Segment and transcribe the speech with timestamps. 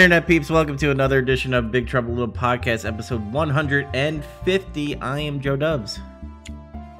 [0.00, 4.96] Internet peeps, welcome to another edition of Big Trouble Little Podcast, episode 150.
[4.96, 6.00] I am Joe Dubs.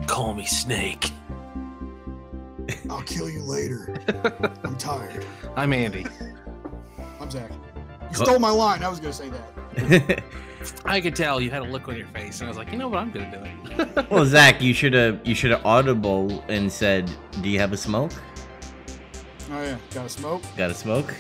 [0.06, 1.10] Call me Snake.
[2.90, 3.98] I'll kill you later.
[4.64, 5.24] I'm tired.
[5.56, 6.04] I'm Andy.
[7.18, 7.50] I'm Zach.
[7.50, 8.24] You oh.
[8.24, 8.84] stole my line.
[8.84, 10.22] I was gonna say that.
[10.84, 12.76] I could tell you had a look on your face, and I was like, you
[12.76, 13.30] know what, I'm gonna
[13.66, 14.10] do it.
[14.10, 17.78] well, Zach, you should have you should have audible and said, "Do you have a
[17.78, 18.12] smoke?
[19.50, 20.42] Oh yeah, got a smoke.
[20.58, 21.14] Got a smoke?"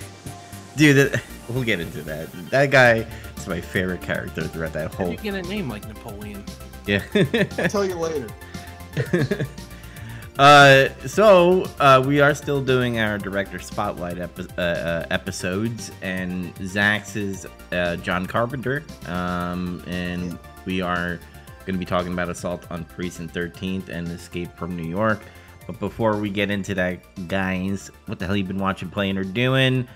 [0.76, 2.30] Dude, that, we'll get into that.
[2.50, 3.06] That guy
[3.36, 5.10] is my favorite character throughout that How whole.
[5.12, 6.44] you get a name like Napoleon?
[6.86, 7.02] Yeah.
[7.58, 8.28] I'll tell you later.
[10.38, 16.52] uh, so uh, we are still doing our director spotlight epi- uh, uh, episodes, and
[16.66, 21.18] Zach's is uh, John Carpenter, um, and we are
[21.66, 25.20] going to be talking about Assault on Precinct 13th and Escape from New York.
[25.66, 29.24] But before we get into that, guys, what the hell you been watching, playing, or
[29.24, 29.86] doing?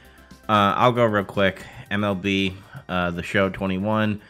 [0.46, 1.62] Uh, I'll go real quick.
[1.90, 2.54] MLB,
[2.88, 4.20] uh, the show 21.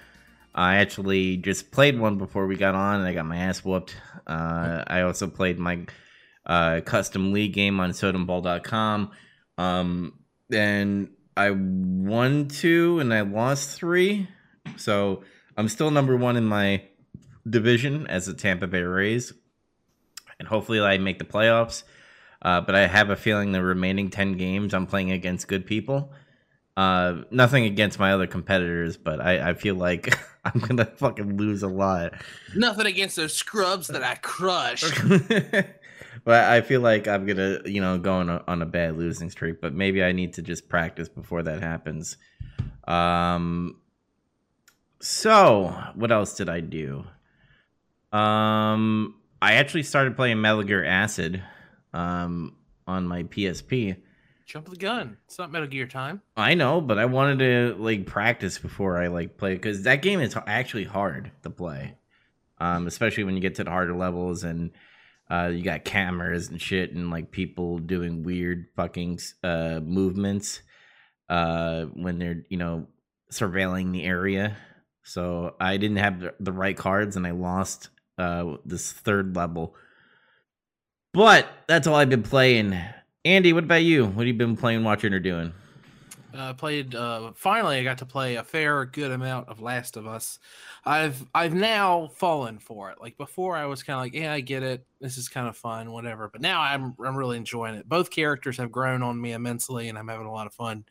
[0.54, 3.96] I actually just played one before we got on, and I got my ass whooped.
[4.24, 5.86] Uh, I also played my
[6.46, 9.10] uh, custom league game on SodamBall.com,
[9.58, 10.18] um,
[10.52, 14.28] and I won two and I lost three.
[14.76, 15.24] So
[15.56, 16.84] I'm still number one in my
[17.48, 19.32] division as the Tampa Bay Rays,
[20.38, 21.82] and hopefully I make the playoffs.
[22.44, 26.12] Uh, but I have a feeling the remaining ten games I'm playing against good people.
[26.76, 31.62] Uh, nothing against my other competitors, but I, I feel like I'm gonna fucking lose
[31.62, 32.14] a lot.
[32.54, 34.92] Nothing against those scrubs that I crushed.
[36.24, 39.30] but I feel like I'm gonna, you know, go on a, on a bad losing
[39.30, 39.60] streak.
[39.60, 42.16] But maybe I need to just practice before that happens.
[42.86, 43.80] Um.
[45.00, 47.04] So what else did I do?
[48.10, 51.42] Um, I actually started playing Metal Gear Acid,
[51.94, 52.56] um,
[52.86, 53.96] on my PSP.
[54.46, 55.16] Jump the gun.
[55.24, 56.20] It's not Metal Gear time.
[56.36, 60.20] I know, but I wanted to like practice before I like play because that game
[60.20, 61.96] is actually hard to play,
[62.58, 64.72] um, especially when you get to the harder levels and
[65.30, 70.60] uh, you got cameras and shit and like people doing weird fucking uh, movements
[71.30, 72.86] uh, when they're you know
[73.32, 74.58] surveilling the area.
[75.04, 77.88] So I didn't have the, the right cards and I lost
[78.18, 79.74] uh, this third level.
[81.14, 82.76] But that's all I've been playing.
[83.24, 84.04] Andy, what about you?
[84.04, 85.52] What have you been playing, watching, or doing?
[86.34, 86.92] Uh, played.
[86.96, 90.40] Uh, finally, I got to play a fair, good amount of Last of Us.
[90.84, 93.00] I've I've now fallen for it.
[93.00, 94.84] Like before, I was kind of like, yeah, I get it.
[95.00, 96.28] This is kind of fun, whatever.
[96.28, 97.88] But now I'm I'm really enjoying it.
[97.88, 100.84] Both characters have grown on me immensely, and I'm having a lot of fun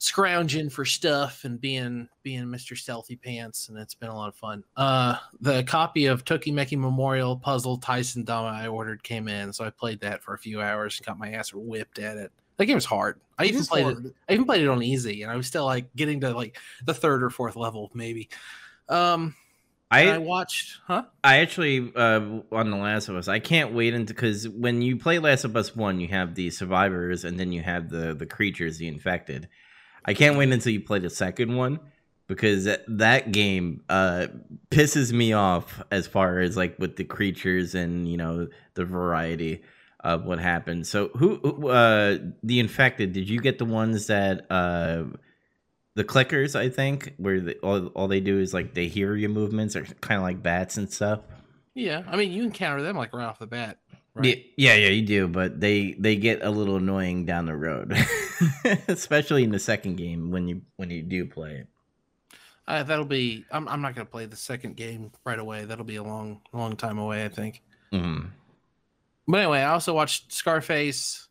[0.00, 2.76] scrounging for stuff and being being Mr.
[2.76, 4.64] Stealthy Pants, and it's been a lot of fun.
[4.76, 9.70] Uh, the copy of Tokimeki Memorial Puzzle Tyson Dama I ordered came in, so I
[9.70, 12.32] played that for a few hours and got my ass whipped at it.
[12.56, 13.20] That game was hard.
[13.38, 14.14] I It even played it.
[14.28, 16.94] I even played it on easy, and I was still like getting to like the
[16.94, 18.30] third or fourth level, maybe.
[18.88, 19.34] Um,
[19.90, 21.04] I I watched, huh?
[21.22, 23.28] I actually uh, on the Last of Us.
[23.28, 26.50] I can't wait until because when you play Last of Us one, you have the
[26.50, 29.48] survivors and then you have the the creatures, the infected.
[30.04, 31.80] I can't wait until you play the second one
[32.30, 34.28] because that, game uh,
[34.70, 39.62] pisses me off as far as like with the creatures and you know the variety
[39.98, 40.88] of what happens.
[40.88, 43.12] So who who, uh, the infected?
[43.12, 45.04] Did you get the ones that uh,
[45.96, 46.54] the clickers?
[46.54, 49.84] I think where the, all all they do is like they hear your movements, or
[50.00, 51.20] kind of like bats and stuff.
[51.74, 53.78] Yeah, I mean you encounter them like right off the bat.
[54.16, 54.46] Yeah, Right?
[54.56, 57.96] yeah, yeah, you do, but they they get a little annoying down the road,
[58.88, 61.66] especially in the second game when you when you do play it.
[62.66, 63.44] Uh, that'll be.
[63.50, 65.64] I'm, I'm not gonna play the second game right away.
[65.64, 67.24] That'll be a long, long time away.
[67.24, 67.62] I think.
[67.92, 68.30] Mhm.
[69.28, 71.28] But anyway, I also watched Scarface.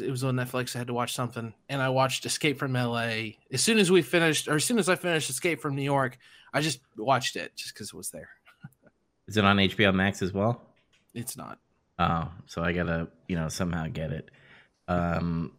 [0.00, 0.76] It was on Netflix.
[0.76, 3.38] I had to watch something, and I watched Escape from L.A.
[3.50, 6.18] As soon as we finished, or as soon as I finished Escape from New York,
[6.52, 8.28] I just watched it just because it was there.
[9.26, 10.62] Is it on HBO Max as well?
[11.14, 11.58] It's not.
[11.98, 14.30] Oh, so I gotta you know somehow get it.
[14.86, 15.52] Um,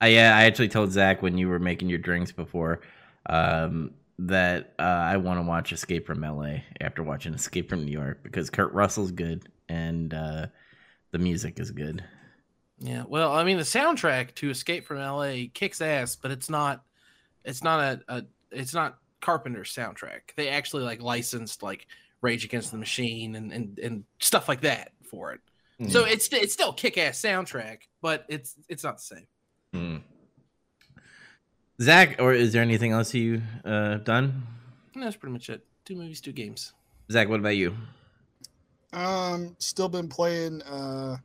[0.00, 2.82] I yeah, I actually told Zach when you were making your drinks before,
[3.26, 7.92] um, that uh, I want to watch Escape from LA after watching Escape from New
[7.92, 10.46] York because Kurt Russell's good and uh,
[11.12, 12.04] the music is good.
[12.78, 13.04] Yeah.
[13.08, 15.48] Well, I mean, the soundtrack to Escape from L.A.
[15.48, 16.84] kicks ass, but it's not.
[17.44, 18.00] It's not a.
[18.08, 20.34] a it's not Carpenter's soundtrack.
[20.36, 21.86] They actually like licensed like
[22.20, 25.40] Rage Against the Machine and and, and stuff like that for it.
[25.88, 29.26] So it's it's still kick ass soundtrack, but it's it's not the same.
[29.74, 30.02] Mm.
[31.82, 34.42] Zach, or is there anything else you uh, done?
[34.94, 35.66] And that's pretty much it.
[35.84, 36.72] Two movies, two games.
[37.10, 37.74] Zach, what about you?
[38.92, 41.16] Um, still been playing uh,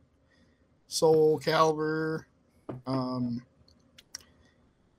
[0.88, 2.24] Soul Calibur.
[2.86, 3.42] Um,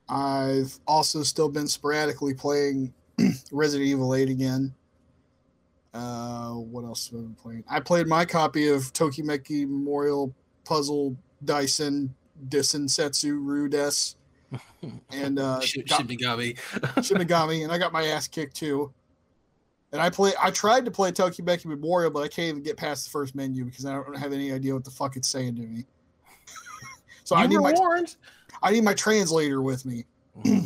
[0.08, 2.92] I've also still been sporadically playing
[3.52, 4.74] Resident Evil 8 again.
[5.94, 7.64] Uh, what else have I been playing?
[7.68, 10.34] I played my copy of Tokimeki Memorial
[10.64, 12.14] Puzzle Dyson
[12.48, 14.16] Disen Setsu Rudes
[15.12, 16.56] and uh, Sh- got- Shimigami.
[16.96, 18.92] Shimigami, and I got my ass kicked too.
[19.92, 20.32] And I play.
[20.42, 23.66] I tried to play Tokimeki Memorial, but I can't even get past the first menu
[23.66, 25.84] because I don't have any idea what the fuck it's saying to me.
[27.24, 28.16] so I need my warned.
[28.62, 30.04] I need my translator with me.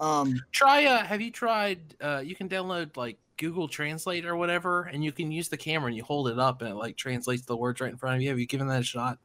[0.00, 0.84] Um, Try.
[0.84, 1.80] Uh, have you tried?
[2.00, 5.88] Uh, you can download like Google Translate or whatever, and you can use the camera
[5.88, 8.22] and you hold it up and it like translates the words right in front of
[8.22, 8.28] you.
[8.28, 9.18] Have you given that a shot?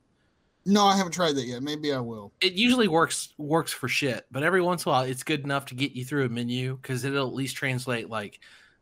[0.66, 1.62] no, I haven't tried that yet.
[1.62, 2.32] Maybe I will.
[2.42, 5.66] It usually works works for shit, but every once in a while, it's good enough
[5.68, 8.40] to get you through a menu because it'll at least translate like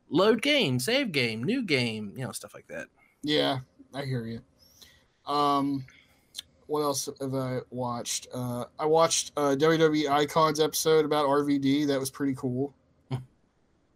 [0.09, 2.87] load game, save game, new game, you know, stuff like that.
[3.23, 3.59] Yeah,
[3.93, 4.41] I hear you.
[5.31, 5.85] Um,
[6.67, 8.27] what else have I watched?
[8.33, 11.87] Uh, I watched uh, WWE Icons episode about RVD.
[11.87, 12.73] That was pretty cool.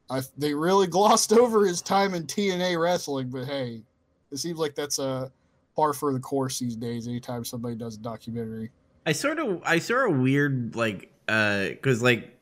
[0.09, 3.81] I, they really glossed over his time in TNA wrestling, but hey,
[4.31, 5.31] it seems like that's a
[5.75, 7.07] par for the course these days.
[7.07, 8.71] Anytime somebody does a documentary,
[9.05, 12.37] I sort of I sort of weird like uh because like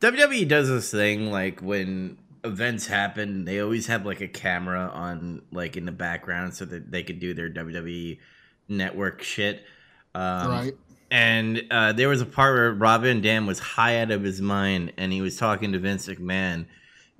[0.00, 5.40] WWE does this thing like when events happen they always have like a camera on
[5.50, 8.18] like in the background so that they could do their WWE
[8.68, 9.64] network shit.
[10.14, 10.74] Um, right?
[11.10, 14.40] And uh, there was a part where Rob Van Dam was high out of his
[14.40, 16.66] mind and he was talking to Vince McMahon.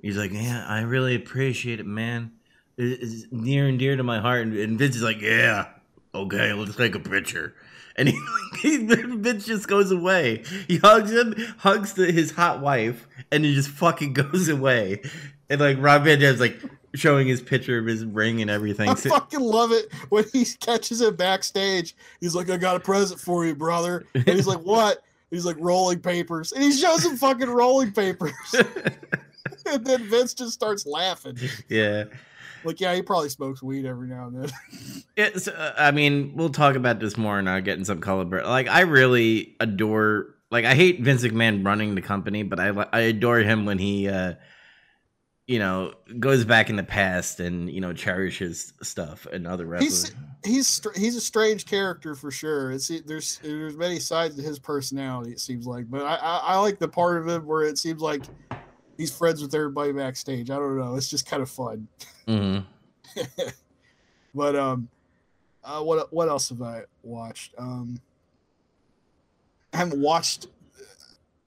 [0.05, 2.31] He's like, "Yeah, I really appreciate it, man.
[2.77, 5.65] It's near and dear to my heart." And- Vince is like, "Yeah,
[6.13, 7.55] okay, let's take a picture."
[7.95, 8.21] And he,
[8.61, 10.43] he Vince just goes away.
[10.67, 15.01] He hugs him, hugs the, his hot wife, and he just fucking goes away.
[15.49, 16.61] And like Rob Van Dam's like
[16.93, 18.89] showing his picture of his ring and everything.
[18.89, 21.95] I fucking love it when he catches him backstage.
[22.21, 25.57] He's like, "I got a present for you, brother," and he's like, "What?" He's like,
[25.59, 28.33] "Rolling papers," and he shows him fucking rolling papers.
[29.71, 31.37] and then Vince just starts laughing.
[31.69, 32.05] yeah.
[32.63, 34.51] Like, yeah, he probably smokes weed every now and then.
[35.17, 35.47] It's.
[35.47, 38.45] Uh, I mean, we'll talk about this more and I'll get in some color, but
[38.45, 40.35] like, I really adore.
[40.51, 44.09] Like, I hate Vince McMahon running the company, but I I adore him when he,
[44.09, 44.33] uh
[45.47, 50.11] you know, goes back in the past and you know cherishes stuff and other wrestlers.
[50.43, 52.71] He's str- he's a strange character for sure.
[52.71, 55.31] It's there's there's many sides to his personality.
[55.31, 58.01] It seems like, but I, I I like the part of him where it seems
[58.01, 58.23] like
[58.97, 60.49] he's friends with everybody backstage.
[60.49, 60.95] I don't know.
[60.95, 61.87] It's just kind of fun.
[62.27, 62.59] hmm
[64.35, 64.89] But um,
[65.63, 67.53] uh, what what else have I watched?
[67.57, 68.01] Um,
[69.73, 70.47] I haven't watched.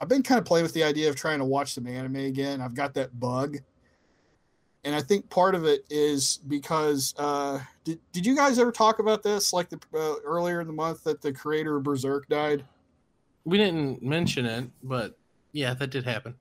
[0.01, 2.63] I've been kind of playing with the idea of trying to watch some anime again.
[2.63, 3.59] I've got that bug,
[4.85, 9.01] and I think part of it is because uh, did did you guys ever talk
[9.01, 12.65] about this like the uh, earlier in the month that the creator of Berserk died?
[13.45, 15.19] We didn't mention it, but
[15.53, 16.37] yeah, that did happen.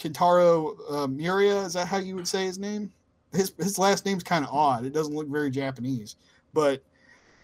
[0.00, 2.90] Kentaro uh, Muria is that how you would say his name?
[3.32, 4.84] His his last name's kind of odd.
[4.84, 6.16] It doesn't look very Japanese,
[6.52, 6.82] but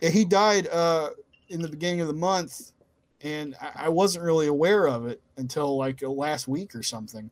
[0.00, 1.10] he died uh,
[1.48, 2.72] in the beginning of the month,
[3.20, 7.30] and I, I wasn't really aware of it until like uh, last week or something.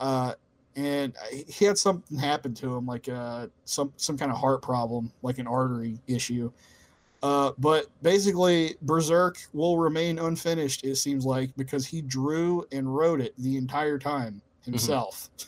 [0.00, 0.34] Uh,
[0.76, 1.14] and
[1.46, 5.38] he had something happen to him, like uh, some some kind of heart problem, like
[5.38, 6.50] an artery issue.
[7.22, 10.84] Uh, but basically, Berserk will remain unfinished.
[10.84, 15.28] It seems like because he drew and wrote it the entire time himself.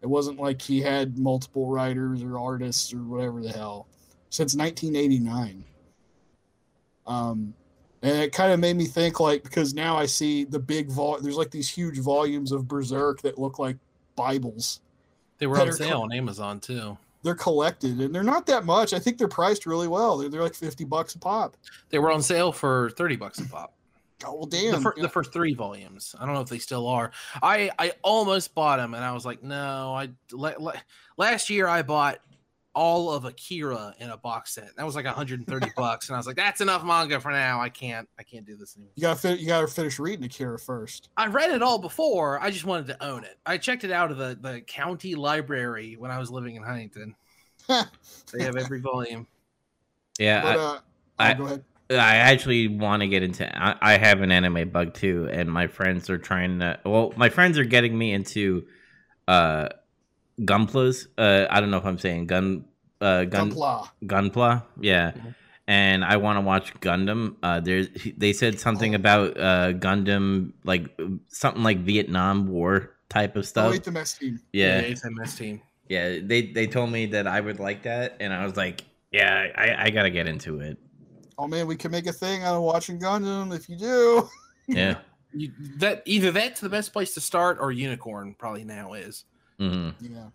[0.00, 3.88] It wasn't like he had multiple writers or artists or whatever the hell
[4.30, 5.64] since 1989.
[7.06, 7.54] Um,
[8.02, 11.18] and it kind of made me think like because now I see the big vol.
[11.20, 13.76] There's like these huge volumes of Berserk that look like
[14.14, 14.80] Bibles.
[15.38, 16.96] They were on sale on Amazon too.
[17.22, 18.92] They're collected and they're not that much.
[18.92, 20.18] I think they're priced really well.
[20.18, 21.56] They're, they're like 50 bucks a pop.
[21.90, 23.74] They were on sale for thirty bucks a pop.
[24.24, 24.82] Oh well, The, damn.
[24.82, 26.14] fir- the first three volumes.
[26.18, 27.10] I don't know if they still are.
[27.42, 29.94] I I almost bought them, and I was like, no.
[29.94, 30.72] I la- la-
[31.16, 32.18] last year I bought
[32.74, 34.76] all of Akira in a box set.
[34.76, 37.60] That was like 130 bucks, and I was like, that's enough manga for now.
[37.60, 38.92] I can't I can't do this anymore.
[38.96, 41.08] you gotta fin- you gotta finish reading Akira first.
[41.16, 42.40] I read it all before.
[42.40, 43.36] I just wanted to own it.
[43.46, 47.14] I checked it out of the, the county library when I was living in Huntington.
[47.68, 49.26] They have every volume.
[50.18, 50.80] Yeah, But I- uh, oh,
[51.18, 51.64] I- go ahead.
[51.90, 53.48] I actually want to get into.
[53.58, 56.78] I, I have an anime bug too, and my friends are trying to.
[56.84, 58.66] Well, my friends are getting me into,
[59.26, 59.68] uh,
[60.40, 61.06] Gunplas.
[61.16, 62.64] Uh, I don't know if I'm saying gun,
[63.00, 63.88] uh, gun, Gunpla.
[64.04, 64.62] Gunpla.
[64.80, 65.34] Yeah, Mhm.
[65.66, 67.36] and I want to watch Gundam.
[67.42, 68.96] Uh, there's they said something Oh.
[68.96, 70.86] about uh Gundam, like
[71.28, 73.70] something like Vietnam War type of Oh, stuff.
[73.72, 74.40] wait, the mess team.
[74.52, 75.60] yeah, the SMS team.
[75.88, 76.18] yeah.
[76.22, 79.84] They they told me that I would like that, and I was like, yeah, I
[79.86, 80.76] I gotta get into it.
[81.38, 84.28] Oh man, we can make a thing out of watching Gundam if you do.
[84.66, 84.96] Yeah.
[85.34, 89.24] You, that either that's the best place to start, or Unicorn probably now is.
[89.60, 90.14] Mm-hmm.
[90.14, 90.26] Yeah.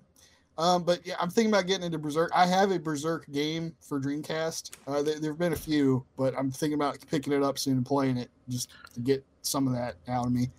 [0.58, 2.32] Um, but yeah, I'm thinking about getting into Berserk.
[2.34, 4.72] I have a Berserk game for Dreamcast.
[4.86, 7.78] Uh, there, there have been a few, but I'm thinking about picking it up soon
[7.78, 10.50] and playing it just to get some of that out of me.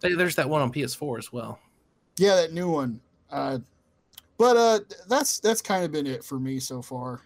[0.00, 1.58] Hey, There's that one on PS4 as well.
[2.16, 3.00] Yeah, that new one.
[3.30, 3.58] Uh,
[4.38, 7.20] but uh, that's that's kind of been it for me so far.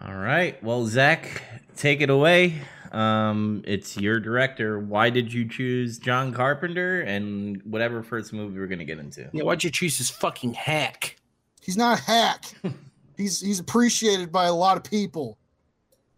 [0.00, 0.62] All right.
[0.62, 1.42] Well, Zach,
[1.76, 2.62] take it away.
[2.92, 4.78] Um, it's your director.
[4.78, 9.28] Why did you choose John Carpenter and whatever first movie we're gonna get into?
[9.32, 11.16] Yeah, why'd you choose this fucking hack?
[11.62, 12.44] He's not a hack.
[13.16, 15.38] he's he's appreciated by a lot of people,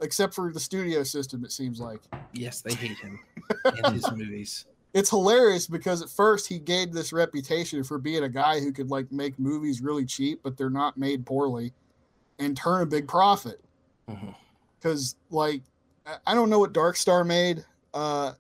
[0.01, 1.45] except for the studio system.
[1.45, 2.01] It seems like.
[2.33, 3.21] Yes, they hate him
[3.65, 4.67] and his movies.
[4.95, 8.91] it's hilarious because at first he gained this reputation for being a guy who could
[8.91, 11.73] like make movies really cheap, but they're not made poorly,
[12.41, 13.61] and turn a big profit.
[14.11, 14.35] Mhm.
[14.81, 15.63] Because like
[16.07, 18.33] I- I don't know what Dark Star made, uh,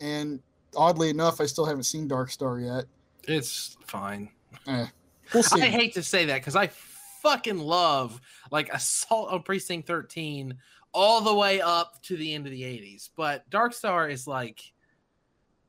[0.00, 0.40] and
[0.76, 2.84] oddly enough, I still haven't seen Dark Star yet.
[3.28, 4.30] It's fine.
[4.66, 4.86] Eh,
[5.34, 5.60] we'll see.
[5.62, 6.68] I hate to say that because I
[7.22, 8.20] fucking love
[8.50, 10.56] like Assault on Precinct 13
[10.92, 13.10] all the way up to the end of the 80s.
[13.14, 14.60] But Dark Star is like,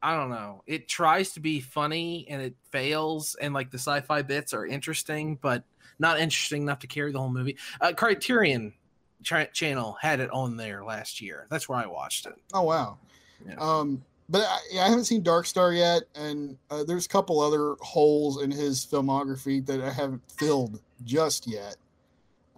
[0.01, 0.63] I don't know.
[0.65, 4.65] It tries to be funny and it fails, and like the sci fi bits are
[4.65, 5.63] interesting, but
[5.99, 7.57] not interesting enough to carry the whole movie.
[7.79, 8.73] Uh, Criterion
[9.23, 11.47] Ch- Channel had it on there last year.
[11.49, 12.35] That's where I watched it.
[12.53, 12.97] Oh wow.
[13.47, 13.55] Yeah.
[13.59, 17.39] Um, but I, yeah, I haven't seen Dark Star yet, and uh, there's a couple
[17.41, 21.75] other holes in his filmography that I haven't filled just yet.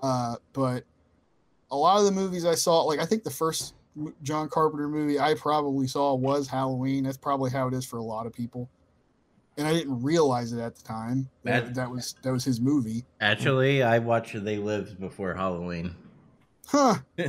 [0.01, 0.84] Uh, but
[1.72, 3.74] a lot of the movies I saw, like I think the first
[4.22, 7.03] John Carpenter movie I probably saw was Halloween.
[7.05, 8.70] That's probably how it is for a lot of people,
[9.58, 11.29] and I didn't realize it at the time.
[11.43, 13.03] That, That- that was that was his movie.
[13.22, 15.96] Actually, I watched They Lived before Halloween.
[16.67, 16.96] Huh.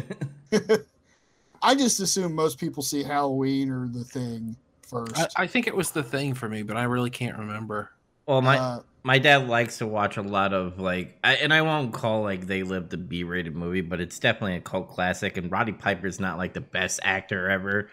[1.63, 5.17] I just assume most people see Halloween or The Thing first.
[5.17, 7.91] I, I think it was the thing for me, but I really can't remember.
[8.27, 11.61] well, my Uh, my dad likes to watch a lot of like, I, and I
[11.63, 15.37] won't call like They Lived a B-rated movie, but it's definitely a cult classic.
[15.37, 17.91] And Roddy Piper's not like the best actor ever,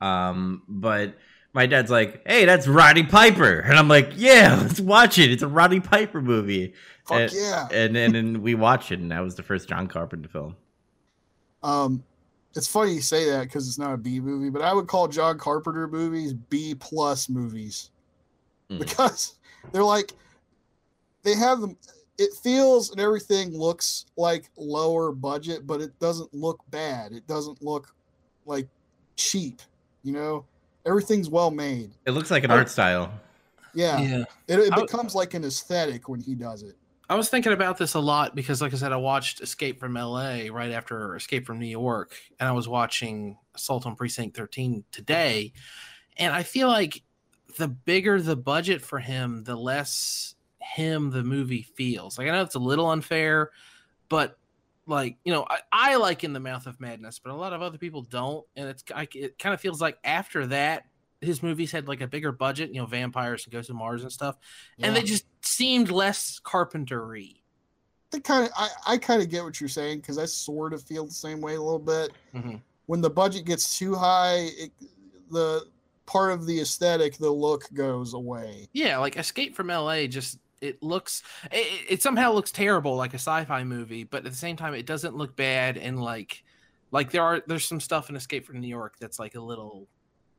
[0.00, 1.14] um, but
[1.52, 5.30] my dad's like, "Hey, that's Roddy Piper," and I'm like, "Yeah, let's watch it.
[5.30, 7.68] It's a Roddy Piper movie." fuck and, yeah.
[7.72, 10.56] and then and we watched it, and that was the first John Carpenter film.
[11.62, 12.02] Um,
[12.54, 15.08] it's funny you say that because it's not a B movie, but I would call
[15.08, 17.90] John Carpenter movies B plus movies
[18.70, 18.78] Mm.
[18.78, 19.34] because
[19.72, 20.12] they're like
[21.22, 21.76] they have them.
[22.18, 27.12] It feels and everything looks like lower budget, but it doesn't look bad.
[27.12, 27.94] It doesn't look
[28.46, 28.68] like
[29.16, 29.62] cheap.
[30.04, 30.44] You know,
[30.86, 31.90] everything's well made.
[32.06, 32.56] It looks like an Oh.
[32.56, 33.12] art style.
[33.74, 34.24] Yeah, yeah.
[34.48, 36.76] it, it I- becomes like an aesthetic when he does it.
[37.12, 39.92] I was thinking about this a lot because, like I said, I watched Escape from
[39.92, 44.82] LA right after Escape from New York, and I was watching Assault on Precinct 13
[44.90, 45.52] today.
[46.16, 47.02] And I feel like
[47.58, 52.16] the bigger the budget for him, the less him the movie feels.
[52.16, 53.50] Like, I know it's a little unfair,
[54.08, 54.38] but
[54.86, 57.60] like, you know, I, I like In the Mouth of Madness, but a lot of
[57.60, 58.46] other people don't.
[58.56, 60.84] And it's, I, it kind of feels like after that,
[61.22, 64.12] his movies had like a bigger budget, you know, vampires and Ghost of Mars and
[64.12, 64.36] stuff
[64.80, 67.36] and they just seemed less carpentery.
[68.10, 70.82] they kind of I, I kind of get what you're saying because I sort of
[70.82, 72.10] feel the same way a little bit.
[72.34, 72.60] Mhm.
[72.86, 74.70] When the budget gets too high, it,
[75.30, 75.66] the
[76.04, 78.68] part of the aesthetic, the look goes away.
[78.72, 83.18] Yeah, like Escape from LA just it looks it, it somehow looks terrible like a
[83.18, 86.44] sci-fi movie, but at the same time it doesn't look bad and like
[86.90, 89.88] like there are there's some stuff in Escape from New York that's like a little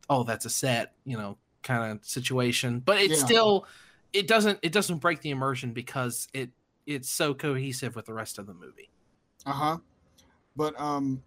[0.09, 3.17] oh that's a set, you know, kind of situation, but it Yeah.
[3.17, 3.65] still
[4.11, 6.49] it doesn't it doesn't break the immersion because it
[6.85, 8.89] it's so cohesive with the rest of the movie.
[9.45, 9.77] Uh huh.
[10.55, 11.21] But um,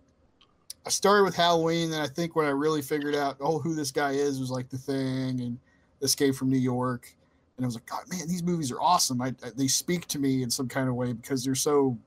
[0.84, 3.90] I started with Halloween, and I think when I really figured out oh who this
[3.90, 5.58] guy is was like the thing and
[6.02, 7.14] Escape from New York,
[7.56, 9.20] and I was like, God, man, these movies are awesome.
[9.20, 11.98] I, I they speak to me in some kind of way because they're so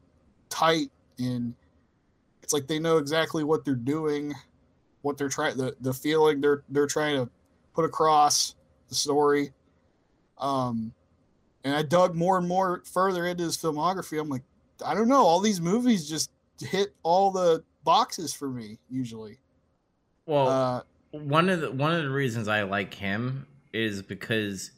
[0.49, 1.53] tight and
[2.41, 4.33] it's like they know exactly what they're doing,
[5.01, 7.29] what they're trying, the the feeling they're they're trying to
[7.73, 8.55] put across
[8.89, 9.51] the story.
[10.37, 10.93] Um,
[11.63, 14.19] and I dug more and more further into his filmography.
[14.19, 14.43] I'm like,
[14.85, 19.37] I don't know, all these movies just hit all the boxes for me usually.
[20.25, 24.71] Well, Uh, one of the one of the reasons I like him is because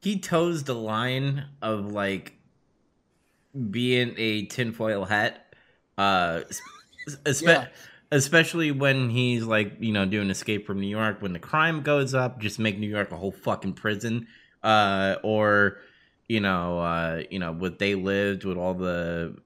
[0.00, 2.34] he toes the line of like
[3.70, 5.54] being a tinfoil hat,
[5.98, 6.42] uh,
[7.26, 7.68] espe- Yeah.
[8.12, 11.20] Especially when he's like you know doing Escape from New York.
[11.20, 14.26] When the crime goes up, just make New York a whole fucking prison,
[14.62, 15.78] uh, or
[16.28, 19.36] you know, uh, you know, what they lived with all the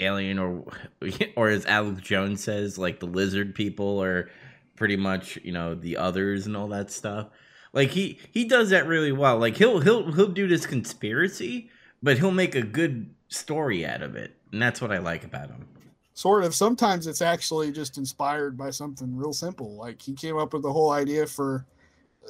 [0.00, 0.64] alien or
[1.36, 4.28] or as Alex Jones says, like the lizard people or
[4.74, 7.28] pretty much you know the others and all that stuff.
[7.72, 9.38] Like he he does that really well.
[9.38, 11.70] Like he'll he'll he'll do this conspiracy,
[12.02, 15.48] but he'll make a good story out of it, and that's what I like about
[15.48, 15.66] him.
[16.14, 16.54] Sort of.
[16.54, 19.76] Sometimes it's actually just inspired by something real simple.
[19.76, 21.64] Like he came up with the whole idea for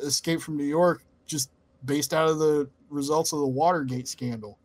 [0.03, 1.51] Escape from New York just
[1.85, 4.59] based out of the results of the Watergate scandal.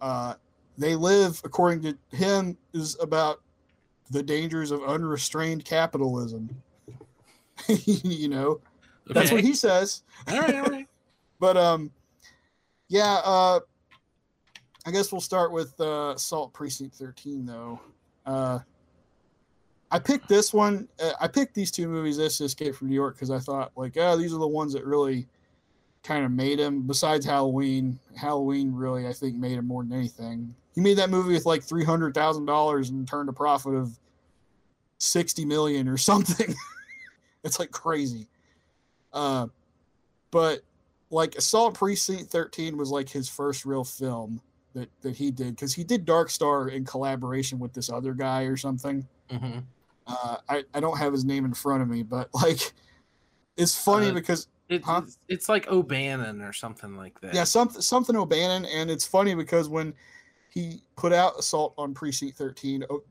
[0.00, 0.34] Uh,
[0.78, 3.40] they live, according to him, is about
[4.10, 6.50] the dangers of unrestrained capitalism.
[7.68, 8.60] you know,
[9.06, 10.02] that's what he says.
[10.28, 10.86] all right, all right.
[11.40, 11.90] But um,
[12.88, 13.20] yeah.
[13.24, 13.60] Uh,
[14.86, 16.14] I guess we'll start with uh,
[16.52, 17.80] Precinct 13, though.
[18.26, 18.58] Uh,
[19.90, 20.88] I picked this one.
[21.02, 23.96] Uh, I picked these two movies, this Escape from New York, because I thought like,
[23.96, 25.26] oh, these are the ones that really
[26.02, 26.82] kind of made him.
[26.82, 30.54] Besides Halloween, Halloween really, I think, made him more than anything.
[30.74, 33.98] He made that movie with like three hundred thousand dollars and turned a profit of
[34.98, 36.54] sixty million or something.
[37.44, 38.26] it's like crazy.
[39.12, 39.46] Uh,
[40.30, 40.62] but
[41.10, 44.40] like Assault Precinct 13 was like his first real film
[44.74, 48.42] that that he did because he did Dark Star in collaboration with this other guy
[48.42, 49.06] or something.
[49.30, 49.58] hmm
[50.06, 52.72] Uh, I I don't have his name in front of me, but like
[53.56, 55.02] it's funny Uh, because It, Huh?
[55.04, 57.34] it's, it's like O'Bannon or something like that.
[57.34, 59.94] yeah something something O'Bannon, and it's funny because when
[60.50, 63.02] he put out Assault on Precinct 13, o-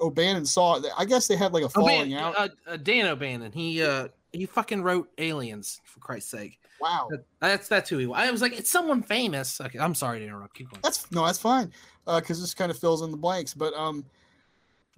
[0.00, 0.84] O'Bannon saw it.
[0.96, 2.36] I guess they had like a falling O'Bannon, out.
[2.36, 3.52] uh, uh, Dan O'Bannon.
[3.52, 6.59] He uh he fucking wrote Aliens for Christ's sake.
[6.80, 7.08] Wow,
[7.40, 8.18] That's that's who he was.
[8.18, 9.60] I was like, it's someone famous.
[9.60, 10.54] Okay, I'm sorry to interrupt.
[10.54, 10.80] Keep going.
[10.82, 11.72] That's no, that's fine,
[12.06, 13.54] because this kind of fills in the blanks.
[13.54, 14.04] But um,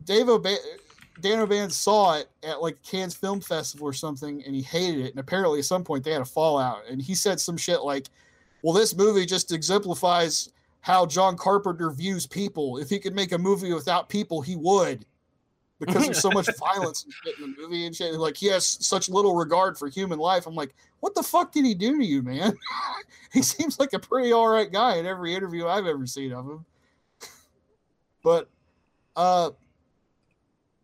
[0.05, 0.59] Dave O'Ban-
[1.21, 5.11] Dan O'Bannon saw it at like Cannes Film Festival or something, and he hated it.
[5.11, 6.83] And apparently, at some point, they had a fallout.
[6.89, 8.07] And he said some shit like,
[8.63, 12.79] "Well, this movie just exemplifies how John Carpenter views people.
[12.79, 15.05] If he could make a movie without people, he would."
[15.87, 18.15] Because there's so much violence and shit in the movie and shit.
[18.15, 20.47] Like he has such little regard for human life.
[20.47, 22.57] I'm like, what the fuck did he do to you, man?
[23.33, 26.47] he seems like a pretty all right guy in every interview I've ever seen of
[26.47, 26.65] him.
[28.23, 28.49] but
[29.17, 29.51] uh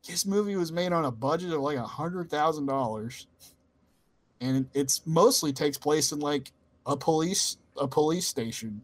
[0.06, 3.26] this movie was made on a budget of like a hundred thousand dollars.
[4.40, 6.50] And it's mostly takes place in like
[6.86, 8.82] a police a police station.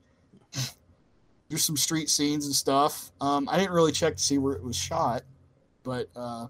[1.48, 3.10] There's some street scenes and stuff.
[3.20, 5.22] Um, I didn't really check to see where it was shot,
[5.84, 6.46] but uh,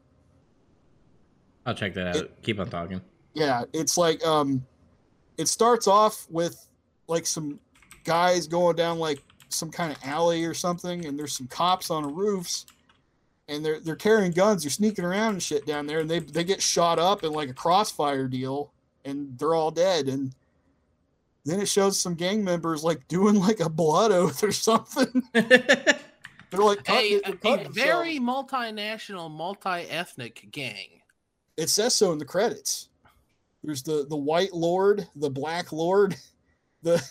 [1.66, 2.30] I'll check that out.
[2.42, 3.00] Keep on talking.
[3.34, 4.64] yeah it's like um
[5.38, 6.66] it starts off with
[7.08, 7.58] like some
[8.04, 12.02] guys going down like some kind of alley or something and there's some cops on
[12.02, 12.66] the roofs
[13.48, 16.44] and they're they're carrying guns they're sneaking around and shit down there and they they
[16.44, 18.72] get shot up in like a crossfire deal
[19.04, 20.34] and they're all dead and
[21.44, 25.22] then it shows some gang members like doing like a blood oath or something
[26.54, 31.00] they're like a, a very multinational, multi-ethnic gang.
[31.56, 32.88] it says so in the credits.
[33.62, 36.14] There's the the white lord, the black lord,
[36.82, 37.02] the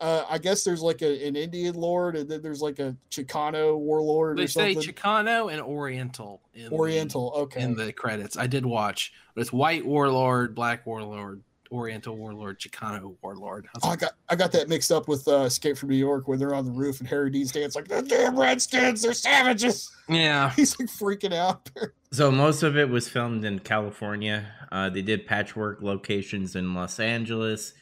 [0.00, 3.76] uh, I guess there's like a, an Indian lord, and then there's like a Chicano
[3.78, 4.74] warlord They or say.
[4.74, 6.40] Chicano and Oriental.
[6.54, 7.62] In the- Oriental, okay.
[7.62, 8.36] in the credits.
[8.36, 13.66] I did watch, but it's white warlord, black warlord, Oriental warlord, Chicano warlord.
[13.66, 15.96] I was Oh, I got I got that mixed up with uh, Escape from New
[15.96, 19.14] York, where they're on the roof and Harry Dean Stanton's like, "The damn Redskins, they're
[19.14, 21.70] savages." yeah, He's like freaking out.
[22.12, 24.52] So most of it was filmed in California.
[24.72, 27.72] Uh, they did patchwork locations in Los Angeles.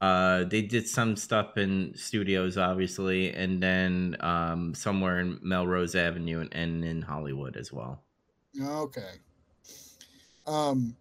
[0.00, 6.40] Uh, they did some stuff in studios, obviously, and then um, somewhere in Melrose Avenue
[6.40, 8.02] and, and in Hollywood as well.
[8.60, 9.12] Okay.
[10.48, 10.96] Um,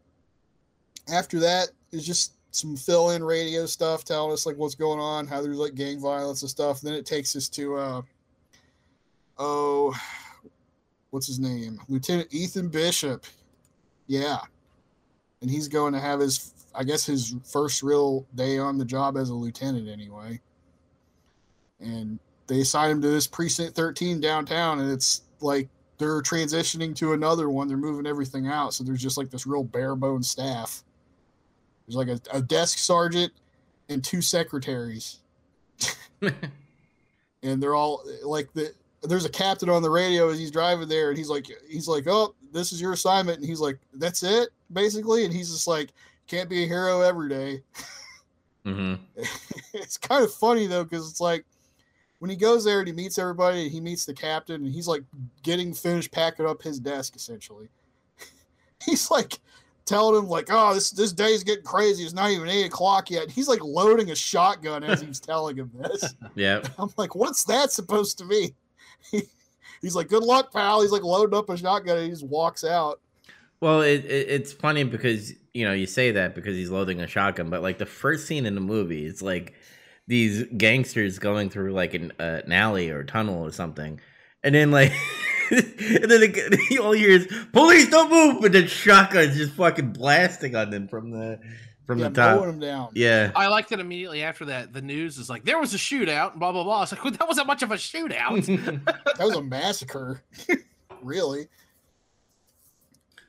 [1.11, 5.41] after that is just some fill-in radio stuff telling us like what's going on, how
[5.41, 6.82] there's like gang violence and stuff.
[6.82, 8.02] Then it takes us to uh,
[9.38, 9.95] oh,
[11.12, 11.80] what's his name?
[11.88, 13.25] Lieutenant Ethan Bishop.
[14.08, 14.39] Yeah,
[15.41, 19.17] and he's going to have his, I guess, his first real day on the job
[19.17, 20.39] as a lieutenant anyway.
[21.80, 27.13] And they assign him to this precinct 13 downtown, and it's like they're transitioning to
[27.13, 27.67] another one.
[27.67, 30.84] They're moving everything out, so there's just like this real bare bone staff.
[31.89, 33.34] There's like a, a desk sergeant
[33.89, 35.17] and two secretaries,
[36.21, 38.73] and they're all like the.
[39.02, 42.06] There's a captain on the radio as he's driving there, and he's like, he's like,
[42.06, 45.89] "Oh, this is your assignment," and he's like, "That's it, basically," and he's just like,
[46.28, 47.63] "Can't be a hero every day."
[48.65, 48.95] hmm
[49.73, 51.45] it's kind of funny though because it's like
[52.19, 54.88] when he goes there and he meets everybody and he meets the captain and he's
[54.88, 55.02] like
[55.43, 57.69] getting finished packing up his desk essentially
[58.86, 59.39] he's like
[59.89, 62.04] telling him like oh this this day's getting crazy.
[62.04, 63.30] It's not even eight o'clock yet.
[63.30, 66.13] He's like loading a shotgun as he's telling him this.
[66.36, 66.62] Yeah.
[66.78, 68.54] i'm like what's that supposed to be
[69.12, 69.23] he,
[69.82, 70.82] he's like good luck pal.
[70.82, 73.02] He's like loading up a shotgun and he just walks out.
[73.62, 77.08] Well, it, it it's funny because you know you say that because he's loading a
[77.08, 79.56] shotgun, but like the first scene in the movie, it's like
[80.08, 83.99] these gangsters going through like an, uh, an alley or tunnel or something,
[84.43, 84.93] and then like.
[85.51, 89.91] and then the, all you hear is police don't move but then shotguns just fucking
[89.91, 91.39] blasting on them from the
[91.85, 92.89] from yeah, the top mowing them down.
[92.93, 94.73] yeah I liked it immediately after that.
[94.73, 96.83] The news is like there was a shootout, and blah blah blah.
[96.83, 98.45] It's like well, that wasn't much of a shootout.
[99.17, 100.21] that was a massacre,
[101.01, 101.47] really.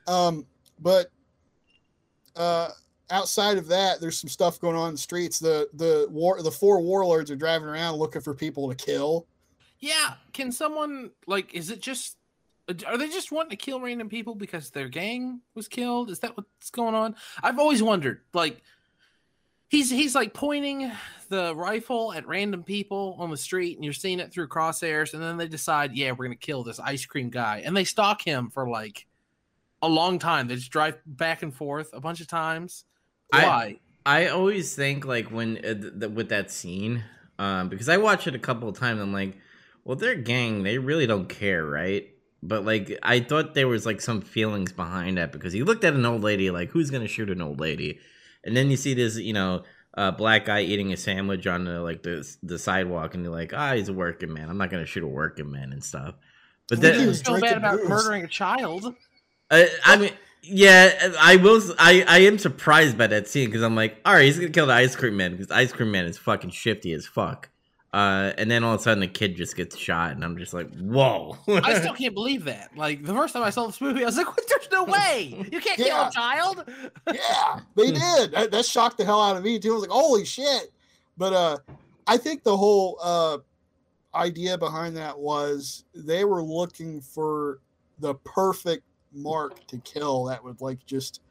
[0.07, 0.45] Um,
[0.79, 1.07] but
[2.35, 2.69] uh,
[3.09, 5.39] outside of that, there's some stuff going on in the streets.
[5.39, 9.25] The the war the four warlords are driving around looking for people to kill.
[9.81, 11.53] Yeah, can someone like?
[11.53, 12.17] Is it just?
[12.87, 16.09] Are they just wanting to kill random people because their gang was killed?
[16.09, 17.15] Is that what's going on?
[17.43, 18.21] I've always wondered.
[18.33, 18.61] Like,
[19.67, 20.89] he's he's like pointing
[21.29, 25.21] the rifle at random people on the street, and you're seeing it through crosshairs, and
[25.21, 28.49] then they decide, yeah, we're gonna kill this ice cream guy, and they stalk him
[28.49, 29.05] for like
[29.81, 30.47] a long time.
[30.47, 32.85] They just drive back and forth a bunch of times.
[33.33, 33.79] I- Why?
[34.05, 37.03] I always think like when uh, th- th- with that scene,
[37.37, 38.99] um, because I watch it a couple of times.
[38.99, 39.37] I'm like,
[39.83, 40.63] well, they're gang.
[40.63, 42.07] They really don't care, right?
[42.43, 45.93] But like, I thought there was like some feelings behind that because he looked at
[45.93, 47.99] an old lady like, who's gonna shoot an old lady?
[48.43, 49.63] And then you see this, you know,
[49.95, 53.53] uh, black guy eating a sandwich on the like the the sidewalk, and you're like,
[53.53, 54.49] ah, he's a working man.
[54.49, 56.15] I'm not gonna shoot a working man and stuff.
[56.69, 57.89] But I then he was feel bad about booze.
[57.89, 58.95] murdering a child.
[59.51, 61.61] uh, I mean, yeah, I will.
[61.77, 64.67] I I am surprised by that scene because I'm like, all right, he's gonna kill
[64.67, 67.50] the ice cream man because ice cream man is fucking shifty as fuck.
[67.93, 70.53] Uh, and then all of a sudden the kid just gets shot, and I'm just
[70.53, 71.37] like, whoa.
[71.47, 72.69] I still can't believe that.
[72.75, 75.59] Like the first time I saw this movie, I was like, There's no way you
[75.59, 76.63] can't kill a child."
[77.13, 78.31] yeah, they did.
[78.31, 79.71] That, that shocked the hell out of me too.
[79.71, 80.71] I was like, "Holy shit!"
[81.17, 81.57] But uh,
[82.07, 83.39] I think the whole uh
[84.15, 87.59] idea behind that was they were looking for
[87.99, 91.21] the perfect mark to kill that would like just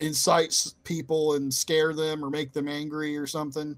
[0.00, 3.76] incite people and scare them or make them angry or something.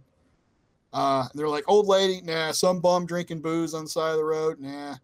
[0.96, 4.24] Uh, they're like, "Old lady, nah." Some bum drinking booze on the side of the
[4.24, 4.96] road, nah.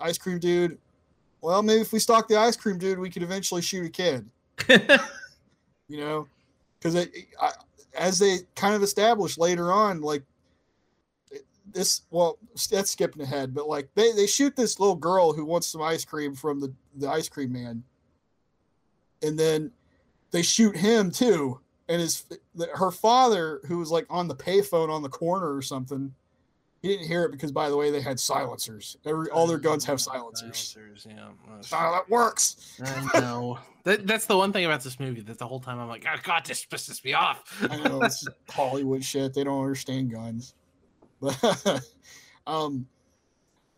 [0.00, 0.78] Ice cream dude.
[1.40, 4.30] Well, maybe if we stalk the ice cream dude, we could eventually shoot a kid
[5.88, 6.26] you know
[6.78, 7.08] because
[7.94, 10.22] as they kind of established later on like
[11.72, 12.38] this well
[12.70, 16.04] that's skipping ahead but like they, they shoot this little girl who wants some ice
[16.04, 17.82] cream from the, the ice cream man
[19.22, 19.70] and then
[20.32, 21.60] they shoot him too
[21.92, 22.24] and his
[22.74, 26.12] her father who was like on the payphone on the corner or something
[26.80, 29.84] he didn't hear it because by the way they had silencers every all their guns
[29.84, 31.28] have silencers Silencers, yeah.
[31.54, 33.58] That's how that works I know.
[33.84, 36.16] That, that's the one thing about this movie that the whole time I'm like, oh
[36.22, 37.66] god, this pisses me off.
[37.68, 39.34] I know it's Hollywood shit.
[39.34, 40.54] They don't understand guns.
[41.20, 41.82] But
[42.46, 42.86] um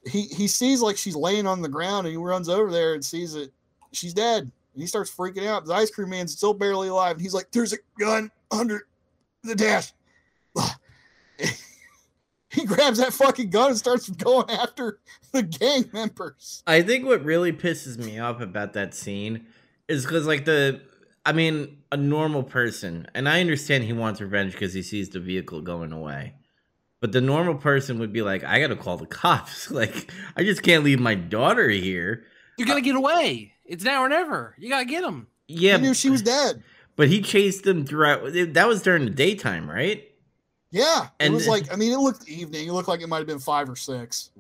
[0.07, 3.03] he he sees like she's laying on the ground and he runs over there and
[3.03, 3.51] sees that
[3.93, 4.53] she's dead.
[4.75, 5.65] And he starts freaking out.
[5.65, 7.13] The ice cream man's still barely alive.
[7.13, 8.87] And he's like, There's a gun under
[9.43, 9.93] the dash.
[12.51, 14.99] he grabs that fucking gun and starts going after
[15.33, 16.63] the gang members.
[16.67, 19.47] I think what really pisses me off about that scene
[19.89, 20.81] is because, like, the.
[21.27, 25.21] I mean, a normal person, and I understand he wants revenge because he sees the
[25.21, 26.35] vehicle going away.
[27.01, 29.71] But the normal person would be like, I gotta call the cops.
[29.75, 32.25] Like, I just can't leave my daughter here.
[32.59, 33.54] You're gonna get away.
[33.65, 34.55] It's now or never.
[34.59, 35.27] You gotta get him.
[35.49, 36.63] Yeah, He knew she was dead.
[36.97, 38.23] but he chased them throughout.
[38.33, 40.09] That was during the daytime, right?
[40.71, 41.09] Yeah.
[41.21, 42.69] And it was like I mean it looked evening.
[42.69, 44.31] It looked like it might have been five or six.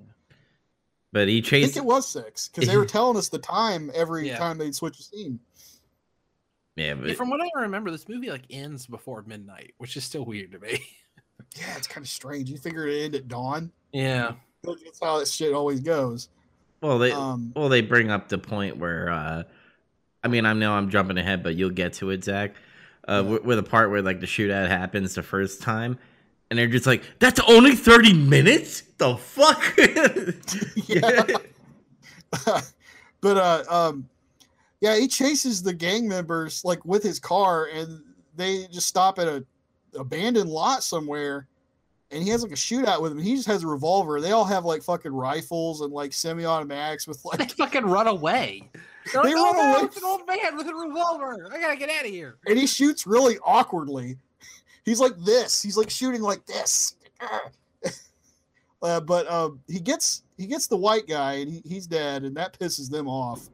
[1.12, 1.70] But he chased.
[1.70, 4.38] I think it was six because they were telling us the time every Yeah.
[4.38, 5.38] time they'd switch a scene.
[6.76, 10.02] Yeah, Yeah, but from what I remember, this movie like ends before midnight, which is
[10.04, 10.80] still weird to me.
[11.56, 12.50] Yeah, it's kind of strange.
[12.50, 13.70] You figure it end at dawn.
[13.92, 14.32] Yeah.
[14.64, 16.28] That's how that shit always goes.
[16.84, 19.10] Well, they Um, well they bring up the point where.
[19.10, 19.42] uh
[20.22, 22.54] I mean, I know I'm jumping ahead, but you'll get to it, Zach.
[23.06, 23.38] Uh, Yeah.
[23.44, 25.98] with, the part where like the shootout happens the first time,
[26.48, 28.82] and they're just like, "That's only thirty minutes?
[28.96, 29.62] The fuck?"
[30.88, 31.24] Yeah.
[33.20, 34.08] but uh, um,
[34.80, 38.00] yeah, he chases the gang members like with his car, and
[38.36, 39.44] they just stop at a
[39.94, 41.46] abandoned lot somewhere.
[42.10, 43.20] And he has like a shootout with them.
[43.20, 44.20] He just has a revolver.
[44.20, 47.50] They all have like fucking rifles and like semi-automatics with They like.
[47.56, 48.68] fucking run away.
[49.12, 49.84] They're They like, oh, run no, away.
[49.86, 51.48] It's an old man with a revolver.
[51.52, 52.36] I gotta get out of here.
[52.46, 54.16] and he shoots really awkwardly.
[54.84, 55.62] He's like this.
[55.62, 56.96] He's like shooting like this.
[58.82, 62.36] Uh, but um, he gets he gets the white guy and he, he's dead, and
[62.36, 63.48] that pisses them off.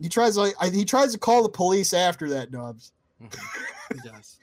[0.00, 2.92] He tries like I, he tries to call the police after that, Dubs.
[3.92, 4.38] He does.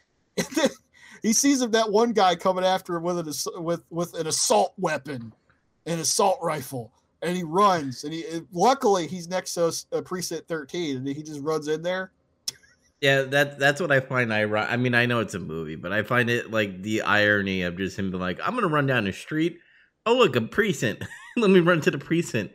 [1.22, 4.28] And he sees him that one guy coming after him with an with with an
[4.28, 5.34] assault weapon,
[5.86, 10.98] an assault rifle, and he runs, and he luckily he's next to uh, precinct thirteen,
[10.98, 12.12] and he just runs in there.
[13.02, 14.72] Yeah, that that's what I find ironic.
[14.72, 17.78] I mean, I know it's a movie, but I find it like the irony of
[17.78, 19.60] just him being like, "I'm gonna run down the street.
[20.06, 21.06] Oh, look, a precinct.
[21.38, 22.54] Let me run to the precinct."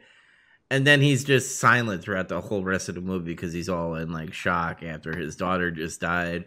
[0.70, 3.94] And then he's just silent throughout the whole rest of the movie because he's all
[3.94, 6.44] in like shock after his daughter just died,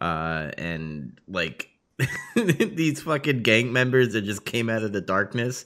[0.00, 1.68] uh, and like
[2.34, 5.64] these fucking gang members that just came out of the darkness,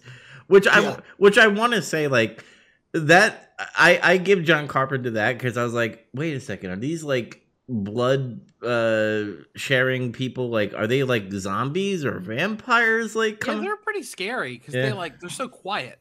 [0.48, 1.00] which I Yeah.
[1.18, 2.44] which I want to say like
[2.92, 6.76] that I I give John Carpenter that because I was like, wait a second, are
[6.76, 9.24] these like blood uh
[9.56, 14.74] sharing people like are they like zombies or vampires like Yeah, they're pretty scary because
[14.74, 14.82] Yeah.
[14.82, 15.98] they like they're so quiet.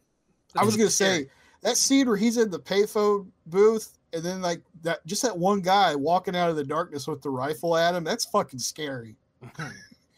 [0.58, 1.24] I was gonna scary.
[1.26, 1.30] say
[1.62, 5.60] that scene where he's in the payphone booth, and then like that, just that one
[5.62, 8.04] guy walking out of the darkness with the rifle at him.
[8.04, 9.15] That's fucking scary.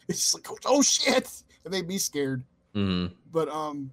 [0.08, 1.28] It's just like, oh shit,
[1.64, 2.44] it made be scared.
[2.76, 3.10] Mhm.
[3.32, 3.90] But um,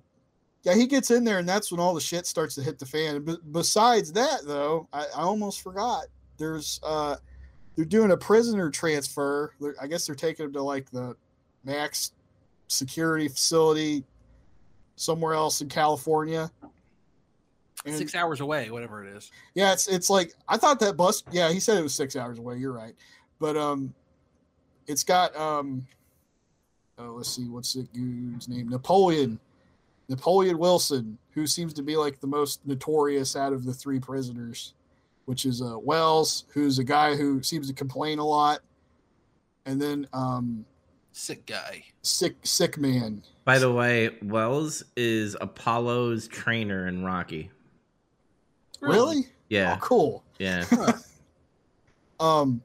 [0.62, 2.86] yeah, he gets in there, and that's when all the shit starts to hit the
[2.86, 3.24] fan.
[3.24, 6.06] But besides that, though, I, I almost forgot.
[6.38, 7.16] There's uh,
[7.76, 9.54] they're doing a prisoner transfer.
[9.60, 11.16] They're- I guess they're taking him to like the
[11.64, 12.12] max
[12.68, 14.04] security facility
[14.96, 16.52] somewhere else in California.
[17.86, 19.32] And- six hours away, whatever it is.
[19.56, 21.24] yeah, it's it's like I thought that bus.
[21.32, 22.58] Yeah, he said it was six hours away.
[22.58, 22.96] You're right,
[23.40, 23.94] but um,
[24.88, 25.86] it's got um,
[26.98, 28.70] oh, let's see, what's the dude's name?
[28.70, 29.38] Napoleon,
[30.08, 34.74] Napoleon Wilson, who seems to be like the most notorious out of the three prisoners,
[35.26, 38.60] which is uh Wells, who's a guy who seems to complain a lot,
[39.66, 40.66] and then um,
[41.16, 41.84] Sick guy.
[42.02, 43.22] sick sick man.
[43.46, 47.52] by the way wells is apollo's trainer in rocky
[48.92, 49.28] Really?
[49.50, 50.24] yeah Oh, cool.
[50.40, 50.66] yeah
[52.20, 52.62] Um,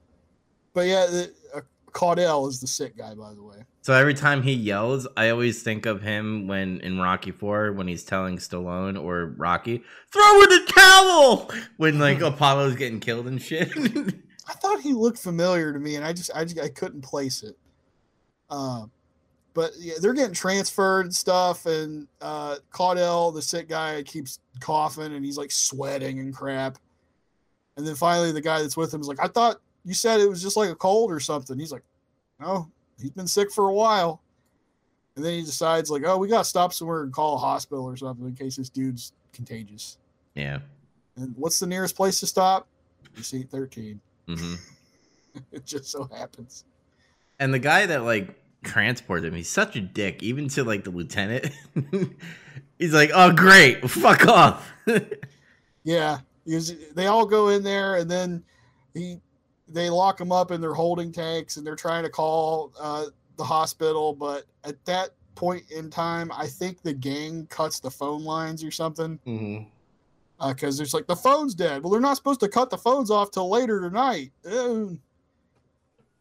[0.75, 1.61] but yeah, the, uh,
[1.93, 3.57] Caudell is the sick guy, by the way.
[3.83, 7.89] so every time he yells i always think of him when in rocky 4 when
[7.89, 13.41] he's telling stallone or rocky throw in the towel when like apollo's getting killed and
[13.41, 13.71] shit
[14.51, 17.43] I thought he looked familiar to me, and I just I just I couldn't place
[17.43, 17.55] it.
[18.49, 18.87] Uh,
[19.59, 25.13] but yeah, they're getting transferred and stuff, and uh, Caudell, the sick guy, keeps coughing
[25.17, 26.79] and he's like sweating and crap.
[27.77, 30.29] And then finally, the guy that's with him is like, "I thought you said it
[30.29, 31.83] was just like a cold or something." He's like,
[32.39, 34.23] "No, he's been sick for a while."
[35.17, 37.85] And then he decides like, "Oh, we got to stop somewhere and call a hospital
[37.85, 39.99] or something in case this dude's contagious."
[40.35, 40.61] yeah
[41.17, 42.69] And what's the nearest place to stop?
[43.13, 44.01] Precinct thirteen.
[44.29, 44.55] hmm
[45.51, 46.65] It just so happens.
[47.41, 50.91] And the guy that like transported him, he's such a dick, even to like the
[50.91, 51.51] lieutenant.
[52.79, 54.73] he's like, "Oh, great, fuck off."
[55.85, 58.45] Yeah, because they all go in there, and then
[58.93, 59.23] he
[59.69, 63.07] they lock him up in their holding tanks, and they're trying to call uh,
[63.39, 64.13] the hospital.
[64.13, 68.71] But at that point in time, I think the gang cuts the phone lines or
[68.71, 70.49] something mm-hmm.
[70.49, 71.83] because there's like the phone's dead.
[71.83, 74.33] Well, they're not supposed to cut the phones off till later tonight.
[74.45, 74.99] Ew.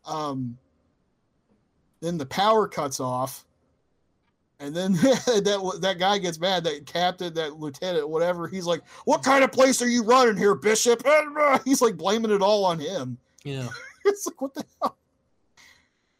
[0.05, 0.57] Um,
[2.01, 3.45] then the power cuts off,
[4.59, 6.63] and then that that guy gets mad.
[6.63, 8.47] That captain, that lieutenant, whatever.
[8.47, 11.03] He's like, "What kind of place are you running here, Bishop?"
[11.65, 13.17] He's like blaming it all on him.
[13.43, 13.67] Yeah.
[14.05, 14.97] It's like what the hell?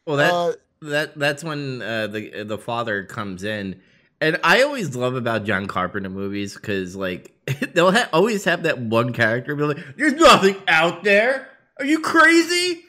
[0.06, 3.80] Well, that Uh, that that's when uh, the the father comes in,
[4.20, 7.32] and I always love about John Carpenter movies because like
[7.72, 11.48] they'll ha- always have that one character be like, "There's nothing out there.
[11.78, 12.82] Are you crazy?"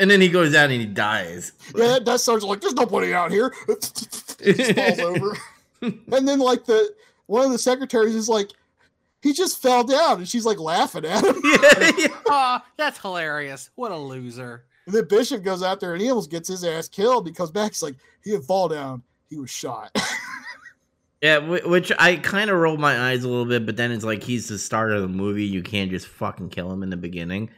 [0.00, 1.52] And then he goes out and he dies.
[1.76, 3.54] yeah, that, that sounds like there's nobody out here.
[4.42, 5.36] It just falls over,
[5.82, 6.94] and then like the
[7.26, 8.48] one of the secretaries is like,
[9.20, 11.36] he just fell down, and she's like laughing at him.
[11.44, 12.06] yeah, yeah.
[12.26, 13.68] Ah, that's hilarious.
[13.74, 14.64] What a loser.
[14.86, 17.26] And then Bishop goes out there and he almost gets his ass killed.
[17.26, 19.94] He comes back, he's like, he didn't fall down, he was shot.
[21.20, 24.22] Yeah, which I kind of rolled my eyes a little bit, but then it's like
[24.22, 25.44] he's the star of the movie.
[25.44, 27.50] You can't just fucking kill him in the beginning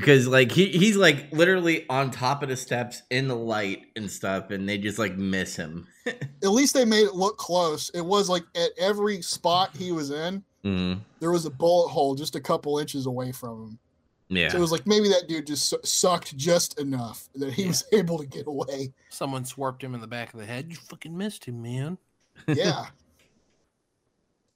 [0.00, 4.08] because like he he's like literally on top of the steps in the light and
[4.08, 5.88] stuff, and they just like miss him.
[6.06, 7.90] At least they made it look close.
[7.90, 12.14] It was like at every spot he was in, Mm, there was a bullet hole
[12.14, 13.78] just a couple inches away from him.
[14.28, 17.84] yeah, So it was like maybe that dude just sucked just enough that he was
[17.92, 18.92] able to get away.
[19.08, 20.66] Someone swarped him in the back of the head.
[20.70, 21.98] You fucking missed him, man.
[22.46, 22.86] Yeah.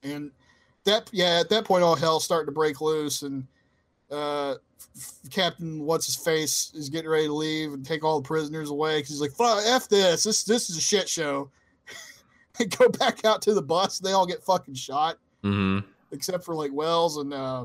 [0.02, 0.30] and
[0.84, 3.46] that yeah, at that point all hell's starting to break loose and
[4.12, 4.54] uh
[5.30, 8.98] Captain what's his face is getting ready to leave and take all the prisoners away
[8.98, 10.24] because he's like, "Fuck, f this.
[10.24, 11.50] This this is a shit show."
[12.58, 13.98] they go back out to the bus.
[13.98, 15.78] They all get fucking shot, hmm
[16.10, 17.64] except for like Wells and uh,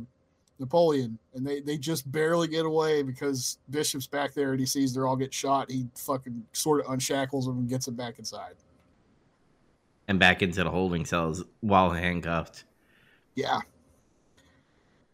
[0.60, 4.94] Napoleon, and they they just barely get away because Bishop's back there and he sees
[4.94, 5.70] they're all get shot.
[5.70, 8.56] He fucking sort of unshackles them and gets them back inside.
[10.08, 12.64] and back into the holding cells while handcuffed.
[13.36, 13.60] Yeah.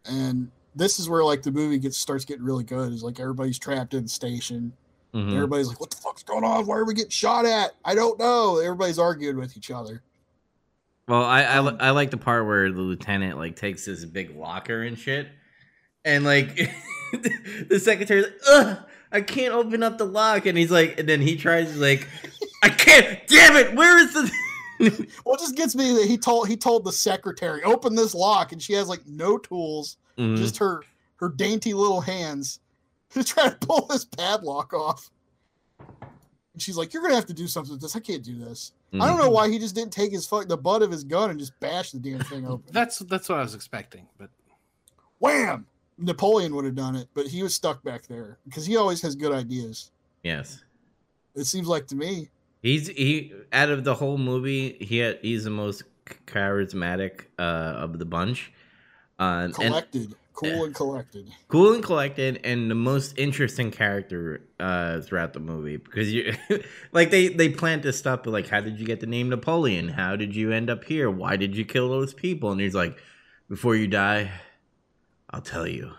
[0.06, 2.92] And this is where like the movie gets starts getting really good.
[2.92, 4.72] Is like everybody's trapped in the station.
[5.14, 5.32] Mhm.
[5.34, 6.66] Everybody's like, "What the fuck's going on?
[6.66, 7.74] Why are we getting shot at?
[7.84, 10.02] I don't know." Everybody's arguing with each other.
[11.06, 14.36] Well, I I, Um, I like the part where the lieutenant like takes this big
[14.36, 15.28] locker and shit,
[16.04, 16.56] and like
[17.68, 18.78] the secretary's like, "Ugh,
[19.12, 22.08] I can't open up the lock," and he's like, and then he tries like,
[22.62, 24.30] "I can't, damn it, where is the?"
[25.24, 28.50] Well, it just gets me that he told he told the secretary open this lock,
[28.50, 30.36] and she has like no tools, Mhm.
[30.36, 30.82] just her
[31.16, 32.60] her dainty little hands
[33.10, 35.10] to try to pull this padlock off.
[35.80, 37.96] And she's like, "You're gonna have to do something with this.
[37.96, 40.56] I can't do this." I don't know why he just didn't take his fuck the
[40.56, 42.66] butt of his gun and just bash the damn thing open.
[42.72, 44.30] That's that's what I was expecting, but
[45.18, 45.66] Wham!
[45.98, 49.16] Napoleon would have done it, but he was stuck back there because he always has
[49.16, 49.90] good ideas.
[50.22, 50.62] Yes,
[51.34, 52.30] It seems like to me.
[52.62, 55.82] he's he out of the whole movie, he had, he's the most
[56.26, 58.52] charismatic uh, of the bunch,
[59.18, 61.28] uh, and Collected, cool and collected.
[61.48, 66.34] cool and collected and the most interesting character uh throughout the movie because you
[66.92, 69.88] like they they plant this stuff but like how did you get the name napoleon
[69.88, 72.98] how did you end up here why did you kill those people and he's like
[73.48, 74.30] before you die
[75.30, 75.92] i'll tell you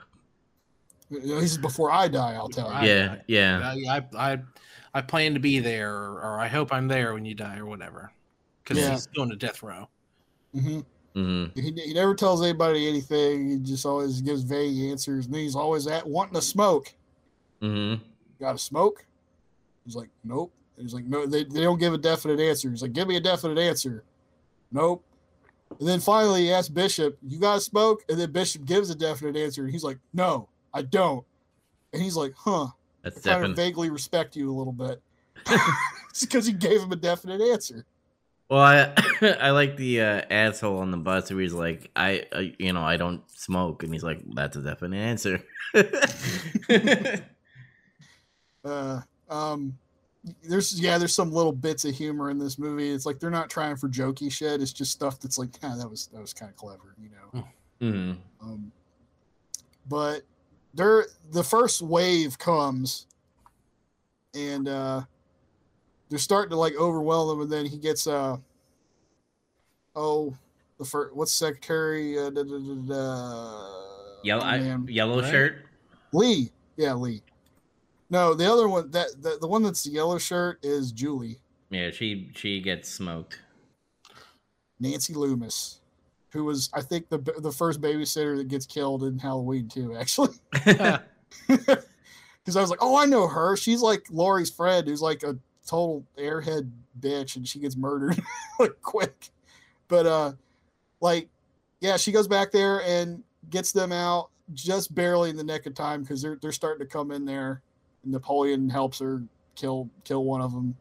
[1.10, 4.34] You know, He says, "Before I die, I'll tell you." I- yeah yeah I, I
[4.34, 4.40] I
[4.96, 7.66] I plan to be there, or, or I hope I'm there when you die, or
[7.66, 8.12] whatever,
[8.64, 8.92] because Yeah.
[8.92, 9.88] he's going to death row.
[10.54, 10.80] hmm
[11.16, 13.50] hmm He, he never tells anybody anything.
[13.50, 16.94] He just always gives vague answers, and he's always at wanting to smoke.
[17.62, 17.96] hmm
[18.40, 19.06] Got to smoke?
[19.86, 20.52] He's like, nope.
[20.78, 21.26] And he's like, no.
[21.26, 22.70] They, they don't give a definite answer.
[22.70, 24.04] He's like, give me a definite answer.
[24.72, 25.04] Nope.
[25.80, 28.96] And then finally, he asks Bishop, "You got to smoke?" And then Bishop gives a
[28.96, 31.26] definite answer, and he's like, "No, I don't."
[31.92, 32.68] And he's like, "Huh."
[33.04, 35.02] that's I kind of vaguely respect you a little bit.
[36.10, 37.86] it's because he gave him a definite answer.
[38.50, 38.94] Well i
[39.42, 42.84] i like the uh asshole on the bus where he's like i uh, you know
[42.84, 45.42] i don't smoke and he's like that's a definite answer
[48.66, 49.78] Uh, um,
[50.44, 52.90] there's yeah, there's some little bits of humor in this movie.
[52.90, 54.62] It's like they're not trying for jokey shit.
[54.62, 57.48] It's just stuff that's like, yeah, that was that was kind of clever, you know.
[57.80, 58.72] hmm Um,
[59.88, 60.24] but
[60.74, 63.06] there, the first wave comes,
[64.34, 65.02] and uh,
[66.10, 68.38] they're starting to like overwhelm him, and then he gets uh,
[69.96, 70.36] oh,
[70.78, 73.72] the first what's secretary uh, da, da, da, da,
[74.24, 74.88] yellow I, man.
[74.90, 75.32] yellow Right.
[75.32, 75.56] shirt
[76.14, 77.22] Lee, yeah, Lee.
[78.10, 81.40] No, the other one that the, the one that's the yellow shirt is Julie
[81.72, 83.42] yeah she she gets smoked
[84.80, 85.80] Nancy Loomis,
[86.30, 90.36] who was I think the the first babysitter that gets killed in Halloween too, actually.
[92.46, 93.58] Because I was like, oh, I know her.
[93.58, 98.22] She's like Laurie's friend, who's like a total airhead bitch, and she gets murdered
[98.60, 99.30] like quick.
[99.88, 100.32] But uh,
[101.02, 101.28] like,
[101.82, 105.74] yeah, she goes back there and gets them out just barely in the nick of
[105.74, 107.62] time because they're they're starting to come in there.
[108.04, 109.22] And Napoleon helps her
[109.56, 110.76] kill kill one of them,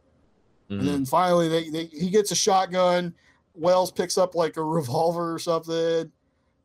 [0.71, 0.79] Mhm.
[0.81, 3.15] and then finally they, they he gets a shotgun.
[3.57, 6.11] Wells picks up like a revolver or something,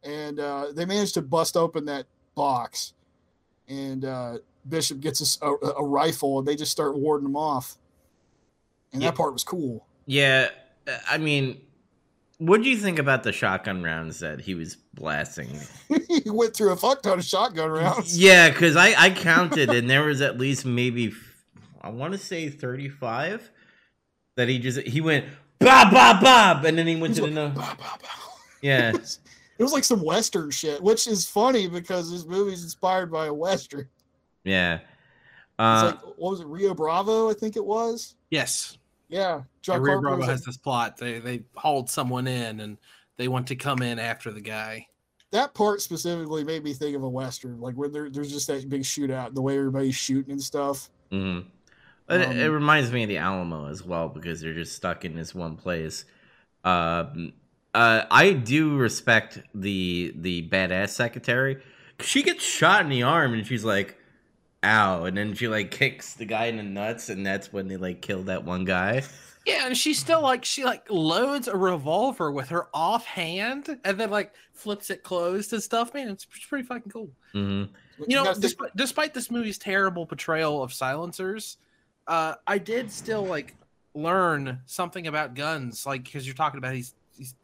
[0.03, 2.05] and uh, they manage to bust open that
[2.35, 2.93] box.
[3.67, 7.77] And uh, Bishop gets a rifle, and they just start warding them off.
[8.93, 9.09] And Yeah.
[9.09, 9.85] that part was cool.
[10.05, 10.49] Yeah,
[11.09, 11.61] I mean,
[12.39, 15.59] what do you think about the shotgun rounds that he was blasting?
[16.07, 18.17] he went through a fuck ton of shotgun rounds.
[18.19, 21.13] Yeah, because I I counted and there was at least maybe
[21.81, 23.49] I want to say thirty five
[24.35, 25.25] that he just he went
[25.59, 27.49] bob bob bob and then he went He's to like, the no.
[27.49, 28.07] "Bow, bow, bow."
[28.61, 33.27] Yeah, It was like some Western shit, which is funny because this movie's inspired by
[33.27, 33.87] a Western.
[34.43, 34.79] yeah.
[35.59, 37.29] Uh, like, what was it, Rio Bravo?
[37.29, 38.15] I think it was.
[38.31, 38.77] Yes,
[39.09, 39.43] Yeah.
[39.61, 40.97] John Rio Carpenter Bravo has like, this plot.
[40.97, 42.77] They they hauled someone in, and
[43.17, 44.87] they want to come in after the guy.
[45.31, 48.67] that part specifically made me think of a Western, like where there, there's just that
[48.69, 50.89] big shootout, the way everybody's shooting and stuff.
[51.11, 51.45] mhm.
[52.07, 55.05] But it, it Um, reminds me of the Alamo as well because they're just stuck
[55.05, 56.05] in this one place.
[56.65, 57.33] Um,
[57.75, 61.63] uh, I do respect the the badass secretary.
[62.01, 63.98] She gets shot in the arm and she's like,
[64.63, 67.77] "Ow!" and then she like kicks the guy in the nuts, and that's when they
[67.77, 69.03] like kill that one guy.
[69.45, 74.09] Yeah, and she still like she like loads a revolver with her offhand, and then
[74.11, 75.93] like flips it closed and stuff.
[75.93, 77.09] Man, it's pretty fucking cool.
[77.33, 77.63] hmm
[78.07, 81.57] you know, despite, despite this movie's terrible portrayal of silencers,
[82.07, 83.55] uh, I did still like
[83.93, 85.85] learn something about guns.
[85.85, 87.35] Like because you're talking about he's he's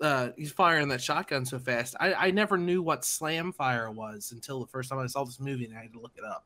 [0.00, 1.96] uh, he's firing that shotgun so fast.
[1.98, 5.40] I, I never knew what slam fire was until the first time I saw this
[5.40, 6.44] movie, and I had to look it up.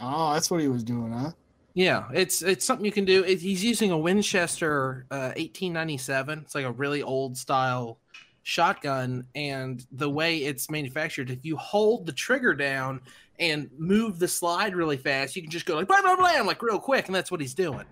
[0.00, 1.32] Oh, that's what he was doing, huh?
[1.74, 3.24] Yeah, it's it's something you can do.
[3.24, 6.40] It, he's using a Winchester uh, 1897.
[6.40, 7.98] It's like a really old style
[8.44, 13.00] shotgun and the way it's manufactured, if you hold the trigger down
[13.40, 16.62] and move the slide really fast, you can just go like blah blah blah like
[16.62, 17.84] real quick, and that's what he's doing.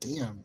[0.00, 0.42] Damn.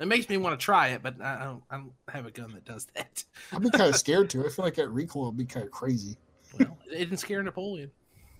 [0.00, 2.52] It makes me want to try it, but I don't, I don't have a gun
[2.52, 3.24] that does that.
[3.52, 4.44] I'd be kind of scared to.
[4.44, 6.16] I feel like that recoil would be kind of crazy.
[6.58, 7.90] Well, it didn't scare Napoleon.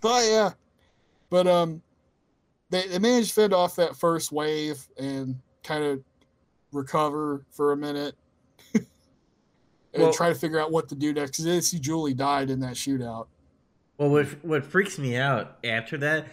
[0.00, 0.50] But yeah,
[1.34, 1.82] but um,
[2.70, 6.00] they they managed to fend off that first wave and kind of
[6.70, 8.14] recover for a minute
[8.74, 8.86] and
[9.96, 11.32] Well- try to figure out what to do next.
[11.32, 13.26] Because they see Julie died in that shootout.
[13.98, 16.26] Well, what what freaks me out after that,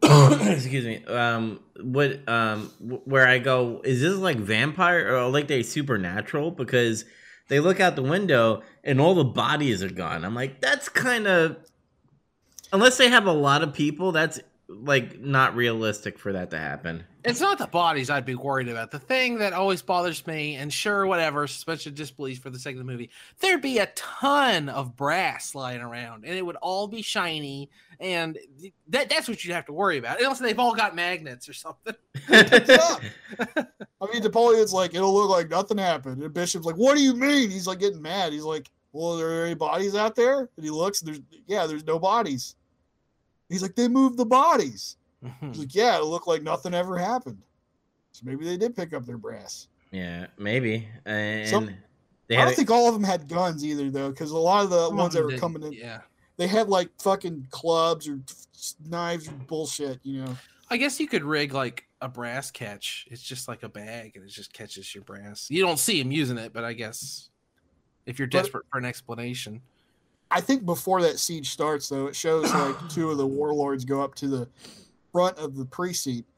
[0.02, 2.68] excuse me, um, what um,
[3.04, 7.04] where I go is this like vampire or like they supernatural because
[7.48, 10.24] they look out the window and all the bodies are gone.
[10.24, 11.56] I'm like, that's kind of
[12.72, 17.04] unless they have a lot of people, that's like not realistic for that to happen.
[17.24, 18.90] It's not the bodies I'd be worried about.
[18.90, 22.74] The thing that always bothers me, and sure, whatever, suspension of disbelief for the sake
[22.74, 23.10] of the movie,
[23.40, 28.38] there'd be a ton of brass lying around, and it would all be shiny, and
[28.88, 30.20] that that's what you'd have to worry about.
[30.20, 31.94] Unless they've all got magnets or something.
[32.28, 33.02] up.
[34.00, 36.22] I mean, Napoleon's like, it'll look like nothing happened.
[36.22, 37.50] And Bishop's like, what do you mean?
[37.50, 38.32] He's like getting mad.
[38.32, 40.48] He's like, well, are there any bodies out there?
[40.56, 42.56] And he looks, and there's, yeah, there's no bodies.
[43.48, 44.96] He's like, they moved the bodies.
[45.22, 45.48] Hmm.
[45.48, 47.38] He's like, yeah, it looked like nothing ever happened.
[48.12, 49.68] So maybe they did pick up their brass.
[49.92, 50.88] yeah, maybe.
[51.04, 51.70] And Some-
[52.28, 54.70] they I don't think all of them had guns either, though, because a lot of
[54.70, 56.00] the Some ones that were didn't, coming in, Yeah.
[56.38, 58.18] they had like fucking clubs or
[58.88, 60.36] knives or bullshit, you know.
[60.68, 63.06] I guess you could rig like a brass catch.
[63.12, 65.46] It's just like a bag and it just catches your brass.
[65.50, 67.28] You don't see him using it, but I guess
[68.06, 69.60] if you're But- desperate for an explanation.
[70.30, 74.02] I think before that siege starts, though, it shows like two of the warlords go
[74.02, 74.48] up to the
[75.12, 76.28] front of the precinct,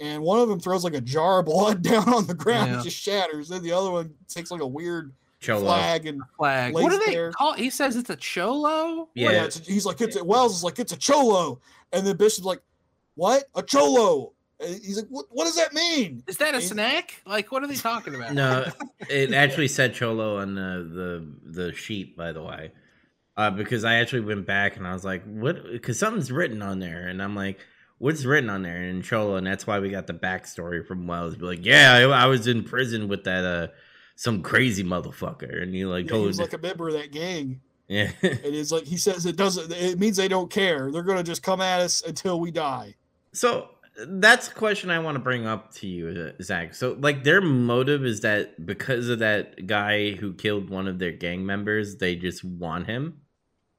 [0.00, 2.80] and one of them throws like a jar of blood down on the ground, Yeah.
[2.80, 3.48] it just shatters.
[3.48, 5.60] Then the other one takes like a weird Cholo.
[5.64, 6.74] flag, and Flag.
[6.74, 7.30] Lays What do they there.
[7.30, 9.08] call He says it's a cholo?
[9.14, 9.30] Yeah.
[9.30, 11.60] yeah, it's, he's like, it's a, Wells is like, it's a cholo,
[11.92, 12.60] and then Bishop's like,
[13.14, 13.44] what?
[13.54, 14.32] A cholo?
[14.58, 15.26] And he's like, what?
[15.30, 16.22] What does that mean?
[16.26, 17.20] Is that a Is- snack?
[17.26, 18.32] Like, what are they talking about?
[18.34, 18.64] No,
[19.10, 22.72] it actually said Cholo on the the, the sheet, by the way,
[23.36, 26.78] uh, because I actually went back and I was like, "What?" Because something's written on
[26.78, 27.58] there, and I'm like,
[27.98, 31.36] "What's written on there?" And Cholo, and that's why we got the backstory from Wells.
[31.36, 33.68] Be like, "Yeah, I, I was in prison with that uh
[34.14, 37.12] some crazy motherfucker," and you like Yeah, he told, was like a member of that
[37.12, 37.60] gang.
[37.88, 39.70] yeah, It is like he says it doesn't.
[39.70, 40.90] It means they don't care.
[40.90, 42.94] They're gonna just come at us until we die.
[43.34, 43.68] So
[44.06, 46.74] that's a question I want to bring up to you, Zach.
[46.74, 51.12] So, like, their motive is that because of that guy who killed one of their
[51.12, 53.20] gang members, they just want him.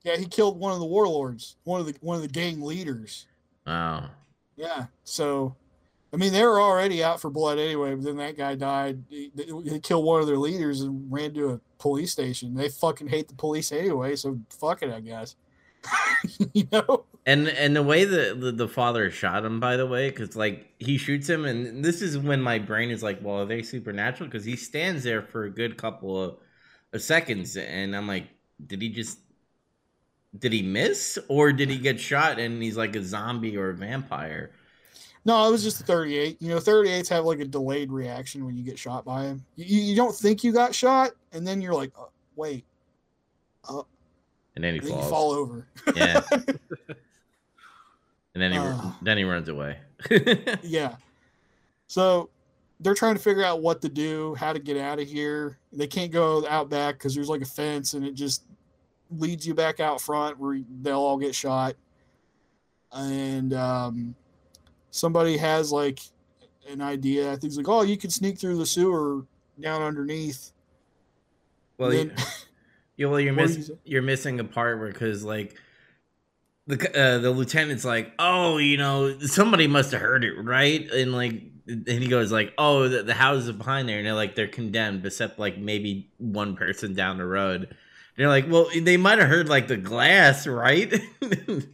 [0.04, 3.28] Yeah, he killed one of the warlords, one of the one of the gang leaders.
[3.66, 4.10] Oh,
[4.56, 4.86] Yeah.
[5.04, 5.56] So,
[6.14, 7.94] I mean, they were already out for blood anyway.
[7.96, 9.04] But then that guy died.
[9.10, 12.56] He, he killed one of their leaders and ran to a police station.
[12.56, 14.16] They fucking hate the police anyway.
[14.16, 15.36] So fuck it, I guess.
[16.54, 17.06] you know.
[17.28, 20.66] And and the way that the, the father shot him, by the way, because like
[20.80, 24.30] he shoots him, and this is when my brain is like, well, are they supernatural?
[24.30, 26.38] Because he stands there for a good couple of,
[26.94, 28.30] of seconds, and I'm like,
[28.66, 29.20] did he just?
[30.40, 33.74] Did he miss, or did he get shot and he's like a zombie or a
[33.74, 34.52] vampire?
[35.26, 36.42] No, it was just a 38.
[36.42, 39.44] You know, 38s have like a delayed reaction when you get shot by him.
[39.56, 42.64] You, you don't think you got shot, and then you're like, oh, wait,
[43.68, 43.82] uh,
[44.56, 45.68] And then he and then you fall over.
[45.96, 46.22] Yeah.
[48.38, 48.92] And then he Uh.
[49.02, 49.80] then he runs away.
[50.62, 50.96] yeah.
[51.88, 52.30] So
[52.80, 55.58] they're trying to figure out what to do, how to get out of here.
[55.74, 58.44] They can't go out back because there's like a fence and it just
[59.10, 61.76] leads you back out front where they'll all get shot.
[62.92, 64.16] And um,
[64.92, 66.00] somebody has like
[66.70, 67.28] an idea.
[67.30, 69.26] I think it's like, oh, you could sneak through the sewer
[69.60, 70.52] down underneath.
[71.80, 72.10] well, Then-
[72.98, 73.80] you, you, well, you're What did miss, you say?
[73.86, 75.56] you're missing a part where because like
[76.68, 80.90] the uh, the lieutenant's like, oh, you know, somebody must have heard it, right?
[80.92, 84.36] And like, and he goes like, oh, the, the houses behind there, and they're like,
[84.36, 87.62] they're condemned, except like maybe one person down the road.
[87.64, 87.70] And
[88.18, 90.94] they're like, well, they might have heard like the glass, right?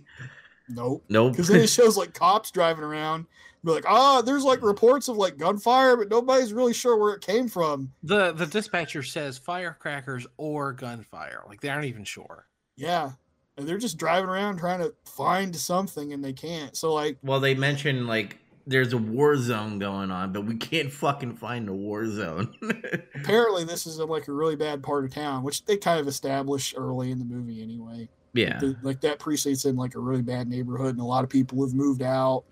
[0.70, 1.04] Nope.
[1.10, 1.34] nope.
[1.34, 3.26] Because then it shows like cops driving around.
[3.66, 7.22] Be like, oh, there's like reports of like gunfire, but nobody's really sure where it
[7.22, 7.94] came from.
[8.04, 11.44] The the dispatcher says firecrackers or gunfire.
[11.48, 12.48] Like they aren't even sure.
[12.76, 13.12] Yeah.
[13.58, 16.76] And they're just driving around trying to find something and they can't.
[16.76, 20.91] So like Well, they mentioned like there's a war zone going on, but we can't
[20.91, 22.54] fucking find the war zone.
[23.16, 26.74] apparently this is like a really bad part of town, which they kind of establish
[26.78, 28.08] early in the movie anyway.
[28.34, 28.60] yeah.
[28.60, 31.64] The- like that precinct's in like a really bad neighborhood and a lot of people
[31.66, 32.45] have moved out,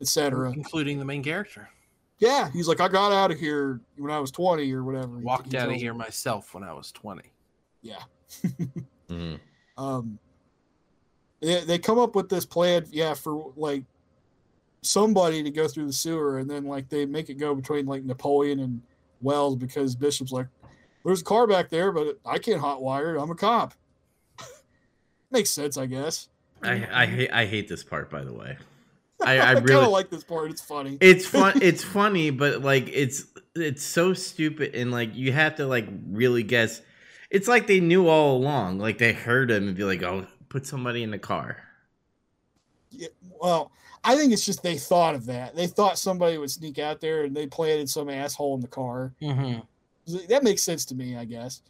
[0.00, 0.52] etc.
[0.52, 1.68] Including the main character.
[2.18, 5.18] Yeah, he's like, I got out of here when I was 20 or whatever.
[5.18, 5.98] Walked he out of here me.
[6.00, 7.22] myself when I was 20.
[7.80, 7.96] Yeah.
[9.10, 9.40] Mhm.
[9.76, 10.18] Um
[11.40, 13.84] they, they come up with this plan yeah for like
[14.82, 18.04] somebody to go through the sewer and then like they make it go between like
[18.04, 18.82] napoleon and
[19.20, 20.46] wells because bishop's like
[21.04, 23.22] there's a car back there but i can't hotwire it.
[23.22, 23.74] I'm a cop.
[25.30, 26.28] Makes sense i guess.
[26.62, 28.56] I I hate I hate this part by the way.
[29.24, 30.50] I, I I really kind of like this part.
[30.50, 30.98] It's funny.
[31.00, 35.66] It's fun it's funny but like it's it's so stupid and like you have to
[35.66, 36.82] like really guess
[37.32, 40.66] it's like they knew all along like they heard him and be like oh put
[40.66, 41.56] somebody in the car
[42.90, 43.08] Yeah,
[43.40, 43.72] well
[44.04, 47.24] i think it's just they thought of that they thought somebody would sneak out there
[47.24, 49.60] and they planted some asshole in the car Mm-hmm.
[50.28, 51.62] that makes sense to me i guess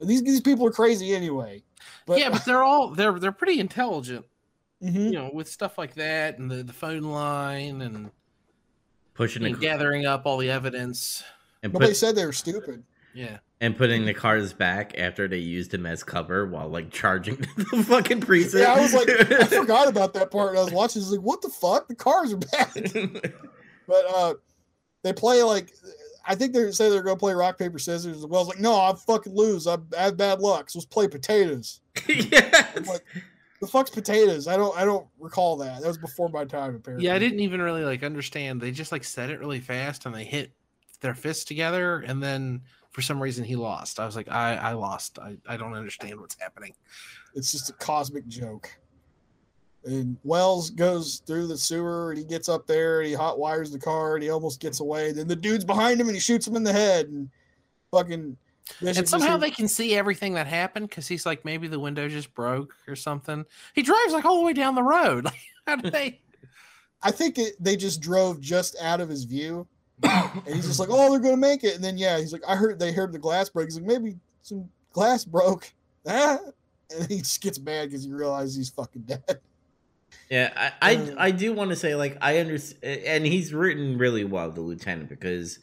[0.00, 1.62] these, these people are crazy anyway
[2.06, 4.24] but yeah, but they're all they're they're pretty intelligent,
[4.82, 5.04] Mhm.
[5.06, 8.10] you know, with stuff like that and the, the phone line and
[9.14, 11.22] pushing and the gathering up all the evidence.
[11.62, 12.82] and nobody put, said they were stupid
[13.16, 13.38] Yeah.
[13.60, 17.84] and putting the cars back after they used him as cover while like charging the
[17.88, 20.50] fucking precinct Yeah, I was like, I forgot about that part.
[20.50, 21.00] And I was watching.
[21.00, 21.88] I was like, what the fuck?
[21.88, 22.74] The cars are back.
[23.88, 24.34] But uh,
[25.04, 25.72] they play like,
[26.26, 28.16] I think they say they're gonna play rock paper scissors.
[28.18, 29.68] As well, I was like, no, I fucking lose.
[29.68, 30.70] I, I have bad luck.
[30.70, 31.80] So let's play potatoes.
[32.08, 32.66] yeah.
[32.84, 33.04] Like,
[33.60, 34.48] the fuck's potatoes?
[34.48, 35.80] I don't I don't recall that.
[35.80, 37.06] That was before my time apparently.
[37.06, 38.60] Yeah, I didn't even really like understand.
[38.60, 40.50] They just like said it really fast and they hit
[41.00, 42.62] their fists together and then
[42.96, 44.00] for some reason he lost.
[44.00, 45.18] I was like, I, I lost.
[45.18, 46.72] I, I don't understand what's happening.
[47.34, 48.70] It's just a cosmic joke.
[49.84, 53.70] And Wells goes through the sewer and he gets up there and he hot wires
[53.70, 55.12] the car and he almost gets away.
[55.12, 57.28] Then the dude's behind him and he shoots him in the head and
[57.90, 58.34] fucking
[58.80, 62.32] And somehow they can see everything that happened because he's like, maybe the window just
[62.32, 63.44] broke or something.
[63.74, 65.26] He drives like all the way down the road.
[65.26, 66.22] Like, how did they?
[67.02, 69.68] I think it, they just drove just out of his view,
[70.02, 72.56] and he's just like, "Oh, they're gonna make it." And then yeah, he's like, "I
[72.56, 75.72] heard they heard the glass break." He's like, "Maybe some glass broke."
[76.06, 76.38] Ah.
[76.96, 79.40] And he just gets mad because he realizes he's fucking dead.
[80.30, 83.98] Yeah, I I, Uh, I do want to say like I understand, and he's written
[83.98, 85.58] really well, the lieutenant, because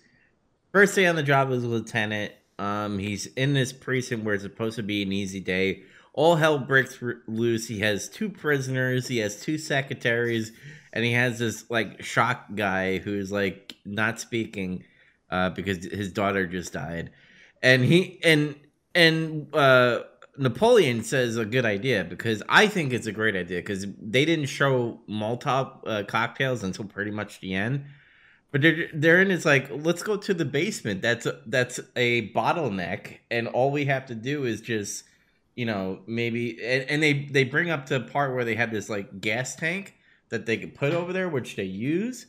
[0.73, 4.43] first day on the job as a lieutenant, um, he's in this precinct where it's
[4.43, 5.83] supposed to be an easy day.
[6.11, 7.69] All hell breaks loose.
[7.69, 9.07] He has two prisoners.
[9.07, 10.51] He has two secretaries,
[10.91, 14.83] and he has this like shock guy who's like not speaking,
[15.29, 17.11] uh, because his daughter just died,
[17.61, 18.55] and he and
[18.95, 20.01] and uh
[20.37, 24.47] Napoleon says a good idea because I think it's a great idea because they didn't
[24.47, 27.85] show Molotov uh, cocktails until pretty much the end.
[28.51, 31.01] But they're they're in it's like let's go to the basement.
[31.01, 35.03] That's a, that's a bottleneck, and all we have to do is just
[35.55, 38.89] you know maybe and, and they they bring up the part where they have this
[38.89, 39.95] like gas tank
[40.29, 42.25] that they could put over there, which they use.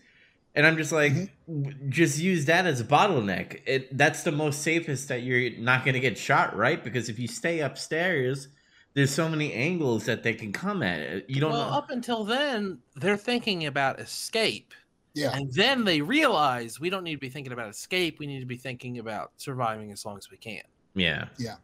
[0.55, 1.63] And I'm just like, mm-hmm.
[1.63, 3.61] w- just use that as a bottleneck.
[3.67, 6.83] It that's the most safest that you're not gonna get shot, right?
[6.83, 8.49] Because if you stay upstairs,
[8.95, 11.27] there's so many angles that they can come at it.
[11.29, 11.77] You don't Well, know.
[11.77, 14.73] up until then, they're thinking about escape.
[15.15, 18.19] Yeah, And then they realize we don't need to be thinking about escape.
[18.19, 20.63] We need to be thinking about surviving as long as we can.
[20.97, 21.27] Yeah.
[21.39, 21.55] Yeah.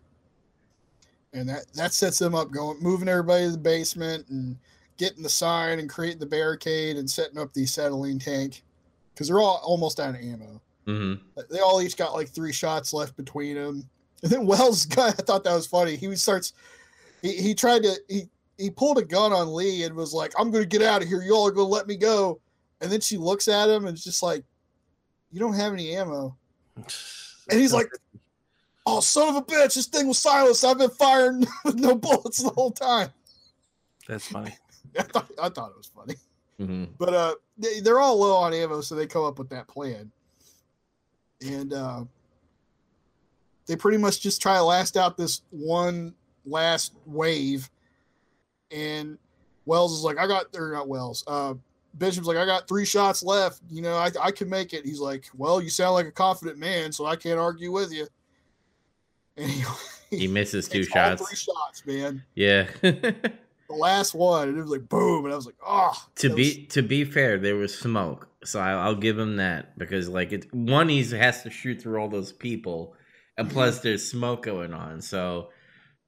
[1.32, 4.56] And that that sets them up going, moving everybody to the basement and
[4.98, 8.62] getting the sign and creating the barricade and setting up the acetylene tank
[9.20, 10.62] because they're all almost out of ammo.
[10.86, 11.12] hmm
[11.50, 13.86] They all each got like three shots left between them.
[14.22, 15.94] And then Wells guy, I thought that was funny.
[15.94, 16.54] He starts,
[17.20, 20.50] he, he tried to, he, he pulled a gun on Lee and was like, I'm
[20.50, 21.20] going to get out of here.
[21.20, 22.40] You all are going to let me go.
[22.80, 24.42] And then she looks at him and it's just like,
[25.30, 26.34] you don't have any ammo.
[27.50, 27.88] And he's like,
[28.86, 30.64] oh, son of a bitch, this thing was silenced.
[30.64, 33.10] I've been firing with no bullets the whole time.
[34.08, 34.56] That's funny.
[34.98, 36.14] I thought, I thought it was funny.
[36.60, 39.66] Hmm But uh, they, they're all low on ammo, so they come up with that
[39.66, 40.10] plan.
[41.40, 42.04] And uh,
[43.66, 47.70] they pretty much just try to last out this one last wave.
[48.70, 49.18] And
[49.64, 51.54] Wells is like, I got, or not Wells, uh,
[51.98, 53.62] Bishop's like, I got three shots left.
[53.70, 54.84] You know, I, I can make it.
[54.84, 58.06] He's like, Well, you sound like a confident man, so I can't argue with you.
[59.36, 59.64] And he,
[60.10, 61.26] He misses two shots.
[61.26, 62.22] three shots, man.
[62.34, 62.68] Yeah.
[63.70, 65.92] The last one, and it was like boom, and I was like, oh.
[66.16, 69.78] to be was- to be fair, there was smoke, so I, I'll give him that
[69.78, 72.94] because like it one he has to shoot through all those people,
[73.38, 73.52] and Mhm.
[73.52, 75.00] plus there's smoke going on.
[75.00, 75.50] So,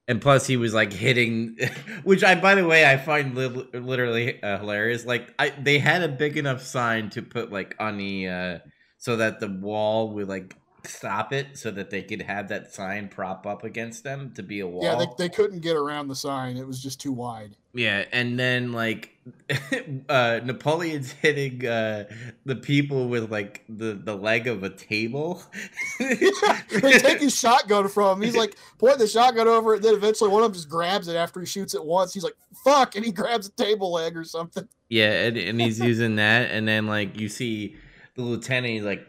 [0.09, 1.57] and plus he was like hitting,
[2.03, 5.05] which I by the way I find li- literally uh, hilarious.
[5.07, 8.59] Like I they had a big enough sign to put like on the uh
[8.99, 13.09] so that the wall would like stop it so that they could have that sign
[13.09, 14.85] prop up against them to be a wall.
[14.85, 16.57] Yeah, they, they couldn't get around the sign.
[16.57, 17.57] It was just too wide.
[17.75, 19.17] Yeah, and then like
[20.09, 22.05] uh Napoleon's hitting uh
[22.45, 25.43] the people with like the the leg of a table.
[25.99, 28.23] they take his shotgun from him.
[28.23, 29.83] He's like point the shotgun over it.
[29.83, 32.13] Then eventually one of them just grabs it after he shoots it once.
[32.13, 32.97] He's like, fuck.
[32.97, 34.69] And he grabs a table leg or something.
[34.89, 37.77] yeah, and, and he's using that, and then like you see
[38.15, 39.07] the lieutenant, he's like,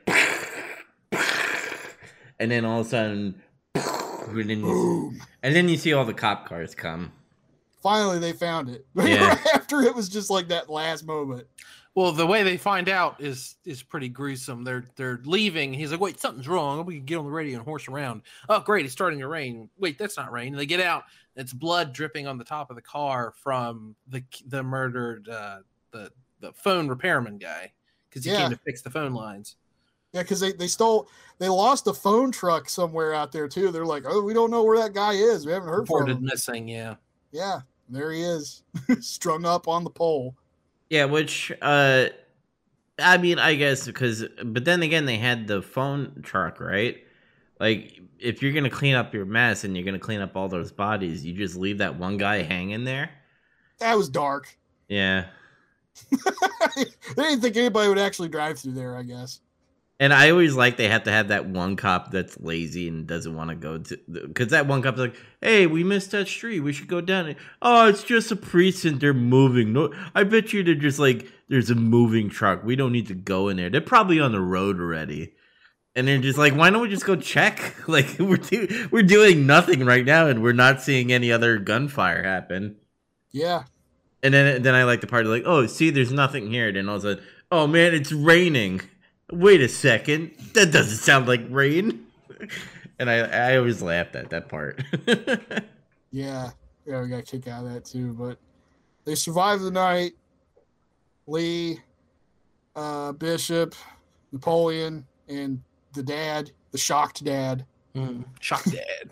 [2.44, 3.42] and then all of a sudden,
[3.76, 5.22] and then you, Boom.
[5.42, 7.12] and then you see all the cop cars come.
[7.82, 8.86] Finally, they found it.
[8.96, 9.38] Yeah.
[9.54, 11.48] after it was just like that last moment.
[11.96, 14.64] Well, the way they find out is is pretty gruesome.
[14.64, 15.74] They're they're leaving.
[15.74, 16.86] He's like, "Wait, something's wrong.
[16.86, 18.84] We can get on the radio and horse around." Oh, great!
[18.86, 19.70] It's starting to rain.
[19.78, 20.48] Wait, that's not rain.
[20.54, 21.04] And they get out.
[21.36, 25.58] It's blood dripping on the top of the car from the the murdered uh,
[25.92, 27.72] the the phone repairman guy
[28.10, 28.38] because he Yeah.
[28.42, 29.56] came to fix the phone lines.
[30.14, 31.10] Yeah, because they, they stole,
[31.40, 33.72] they lost a phone truck somewhere out there too.
[33.72, 35.46] They're like, oh, we don't know where that guy is.
[35.46, 36.26] We haven't heard from Reported him.
[36.26, 36.68] missing.
[36.68, 36.96] Yeah.
[37.32, 38.64] Yeah, there he is,
[39.00, 40.36] strung up on the pole.
[40.90, 42.10] Yeah, which uh
[43.00, 46.98] I mean, I guess because but then again they had the phone truck, right?
[47.60, 50.36] Like if you're going to clean up your mess and you're going to clean up
[50.36, 53.10] all those bodies, you just leave that one guy hanging there?
[53.80, 54.56] That was dark.
[54.88, 55.26] Yeah.
[56.12, 56.86] they
[57.16, 58.96] didn't think anybody would actually drive through there.
[58.96, 59.40] I guess.
[60.04, 63.38] And I always like they have to have that one cop that's lazy and doesn't
[63.38, 63.98] want to go to
[64.28, 66.60] because that one cop's like, "Hey, we missed that street.
[66.60, 69.00] We should go down it." Oh, it's just a precinct.
[69.00, 69.72] They're moving.
[69.72, 72.66] No, I bet you they're just like, "There's a moving truck.
[72.66, 73.70] We don't need to go in there.
[73.70, 75.36] They're probably on the road already."
[75.96, 77.74] And they're just like, "Why don't we just go check?
[77.88, 82.24] Like we're do- we're doing nothing right now, and we're not seeing any other gunfire
[82.24, 82.76] happen."
[83.32, 83.64] Yeah,
[84.22, 86.90] And then then I like the part of like, "Oh, see, there's nothing here." Then
[86.90, 87.24] all of a sudden,
[87.54, 88.82] "Oh man, it's raining."
[89.34, 92.06] Wait a second, that doesn't sound like rain.
[93.00, 94.84] And I I always laughed at that part.
[96.12, 96.52] yeah,
[96.86, 97.02] yeah.
[97.02, 98.14] We got a kick out of that too.
[98.14, 98.38] But
[99.06, 100.14] they survived the night.
[101.26, 101.80] Lee,
[102.76, 103.76] uh, Bishop,
[104.32, 105.62] Napoleon, and
[105.94, 107.66] the dad, the shocked dad.
[107.96, 108.26] Mm.
[108.40, 109.12] Shock dad.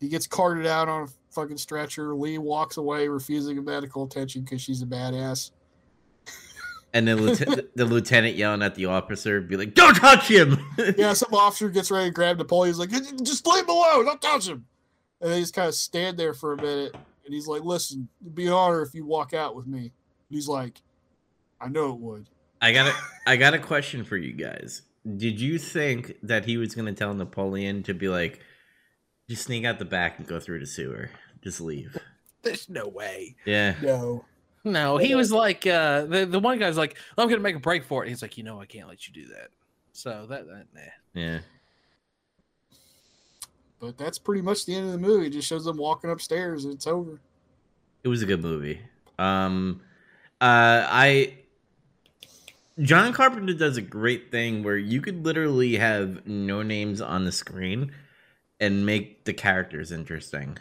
[0.00, 2.14] He gets carted out on a fucking stretcher.
[2.14, 5.50] Lee walks away, refusing medical attention because she's a badass.
[6.94, 10.58] And the lieutenant, the lieutenant yelling at the officer, be like, "Don't touch him!"
[10.96, 12.72] Yeah, some officer gets ready to grab Napoleon.
[12.72, 12.90] He's like,
[13.22, 14.06] just leave him alone.
[14.06, 14.64] Don't touch him.
[15.20, 16.94] And they just kind of stand there for a minute.
[17.24, 19.80] And he's like, listen, it'd be an honor if you walk out with me.
[19.80, 19.90] And
[20.30, 20.80] he's like,
[21.60, 22.28] I know it would.
[22.60, 22.94] I got a
[23.26, 24.82] I got a question for you guys.
[25.16, 28.40] Did you think that he was gonna tell Napoleon to be like,
[29.28, 31.10] just sneak out the back and go through the sewer,
[31.42, 31.98] just leave?
[32.42, 33.36] There's no way.
[33.46, 33.74] Yeah.
[33.82, 34.24] No.
[34.64, 37.84] No, he was like uh the, the one guy's like, I'm gonna make a break
[37.84, 38.08] for it.
[38.08, 39.48] He's like, you know, I can't let you do that.
[39.92, 40.80] So that, that nah.
[41.12, 41.38] Yeah.
[43.78, 45.26] But that's pretty much the end of the movie.
[45.26, 47.20] It just shows them walking upstairs and it's over.
[48.02, 48.80] It was a good movie.
[49.18, 49.82] Um,
[50.40, 51.38] uh, I
[52.80, 57.32] John Carpenter does a great thing where you could literally have no names on the
[57.32, 57.92] screen
[58.58, 60.58] and make the characters interesting.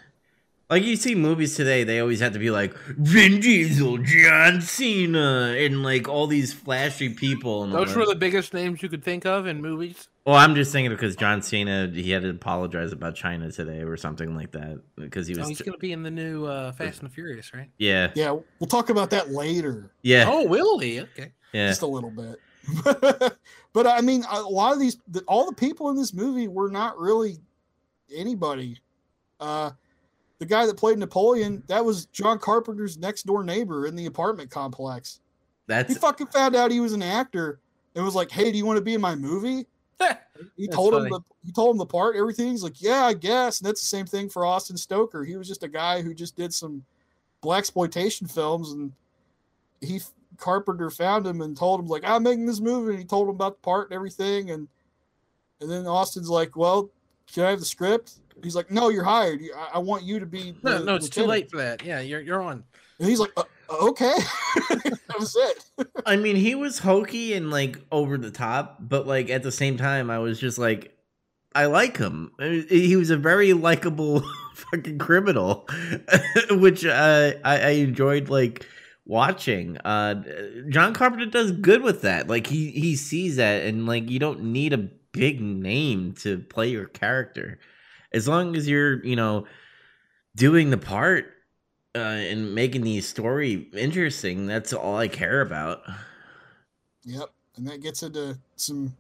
[0.74, 5.54] Like you see movies today, they always have to be like Vin Diesel, John Cena,
[5.56, 7.64] and like all these flashy people.
[7.64, 10.10] And all Those were the biggest names you could think of in movies.
[10.26, 13.96] Well, I'm just thinking because John Cena he had to apologize about China today or
[13.98, 17.02] something like that because he Oh, was he's gonna be in the new uh, Fast
[17.02, 17.70] and the Furious, right?
[17.78, 19.92] yeah Yeah, we'll talk about that later.
[20.02, 21.02] yeah Oh, will he?
[21.02, 21.34] Okay.
[21.54, 22.40] yeah Just a little bit.
[23.74, 24.98] but I mean, a lot of these,
[25.28, 27.38] all the people in this movie were not really
[28.12, 28.80] anybody.
[29.40, 29.70] Uh,
[30.40, 34.50] the guy that played Napoleon, that was John Carpenter's next door neighbor in the apartment
[34.50, 35.20] complex.
[35.68, 37.60] That's He fucking found out he was an actor
[37.96, 39.66] and was like, "Hey, do you want to be in my movie?"
[40.58, 42.50] He That's told him the he told him the part, everything.
[42.50, 45.24] He's like, "Yeah, I guess." And that's the same thing for Austin Stoker.
[45.24, 46.84] He was just a guy who just did some
[47.42, 48.92] black exploitation films, and
[49.80, 50.02] he
[50.38, 53.36] Carpenter found him and told him like, "I'm making this movie." And he told him
[53.36, 54.68] about the part and everything, and
[55.62, 56.90] and then Austin's like, "Well,
[57.32, 59.42] can I have the script?" He's like, "No, you're hired.
[59.56, 61.84] I, I want you to be." No, the no, it's too late for that.
[61.84, 62.64] Yeah, you're you're on.
[63.00, 64.14] And he's like, uh, "Okay."
[64.70, 65.88] that was it.
[66.06, 69.78] I mean, he was hokey and like over the top, but like at the same
[69.78, 70.96] time, I was just like,
[71.56, 72.32] I like him.
[72.40, 74.24] Uh, He was a very likable
[74.56, 75.68] fucking criminal,
[76.52, 78.66] which uh, I, I enjoyed like
[79.06, 79.78] watching.
[79.80, 80.24] Uh,
[80.70, 82.28] John Carpenter does good with that.
[82.28, 86.70] Like he he sees that, and like you don't need a big name to play
[86.70, 87.60] your character,
[88.14, 89.46] as long as you're you know
[90.36, 91.32] doing the part
[91.96, 94.48] uh, and making the story interesting.
[94.48, 95.82] That's all I care about.
[97.06, 98.96] Yep, and that gets into some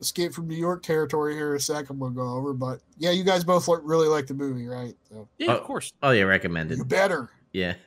[0.00, 1.98] Escape from New York territory here a second.
[1.98, 4.94] We'll go over, but yeah, you guys both like, really like the movie, right?
[5.08, 5.56] So, Yeah, Oh.
[5.58, 5.92] of course.
[6.02, 6.78] Oh yeah, recommended.
[6.78, 7.74] you better Yeah.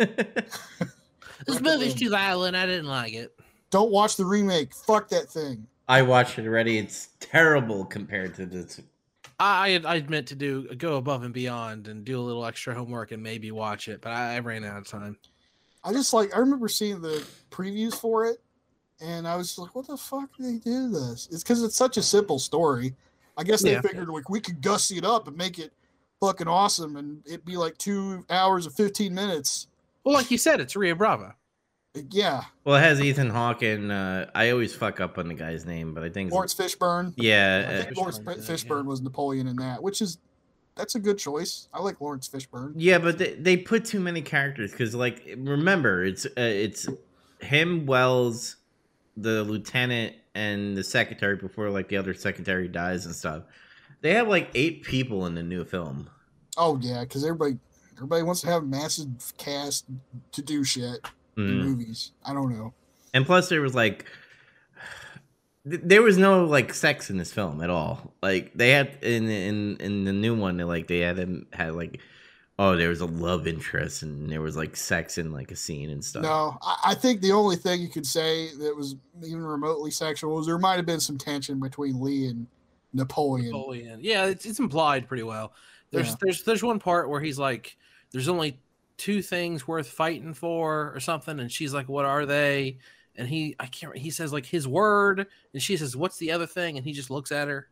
[1.45, 2.55] This movie's too violent.
[2.55, 3.31] I didn't like it.
[3.69, 4.73] don't watch the remake.
[4.73, 5.67] Fuck that thing.
[5.87, 6.79] I watched it already.
[6.79, 8.81] It's terrible compared to this.
[9.39, 13.11] I I meant to do go above and beyond and do a little extra homework
[13.11, 15.17] and maybe watch it, but I, I ran out of time.
[15.83, 18.37] I just like I remember seeing the previews for it,
[18.99, 21.75] and I was just like, "What the fuck did they do this?" It's because it's
[21.75, 22.95] such a simple story.
[23.37, 23.81] I guess they Yeah.
[23.81, 25.71] figured like we could gussy it up and make it
[26.19, 29.67] fucking awesome, and it'd be like two hours and fifteen minutes.
[30.03, 31.33] Well, like you said, it's Rio Bravo.
[31.97, 35.33] Like, yeah, Well, it has Ethan Hawke and uh, I always fuck up on the
[35.33, 37.09] guy's name, but I think it's, Laurence Fishburne.
[37.09, 38.89] I yeah, think uh, Laurence Fishburne's Fishburne yeah.
[38.89, 40.19] was Napoleon in that, which is
[40.75, 41.67] that's a good choice.
[41.73, 42.73] I like Laurence Fishburne.
[42.75, 46.87] yeah, but they, they put too many characters because, like, remember it's uh, it's
[47.41, 48.57] him, Wells,
[49.15, 53.43] the lieutenant, and the secretary before like the other secretary dies and stuff.
[54.01, 56.09] They have like eight people in the new film.
[56.57, 57.57] Oh yeah, because everybody
[57.95, 59.85] everybody wants to have a massive cast
[60.31, 61.63] to do shit in Mm.
[61.63, 62.11] movies.
[62.25, 62.73] I don't know.
[63.13, 64.05] And plus, there was like,
[65.65, 68.13] there was no like sex in this film at all.
[68.21, 71.73] Like they had in in in the new one, they, like they had him had
[71.73, 71.99] like,
[72.57, 75.89] oh, there was a love interest and there was like sex in like a scene
[75.89, 76.23] and stuff.
[76.23, 80.35] No, I, I think the only thing you could say that was even remotely sexual
[80.35, 82.47] was there might have been some tension between Lee and
[82.93, 83.47] Napoleon.
[83.51, 83.99] Napoleon.
[84.01, 85.53] Yeah, it's, it's implied pretty well.
[85.91, 86.15] There's Yeah.
[86.21, 87.77] there's there's one part where he's like,
[88.11, 88.59] "There's only
[88.97, 92.79] two things worth fighting for," or something, and she's like, "What are they?"
[93.15, 93.97] And he I can't.
[93.97, 97.09] He says like his word, and she says, "What's the other thing?" And he just
[97.09, 97.67] looks at her.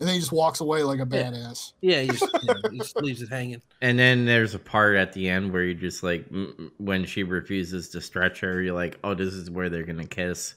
[0.00, 1.30] And then he just walks away like a Yeah.
[1.30, 1.72] badass.
[1.80, 3.62] Yeah, he just, you know, he just leaves it hanging.
[3.80, 7.04] And then there's a part at the end where you just like m- m- when
[7.06, 10.54] she refuses to stretch her, you're like, oh, this is where they're gonna kiss,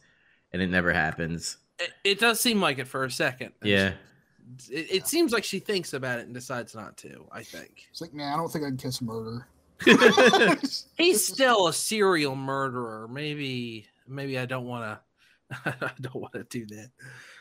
[0.51, 1.57] and it never happens.
[1.79, 3.51] It, it does seem like it for a second.
[3.63, 3.93] Yeah.
[4.71, 7.27] It, it seems like she thinks about it and decides not to.
[7.31, 9.47] I think It's like, nah, I don't think I can kiss a murderer.
[10.97, 13.07] he's still a serial murderer.
[13.07, 14.99] Maybe maybe I don't want to.
[15.65, 16.91] I don't want to do that.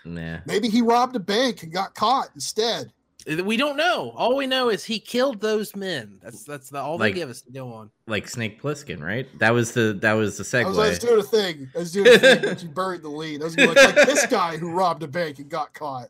[0.05, 0.39] Nah.
[0.47, 2.93] Maybe he robbed a bank and got caught instead.
[3.26, 4.12] Eh, we don't know.
[4.16, 6.18] All we know is he killed those men.
[6.22, 7.91] That's that's the, all Like- they give us to go on.
[8.07, 9.26] Like Snake Plissken, right?
[9.39, 11.68] That was the that was the I was, I was doing a thing.
[11.74, 13.43] I was doing a thing, but you buried the lead.
[13.43, 16.09] I was gonna like, like this guy who robbed a bank and got caught.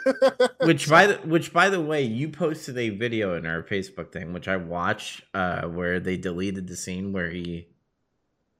[0.60, 4.32] which by the which by the way, you posted a video in our Facebook thing,
[4.32, 7.68] which I watched, uh, where they deleted the scene where he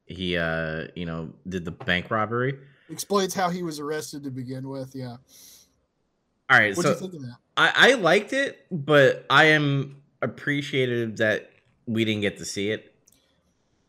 [0.07, 2.59] he uh you know did the bank robbery.
[2.91, 4.95] Explains how he was arrested to begin with.
[4.95, 5.17] Yeah.
[6.51, 7.37] All right, What do so you think of that?
[7.57, 11.51] I, I liked it, but I am appreciative that
[11.87, 12.95] we didn't get to see it.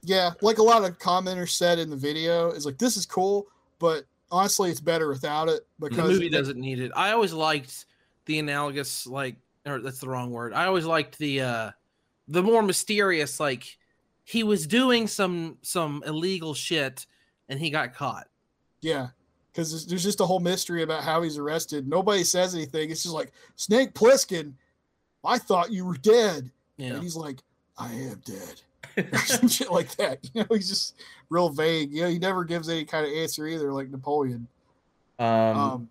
[0.02, 3.48] Yeah, like a lot of commenters said in the video, is like this is cool,
[3.80, 6.92] but honestly, it's better without it because The movie doesn't need it.
[6.96, 7.86] I always liked
[8.26, 10.54] the analogous, like, or that's the wrong word.
[10.54, 11.72] I always liked the uh
[12.28, 13.78] the more mysterious, like
[14.24, 17.06] he was doing some some illegal shit
[17.48, 18.28] and he got caught.
[18.82, 19.10] Yeah,
[19.52, 21.88] because there's, there's just a whole mystery about how he's arrested.
[21.88, 22.90] Nobody says anything.
[22.90, 24.54] It's just like Snake Plissken.
[25.24, 26.94] I thought you were dead, Yeah.
[26.96, 27.40] and he's like,
[27.78, 28.62] I am dead.
[29.26, 30.20] some shit like that.
[30.34, 30.96] You know, he's just
[31.30, 31.92] real vague.
[31.92, 34.48] You know, he never gives any kind of answer either, like Napoleon.
[35.20, 35.90] Um, Um,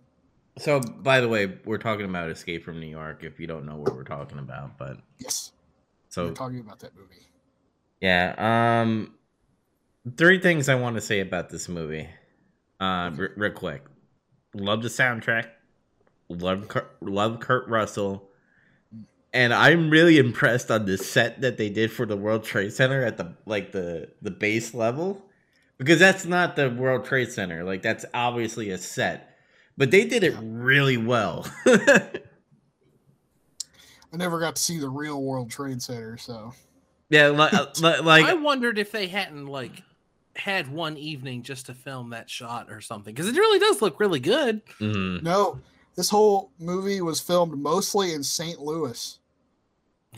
[0.59, 3.24] so by the way, we're talking about Escape from New York.
[3.24, 5.53] If you don't know what we're talking about, but yes,
[6.09, 7.26] so we're talking about that movie.
[8.01, 8.34] Yeah.
[8.36, 9.14] Um,
[10.16, 12.09] three things I want to say about this movie.
[12.80, 13.84] Uh, r- real quick.
[14.55, 15.47] Love the soundtrack.
[16.28, 18.28] Love Kurt, love Kurt Russell.
[19.35, 23.03] And I'm really impressed on the set that they did for the World Trade Center
[23.03, 25.22] at the like the the base level,
[25.78, 27.64] because that's not the World Trade Center.
[27.64, 29.39] Like that's obviously a set,
[29.78, 31.51] but they did it really well.
[31.66, 32.11] I
[34.12, 36.53] never got to see the real World Trade Center, so
[37.09, 39.83] yeah, like like I wondered if they hadn't like
[40.37, 43.99] had one evening just to film that shot or something because it really does look
[43.99, 44.64] really good.
[44.78, 45.22] mhm.
[45.22, 45.61] no.
[45.95, 48.59] This whole movie was filmed mostly in St.
[48.59, 49.18] Louis.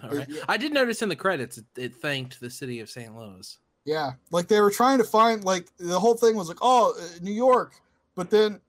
[0.03, 0.29] All right.
[0.49, 3.15] I did notice in the credits it, it thanked the city of St.
[3.17, 3.59] Louis.
[3.85, 7.19] Yeah, like they were trying to find like the whole thing was like, oh, uh,
[7.21, 7.75] New York,
[8.15, 8.61] but then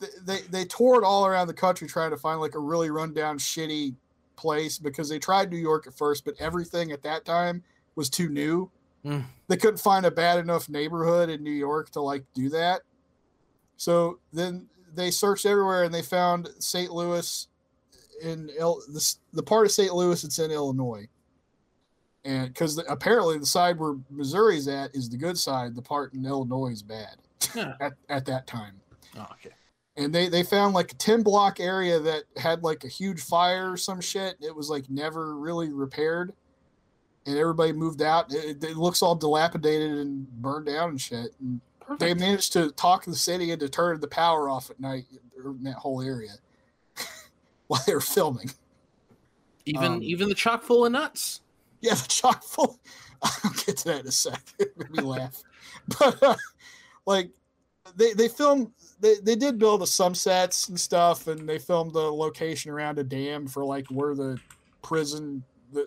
[0.00, 3.38] th- they they toured all around the country trying to find like a really rundown,
[3.38, 3.94] shitty
[4.36, 7.62] place because they tried New York at first, but everything at that time
[7.94, 8.70] was too new.
[9.04, 9.24] Mm.
[9.48, 12.82] They couldn't find a bad enough neighborhood in New York to like do that.
[13.76, 16.90] So then they searched everywhere and they found St.
[16.90, 17.48] Louis
[18.22, 19.94] in Il- the, the part of St.
[19.94, 21.06] Louis that's in Illinois
[22.24, 26.24] and because apparently the side where Missouri's at is the good side, the part in
[26.24, 27.16] Illinois is bad
[27.54, 27.74] Yeah.
[27.80, 28.80] at, at that time.
[29.16, 29.54] Oh, okay.
[29.96, 33.72] and they they found like a 10 block area that had like a huge fire
[33.72, 34.36] or some shit.
[34.40, 36.32] It was like never really repaired,
[37.26, 38.32] and everybody moved out.
[38.32, 41.34] It, it looks all dilapidated and burned down and shit.
[41.40, 42.00] And Perfect.
[42.00, 45.04] they managed to talk the city into turning the power off at night
[45.36, 46.32] in that whole area
[47.66, 48.50] while they were filming.
[49.66, 51.40] Even um, even the chock full of nuts.
[51.80, 52.78] Yeah, the chock full.
[53.22, 54.42] I'll get to that in a sec.
[54.58, 55.42] It made me laugh.
[55.98, 56.36] But uh,
[57.04, 57.30] like
[57.96, 61.92] they they filmed they, they did build a some sets and stuff and they filmed
[61.92, 64.38] the location around a dam for like where the
[64.82, 65.42] prison
[65.72, 65.86] the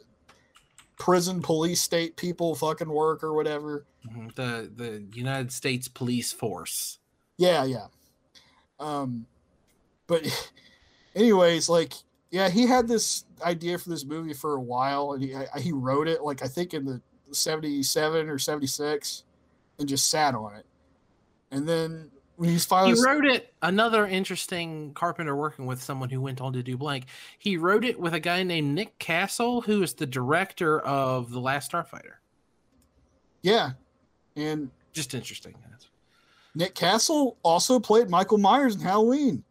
[0.99, 3.85] prison police state people fucking work or whatever.
[4.07, 4.35] Mhm.
[4.35, 6.99] The the United States Police Force.
[7.37, 7.87] Yeah, yeah.
[8.79, 9.25] Um,
[10.07, 10.23] but
[11.15, 11.93] anyways, like,
[12.31, 16.07] yeah, he had this idea for this movie for a while, and he he wrote
[16.07, 17.01] it like I think in the
[17.31, 19.23] seventy seven or seventy six,
[19.79, 20.65] and just sat on it.
[21.51, 23.53] And then when he's finally He wrote it.
[23.61, 27.05] Another interesting Carpenter working with someone who went on to do blank.
[27.39, 31.39] He wrote it with a guy named Nick Castle, who is the director of The
[31.39, 32.15] Last Starfighter.
[33.41, 33.71] yeah,
[34.35, 35.55] and Just interesting.
[36.53, 39.43] Nick Castle also played Michael Myers in Halloween.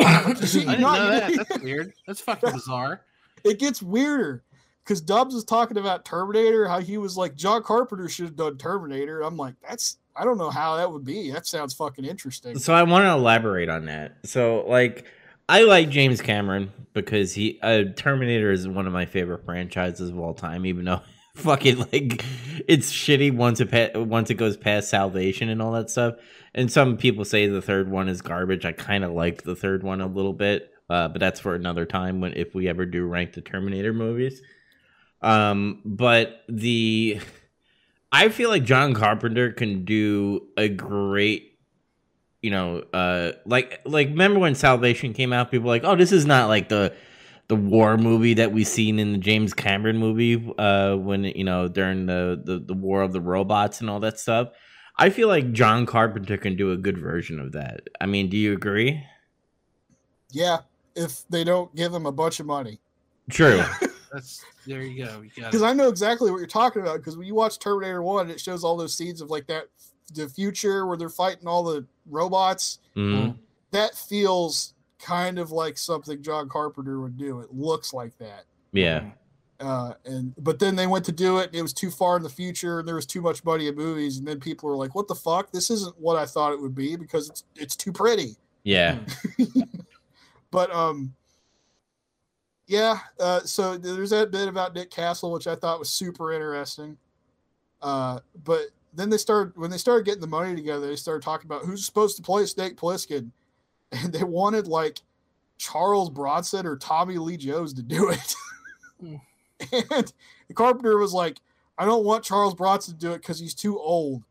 [0.00, 1.48] I didn't Not- know that.
[1.48, 1.92] That's weird.
[2.06, 3.02] That's fucking bizarre.
[3.44, 4.42] it gets weirder
[4.84, 8.56] because Dubs was talking about Terminator, how he was like John Carpenter should have done
[8.58, 9.22] Terminator.
[9.22, 11.30] I'm like, that's I don't know how that would be.
[11.30, 12.58] That sounds fucking interesting.
[12.58, 14.16] So I want to elaborate on that.
[14.24, 15.06] So like
[15.48, 20.18] I like James Cameron because he uh, Terminator is one of my favorite franchises of
[20.18, 21.00] all time even though
[21.36, 22.24] fucking like
[22.66, 26.14] it's shitty once it pa- once it goes past Salvation and all that stuff.
[26.54, 28.64] And some people say the third one is garbage.
[28.64, 30.70] I kind of like the third one a little bit.
[30.90, 34.40] Uh, but that's for another time when if we ever do rank the Terminator movies.
[35.20, 37.20] Um but the
[38.10, 41.58] I feel like John Carpenter can do a great,
[42.40, 45.50] you know, uh, like like remember when Salvation came out?
[45.50, 46.94] People were like, oh, this is not like the
[47.48, 51.68] the war movie that we seen in the James Cameron movie, uh, when you know
[51.68, 54.48] during the, the the war of the robots and all that stuff.
[54.98, 57.88] I feel like John Carpenter can do a good version of that.
[58.00, 59.04] I mean, do you agree?
[60.30, 60.58] Yeah,
[60.96, 62.80] if they don't give him a bunch of money.
[63.30, 63.62] True.
[64.12, 65.22] That's there you go.
[65.34, 65.62] Because.
[65.62, 66.96] I know exactly what you're talking about.
[66.98, 69.68] Because when you watch Terminator 1, it shows all those scenes of like that,
[70.14, 72.78] the future where they're fighting all the robots.
[72.96, 73.36] Mhm.
[73.70, 77.40] That feels kind of like something John Carpenter would do.
[77.40, 78.44] It looks like that.
[78.72, 79.10] Yeah.
[79.60, 82.22] Uh, and but then they went to do it, and it was too far in
[82.22, 84.94] the future, and there was too much money in movies, and then people were like,
[84.94, 85.50] "What the fuck?
[85.50, 88.98] This isn't what I thought it would be because it's it's too pretty." Yeah.
[90.50, 91.14] But um,
[92.66, 92.98] yeah.
[93.18, 96.96] Uh, so there's that bit about Nick Castle, which I thought was super interesting.
[97.80, 101.46] Uh, but then they started when they started getting the money together, they started talking
[101.46, 103.30] about who's supposed to play Snake Plissken,
[103.92, 105.00] and they wanted like
[105.58, 108.34] Charles Bronson or Tommy Lee Jones to do it.
[109.90, 110.12] And
[110.46, 111.38] the Carpenter was like,
[111.76, 114.22] "I don't want Charles Bronson to do it because he's too old."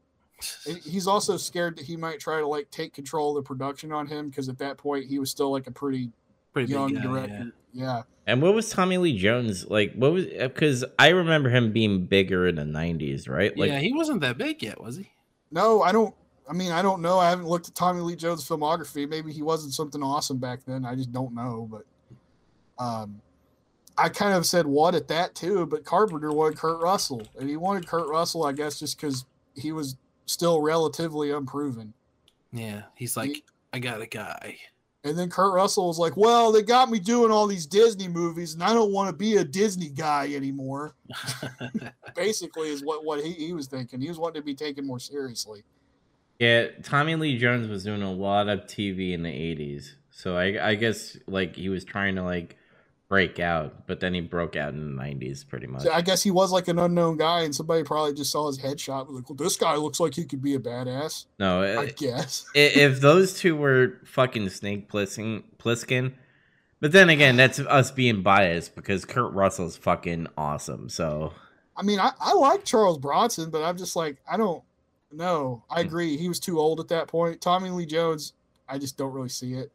[0.67, 3.91] And he's also scared that he might try to like take control of the production
[3.91, 6.11] on him because at that point he was still like a pretty
[6.53, 7.51] Pretty young guy, director.
[7.71, 8.01] Yeah.
[8.25, 9.93] And what was Tommy Lee Jones like?
[9.93, 13.55] What was because I remember him being bigger in the '90s, right?
[13.55, 15.11] Like, yeah, he wasn't that big yet, was he?
[15.51, 16.15] No, I don't.
[16.49, 17.19] I mean, I don't know.
[17.19, 19.07] I haven't looked at Tommy Lee Jones' filmography.
[19.07, 20.83] Maybe he wasn't something awesome back then.
[20.83, 21.69] I just don't know.
[21.69, 23.21] But um,
[23.97, 25.65] I kind of said what at that too.
[25.65, 29.25] But Carpenter wanted Kurt Russell, and he wanted Kurt Russell, I guess, just because
[29.55, 29.95] he was
[30.25, 31.93] still relatively unproven.
[32.51, 32.83] Yeah.
[32.95, 33.43] He's like,
[33.73, 34.57] I got a guy.
[35.03, 38.55] And then Kurt Russell was like, "Well, they got me doing all these Disney movies,
[38.55, 40.95] and I don't want to be a Disney guy anymore."
[42.15, 44.01] Basically, is what what he, he was thinking.
[44.01, 45.63] He was wanting to be taken more seriously.
[46.39, 50.71] Yeah, Tommy Lee Jones was doing a lot of TV in the '80s, so I,
[50.71, 52.57] I guess like he was trying to like
[53.09, 55.83] break out, but then he broke out in the '90s, pretty much.
[55.83, 58.59] So I guess he was like an unknown guy, and somebody probably just saw his
[58.59, 59.07] headshot.
[59.07, 61.85] Was like, "Well, this guy looks like he could be a badass." No, I i-
[61.87, 62.45] guess.
[62.53, 66.13] if those two were fucking Snake Plissken, Plissken,
[66.81, 70.89] but then again, that's us being biased because Kurt Russell's fucking awesome.
[70.89, 71.33] So
[71.75, 74.63] I mean, I, I like Charles Bronson, but I'm just like, I don't
[75.11, 75.63] know.
[75.69, 75.87] I Hmm.
[75.87, 76.17] agree.
[76.17, 77.39] He was too old at that point.
[77.39, 78.33] Tommy Lee Jones,
[78.67, 79.71] I just don't really see it.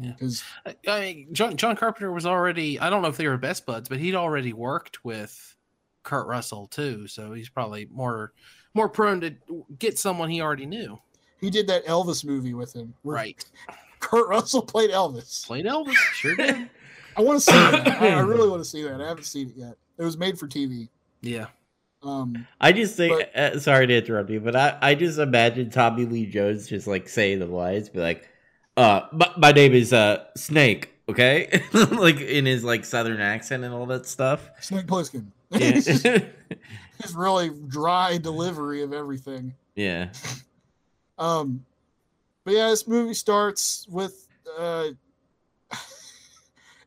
[0.00, 0.12] Yeah.
[0.12, 3.36] Because I- I mean, John, John Carpenter was already, I don't know if they were
[3.38, 5.56] best buds, but he'd already worked with
[6.02, 7.06] Kurt Russell too.
[7.08, 8.32] So he's probably more
[8.74, 9.34] more prone to
[9.78, 10.98] get someone he already knew.
[11.40, 12.94] he did that Elvis movie with him.
[13.04, 13.44] Right.
[14.00, 15.44] Kurt Russell played Elvis.
[15.46, 15.94] Played Elvis.
[16.14, 16.70] Sure did.
[17.16, 17.88] I want to see that.
[18.00, 19.00] I, I really want to see that.
[19.00, 19.74] I haven't seen it yet.
[19.98, 20.88] It was made for TV.
[21.20, 21.46] Yeah.
[22.04, 25.68] Um, I just think, But- uh, sorry to interrupt you, but I, I just imagine
[25.70, 28.28] Tommy Lee Jones just like saying the lines, be like,
[28.78, 33.74] uh, my, my name is uh Snake, okay, like in his like southern accent and
[33.74, 34.50] all that stuff.
[34.60, 35.26] Snake Plissken.
[35.50, 35.70] Yeah,
[37.02, 39.52] his really dry delivery of everything.
[39.74, 40.10] yeah.
[41.18, 41.64] Um,
[42.44, 44.90] but yeah, this movie starts with uh,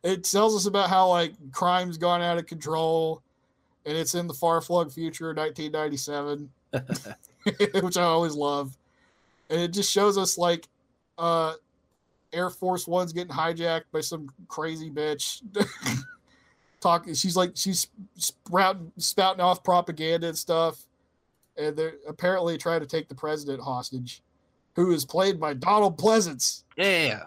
[0.02, 3.20] it tells us about how like crime's gone out of control,
[3.84, 6.48] and it's in the far flung future of 1997,
[7.82, 8.74] which I always love,
[9.50, 10.66] and it just shows us like
[11.18, 11.52] uh,
[12.32, 15.42] Air Force One's getting hijacked by some crazy bitch.
[16.80, 20.84] Talking, she's like she's sprouting, spouting off propaganda and stuff
[21.56, 24.22] and they're apparently trying to take the president hostage,
[24.74, 26.64] who is played by Donald Pleasence.
[26.76, 27.24] Yeah,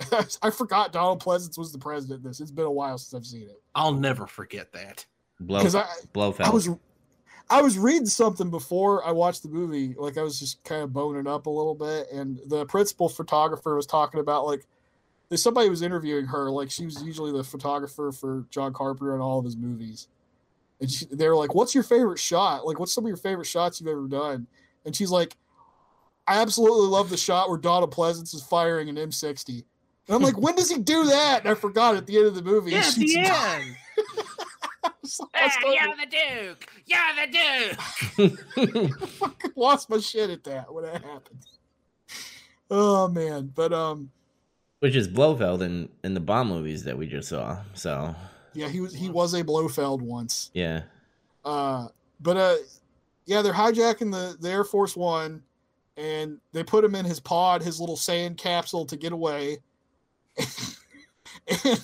[0.42, 2.22] I forgot Donald Pleasence was the president.
[2.22, 5.06] in This it's been a while since I've seen it I'll never forget that.
[5.40, 6.48] Blow, because I Blofeld.
[6.48, 6.68] I was
[7.50, 9.94] I was reading something before I watched the movie.
[9.96, 13.76] Like I was just kind of boning up a little bit, and the principal photographer
[13.76, 14.66] was talking about like
[15.36, 16.50] somebody was interviewing her.
[16.50, 20.08] Like she was usually the photographer for John Carpenter and all of his movies.
[20.80, 22.66] And she, they were like, "What's your favorite shot?
[22.66, 24.46] Like, what's some of your favorite shots you've ever done?"
[24.84, 25.36] And she's like,
[26.26, 29.64] "I absolutely love the shot where Donald Pleasence is firing an M60."
[30.08, 32.34] And I'm like, "When does he do that?" And I forgot at the end of
[32.34, 32.72] the movie.
[32.72, 33.76] Yeah, at the end.
[35.04, 35.20] I was
[35.64, 36.66] like- I the Duke.
[36.86, 37.00] You're
[38.18, 38.28] the
[38.86, 38.98] Duke.
[39.08, 41.46] fucking lost my shit at that when that happened.
[42.70, 44.10] Oh man, but um,
[44.80, 47.58] Which is Blofeld in in the Bond movies that we just saw.
[47.74, 48.14] So
[48.54, 50.50] yeah, he was he was a Blofeld once.
[50.54, 50.82] yeah,
[51.44, 51.88] Uh,
[52.20, 52.54] but uh,
[53.26, 55.42] yeah, they're hijacking the the Air Force One,
[55.96, 59.58] and they put him in his pod, his little sand capsule, to get away.
[61.48, 61.82] and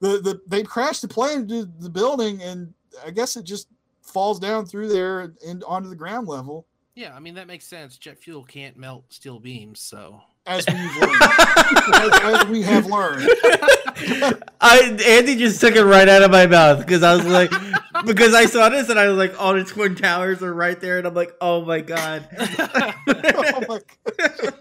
[0.00, 2.72] the the they crashed the plane into the building, and
[3.06, 3.68] I guess it just
[4.02, 7.96] falls down through there and onto the ground level, Yeah, I mean that makes sense.
[7.96, 11.22] Jet fuel can't melt steel beams, so as we've learned.
[11.22, 13.28] as, as we have learned.
[14.60, 17.50] I Andy just took it right out of my mouth because I was like,
[18.06, 20.98] because I saw this and I was like, oh, the twin towers are right there,
[20.98, 22.26] and I'm like, oh my god.
[22.38, 23.80] oh my
[24.18, 24.54] God.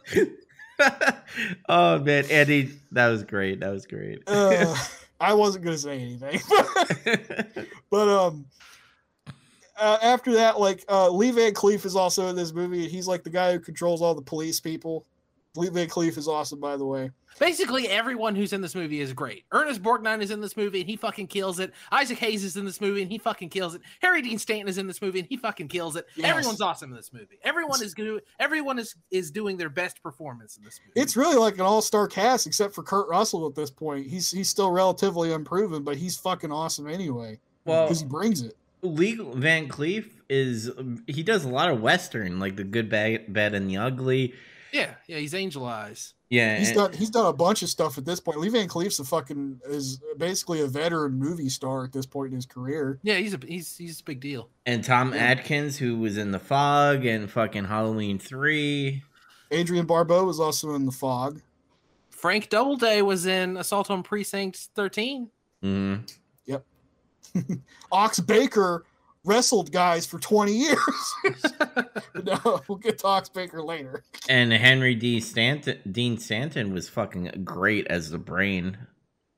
[1.69, 3.61] oh man, Andy, that was great.
[3.61, 4.21] That was great.
[4.27, 4.75] Uh,
[5.20, 6.39] I wasn't gonna say anything,
[7.89, 8.45] but um,
[9.78, 12.84] uh, after that, like uh, Lee Van Cleef is also in this movie.
[12.84, 15.05] and He's like the guy who controls all the police people.
[15.55, 17.09] Lee Van Cleef is awesome, by the way.
[17.39, 19.45] basically everyone who's in this movie is great.
[19.51, 21.73] Ernest Borgnine is in this movie and he fucking kills it.
[21.91, 23.81] Isaac Hayes is in this movie and he fucking kills it.
[24.01, 26.05] Harry Dean Stanton is in this movie and he fucking kills it.
[26.15, 26.29] Yes.
[26.29, 27.39] Everyone's awesome in this movie.
[27.43, 28.21] Everyone is good.
[28.39, 30.99] Everyone is is doing their best performance in this movie.
[30.99, 34.05] It's really like an all-star cast, except for Kurt Russell at this point.
[34.05, 38.55] He's he's still relatively unproven, but he's fucking awesome anyway well, because he brings it.
[38.81, 40.69] Lee Van Cleef is
[41.07, 44.33] he does a lot of western, like the good, bad, bad, and the ugly.
[44.74, 45.17] Yeah, yeah.
[45.17, 46.13] He's Angel Eyes.
[46.30, 48.39] Yeah, He's and- done he's done a bunch of stuff at this point.
[48.39, 52.36] Lee Van Cleef's a fucking is basically a veteran movie star at this point in
[52.36, 52.99] his career.
[53.01, 54.49] Yeah, he's a he's he's a big deal.
[54.65, 55.20] and Tom Yeah.
[55.24, 59.03] Atkins, who was in the Fog and fucking Halloween three.
[59.51, 61.41] Adrienne Barbeau was also in The Fog.
[62.11, 65.30] Frank Doubleday was in Assault on Precinct 13.
[65.63, 65.95] hmm
[67.91, 68.86] Ox Baker
[69.26, 71.13] wrestled guys for 20 years.
[72.24, 74.03] no, we'll get to Ox Baker later.
[74.28, 75.20] And Henry D.
[75.20, 78.78] Stanton, Dean Stanton was fucking great as the brain.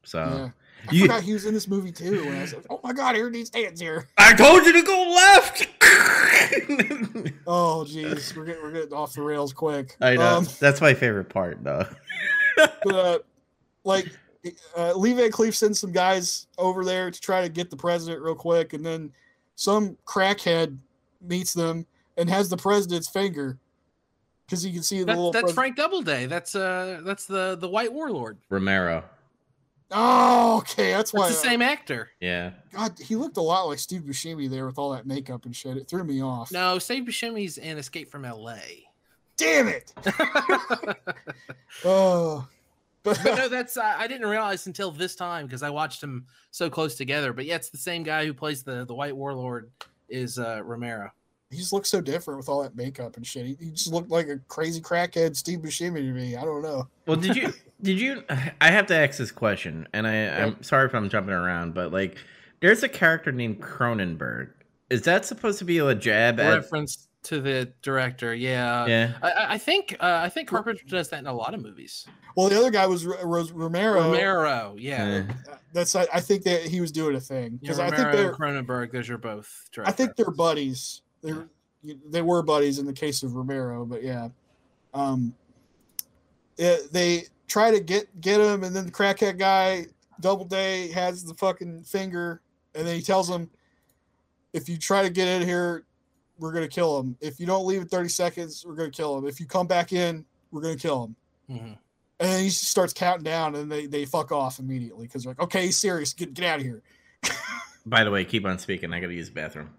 [0.04, 0.50] So yeah.
[0.90, 2.24] I you- forgot he was in this movie too.
[2.26, 4.08] And I was like, oh my god, Harry Dean Stanton's here.
[4.18, 5.68] I told you to go left.
[7.48, 9.96] Oh jeez, we're getting we're getting off the rails quick.
[10.02, 11.86] I know Um, that's my favorite part, though.
[12.84, 13.20] but uh,
[13.84, 14.08] like
[14.78, 18.22] uh, Lee Van Cleef sends some guys over there to try to get the president
[18.22, 19.12] real quick, and then
[19.62, 20.76] some crackhead
[21.22, 21.86] meets them
[22.18, 23.60] and has the president's finger
[24.46, 25.32] because you can see the That's, little.
[25.32, 26.26] that's pres- Frank Doubleday.
[26.26, 28.38] That's uh that's the the White Warlord.
[28.50, 29.04] Romero.
[29.92, 31.28] Oh, okay, that's why.
[31.28, 32.10] That's the same actor.
[32.20, 32.52] Yeah.
[32.74, 35.78] God, he looked a lot like Steve Buscemi there with all that makeup and shit.
[35.78, 36.52] It threw me off.
[36.52, 38.86] No, Steve Buscemi's in Escape from L.A.
[39.38, 39.94] Damn it!
[41.86, 42.48] Oh,
[43.04, 46.70] but no, that's uh, I didn't realize until this time because I watched them so
[46.70, 47.34] close together.
[47.34, 49.70] But yeah, it's the same guy who plays the the White Warlord
[50.10, 51.10] is uh, Romero.
[51.50, 53.46] he just looks so different with all that makeup and shit.
[53.46, 56.36] He, he just looked like a crazy crackhead Steve Buscemi to me.
[56.36, 56.88] I don't know.
[57.08, 58.24] Well, did you did you?
[58.30, 61.92] I have to ask this question, and I, I'm sorry if I'm jumping around, but
[61.92, 62.18] like,
[62.60, 64.50] there's a character named Cronenberg.
[64.90, 66.66] Is that supposed to be a jab at?
[67.22, 68.34] Reference to the director.
[68.34, 69.14] Yeah, Yeah.
[69.22, 72.06] I- I, I think uh, I think Carpenter does that in a lot of movies.
[72.36, 74.02] Well, the other guy was R- Ros- Romero.
[74.12, 77.80] Romero, yeah, Uh, That's I, I think that he was doing a thing yeah because
[77.80, 78.92] I think they're and Cronenberg.
[78.92, 79.70] Those are both.
[79.74, 79.94] Directors.
[79.94, 81.02] I think they're buddies.
[81.22, 81.48] They're
[82.10, 84.30] they were buddies in the case of Romero, but yeah,
[84.94, 85.34] um,
[86.58, 89.88] it, they try to get get him, and then the crackhead guy
[90.20, 92.42] Doubleday has the fucking finger,
[92.76, 93.50] and then he tells him,
[94.54, 95.86] "If you try to get in here,
[96.42, 97.16] we're gonna kill him.
[97.22, 99.28] If you don't leave in thirty seconds, we're gonna kill him.
[99.28, 101.16] If you come back in, we're gonna kill him."
[101.50, 101.78] Mhm.
[102.20, 105.32] And then he just starts counting down, and they they fuck off immediately because they're
[105.32, 106.14] like, "Okay, he's serious.
[106.14, 106.82] Get get out of here."
[107.86, 108.92] by the way, keep on speaking.
[108.94, 109.70] I gotta use the bathroom.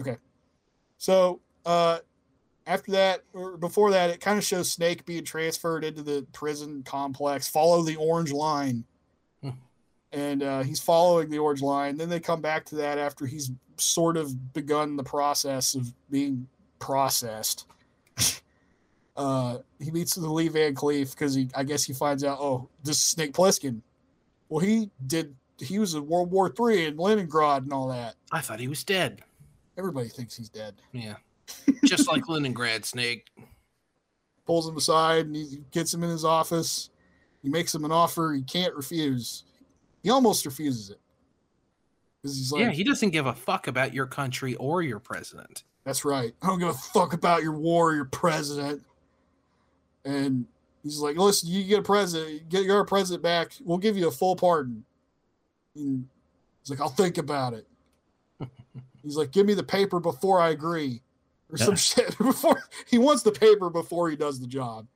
[0.00, 0.16] Okay.
[0.98, 1.98] So uh,
[2.66, 6.82] after that, or before that, it kind of shows Snake being transferred into the prison
[6.82, 7.48] complex.
[7.48, 8.84] Follow the orange line,
[9.42, 9.50] Hmm.
[10.12, 11.96] and uh, he's following the orange line.
[11.96, 13.50] Then they come back to that after he's
[13.80, 16.46] sort of begun the process of being
[16.78, 17.66] processed.
[19.16, 22.68] uh, he meets with Lee Van Cleef because he, I guess, he finds out, oh,
[22.82, 23.80] this is Snake Plissken.
[24.48, 25.34] Well, he did.
[25.58, 28.14] He was in World War Three in Leningrad and all that.
[28.32, 29.22] I thought he was dead.
[29.76, 30.74] Everybody thinks he's dead.
[30.92, 31.14] Yeah,
[31.84, 33.28] just like Leningrad Snake.
[34.46, 36.90] pulls him aside and he gets him in his office.
[37.42, 39.44] He makes him an offer he can't refuse.
[40.02, 41.00] He almost refuses it.
[42.22, 45.64] Because he's like, yeah, he doesn't give a fuck about your country or your president.
[45.84, 46.32] that's right.
[46.42, 48.82] I don't give a fuck about your war, or your president.
[50.04, 50.46] And
[50.82, 53.52] he's like, listen, you get a president, get your president back.
[53.64, 54.84] We'll give you a full pardon.
[55.74, 56.06] And
[56.62, 57.66] he's like, I'll think about it.
[59.02, 61.02] he's like, give me the paper before I agree.
[61.52, 62.16] Or some shit.
[62.18, 64.86] Before he wants the paper before he does the job.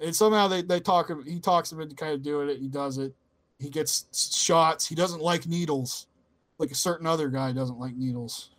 [0.00, 2.58] And somehow they, they talk him he talks him into kind of doing it.
[2.58, 3.12] He does it.
[3.58, 4.06] He gets
[4.42, 4.86] shots.
[4.86, 6.06] He doesn't like needles.
[6.62, 8.50] Like a certain other guy doesn't like needles.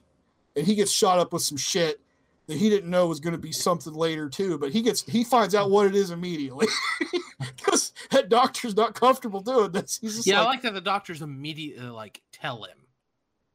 [0.58, 2.01] And he gets shot up with some shit
[2.47, 4.58] that he didn't know was going to be something later too.
[4.58, 6.68] But he gets he finds out what it is immediately
[7.39, 9.99] because that doctor's not comfortable doing this.
[10.01, 12.78] He's just Yeah, I like, like that the doctors immediately uh, like tell him.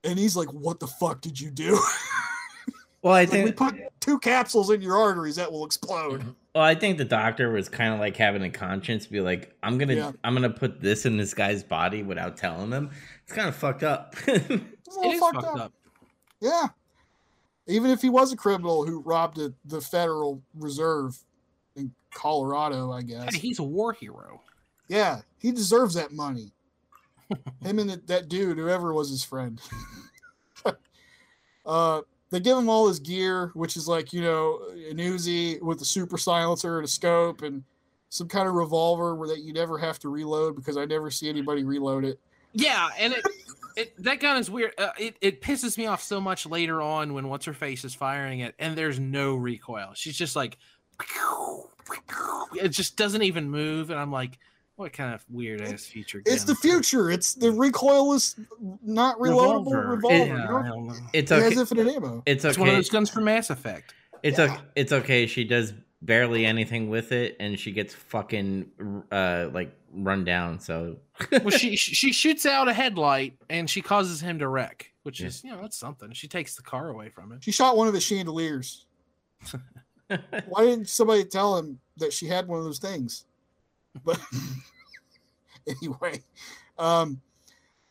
[0.03, 1.79] and he's like, "What the fuck did you do?
[3.01, 6.31] Well, I like, we put two capsules in your arteries that will explode." Mm-hmm.
[6.59, 9.79] Well, I think the doctor was kind of like having a conscience, be like, "I'm
[9.79, 10.11] gonna, Yeah.
[10.25, 12.91] I'm gonna put this in this guy's body without telling him."
[13.23, 14.17] It's kind of fucked up.
[14.27, 15.57] It's a It fucked fucked up.
[15.67, 15.73] up.
[16.41, 16.67] Yeah.
[17.69, 21.17] Even if he was a criminal who robbed a, the Federal Reserve
[21.77, 23.35] in Colorado, I guess.
[23.37, 24.41] Hey, he's a war hero.
[24.89, 26.51] Yeah, he deserves that money.
[27.63, 29.61] Him and that- that dude, whoever was his friend.
[31.67, 32.01] uh,
[32.31, 34.61] they give him all his gear, which is like you know
[34.91, 37.65] an Uzi with a super silencer and a scope and
[38.11, 41.29] some kind of revolver where that you never have to reload because I never see
[41.29, 42.19] anybody reload it.
[42.53, 43.25] Yeah, and it,
[43.77, 44.73] it that gun is weird.
[44.79, 47.95] Uh, it it pisses me off so much later on when what's her face is
[47.95, 49.93] firing it and there's no recoil.
[49.95, 50.59] She's just like,
[52.55, 54.39] it just doesn't even move, and I'm like,
[54.79, 56.23] what kind of weird ass future?
[56.25, 56.63] It's the gun?
[56.63, 57.11] future.
[57.11, 58.39] It's the recoilless,
[58.83, 59.89] not reloadable Revolver.
[59.91, 60.15] revolver.
[60.15, 60.57] It- you yeah, know?
[60.57, 61.45] I don't it's It okay.
[61.45, 62.23] has infinite ammo.
[62.27, 63.95] It's It's one of those guns from Mass Effect.
[64.23, 64.45] It's Yeah.
[64.45, 64.57] okay.
[64.77, 65.27] It's okay.
[65.27, 70.61] She does barely anything with it, and she gets fucking uh like run down.
[70.61, 70.99] So
[71.33, 75.27] Well, she she shoots out a headlight and she causes him to wreck, which Yeah.
[75.27, 76.13] is you know that's something.
[76.13, 77.41] She takes the car away from him.
[77.41, 78.87] She shot one of his chandeliers.
[80.09, 83.25] Why didn't somebody tell him that she had one of those things?
[84.05, 84.21] But
[85.67, 86.23] anyway,
[86.79, 87.21] um,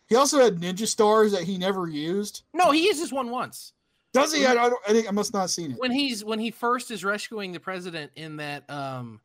[0.07, 2.43] he also had ninja stars that he never used.
[2.53, 3.73] No, he uses one once.
[4.13, 4.45] Does he?
[4.45, 5.79] I, I, don't, I think I must not have seen it.
[5.79, 9.21] when he's when he first is rescuing the president in that um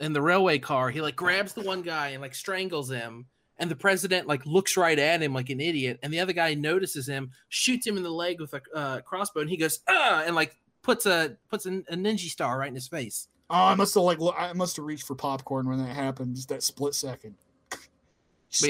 [0.00, 3.26] in the railway car he like grabs the one guy and like strangles him
[3.58, 6.54] and the president like looks right at him like an idiot and the other guy
[6.54, 10.22] notices him shoots him in the leg with a uh, crossbow and he goes ah
[10.24, 13.74] and like puts a puts a, a ninja star right in his face Oh, I
[13.74, 16.36] must have like I must have reached for popcorn when that happened.
[16.36, 17.34] Just that split second.
[17.70, 17.80] but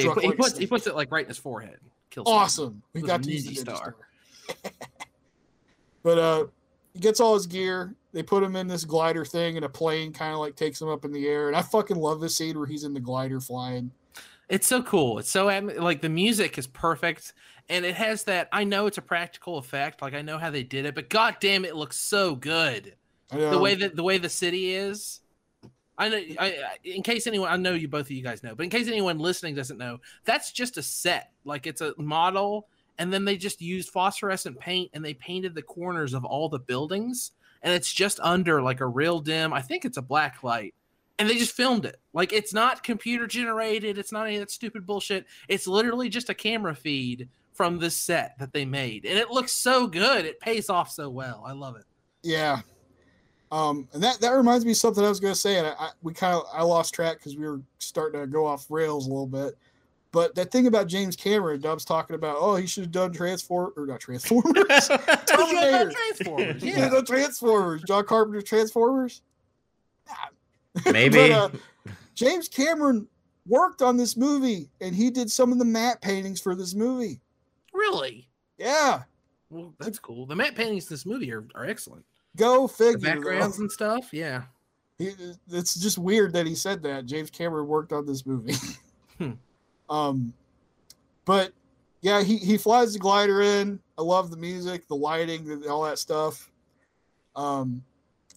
[0.01, 1.79] he, put- he puts he puts it like right in his forehead
[2.11, 2.35] kills him.
[2.35, 2.83] awesome.
[2.93, 3.97] We With got to use the star.
[4.47, 4.73] star.
[6.03, 6.47] but uh,
[6.93, 7.95] he gets all his gear.
[8.13, 10.89] They put him in this glider thing, and a plane kind of like takes him
[10.89, 11.47] up in the air.
[11.49, 13.93] And I fucking love this scene where he's in the glider flying.
[14.49, 15.21] It's so cool.
[15.21, 15.47] It's so
[15.79, 17.35] like the music is perfect,
[17.69, 18.49] and it has that.
[18.53, 20.03] I know it's a practical effect.
[20.03, 22.97] Like I know how they did it, but god damn, it looks so good.
[23.31, 25.21] The way that the way the city is.
[25.99, 26.17] I know.
[26.17, 28.71] I, I in case anyone, I know you both of you guys know, but in
[28.71, 31.33] case anyone listening doesn't know, that's just a set.
[31.45, 35.63] Like it's a model, and then they just used phosphorescent paint and they painted the
[35.63, 37.33] corners of all the buildings,
[37.63, 39.53] and it's just under like a real dim.
[39.53, 40.75] I think it's a black light
[41.21, 42.01] and they just filmed it.
[42.15, 43.99] Like it's not computer generated.
[43.99, 45.27] It's not any of that stupid bullshit.
[45.49, 49.53] It's literally just a camera feed from this set that they made, and it looks
[49.53, 50.25] so good.
[50.25, 51.45] It pays off so well.
[51.47, 51.85] I love it.
[52.23, 52.61] Yeah.
[53.53, 55.71] Um, and that, that reminds me of something I was going to say, and I,
[55.79, 59.07] I we kind of I lost track because we were starting to go off rails
[59.07, 59.57] a little bit.
[60.13, 63.73] But that thing about James Cameron, Dub's talking about, oh, he should have done Transform
[63.77, 64.89] or not Transformers,
[65.27, 65.91] Terminator.
[65.93, 66.63] Transformers.
[66.63, 66.85] He should Yeah.
[66.85, 69.23] have done Transformers, John Carpenter Transformers.
[70.91, 71.17] Maybe.
[71.17, 71.49] But, uh,
[72.15, 73.07] James Cameron
[73.47, 77.21] worked on this movie, and he did some of the matte paintings for this movie.
[77.73, 78.29] Really?
[78.59, 79.03] Yeah,
[79.49, 80.27] Well, that's cool.
[80.27, 82.05] The matte paintings in this movie are, are excellent.
[82.37, 82.99] Go The figure.
[82.99, 83.63] backgrounds though.
[83.63, 84.09] and stuff.
[84.13, 84.43] Yeah.
[84.99, 85.13] He,
[85.51, 87.07] it's just weird that he said that.
[87.07, 88.55] James Cameron worked on this movie.
[89.19, 89.33] Hmm.
[89.91, 90.33] Um,
[91.27, 91.53] but
[92.01, 93.79] yeah, he he flies the glider in.
[93.99, 96.51] I love the music, the lighting, the, all that stuff.
[97.37, 97.85] Um,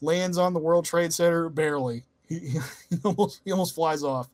[0.02, 2.04] lands on the World Trade Center barely.
[2.28, 2.40] He,
[2.90, 4.28] he almost he almost flies off.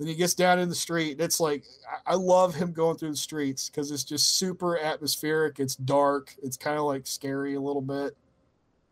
[0.00, 1.12] Then he gets down in the street.
[1.12, 1.62] And it's like
[2.06, 5.60] I, I love him going through the streets because it's just super atmospheric.
[5.60, 6.34] It's dark.
[6.42, 8.16] It's kind of like scary a little bit.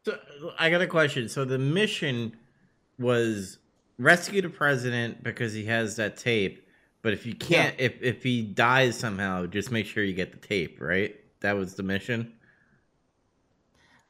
[0.04, 0.16] So,
[0.58, 1.28] I got a question.
[1.28, 2.36] So the mission
[2.98, 3.58] was
[3.98, 6.66] rescue the president because he has that tape.
[7.02, 10.46] But if you can't, if if he dies somehow, just make sure you get the
[10.46, 10.80] tape.
[10.80, 11.16] Right?
[11.40, 12.32] That was the mission.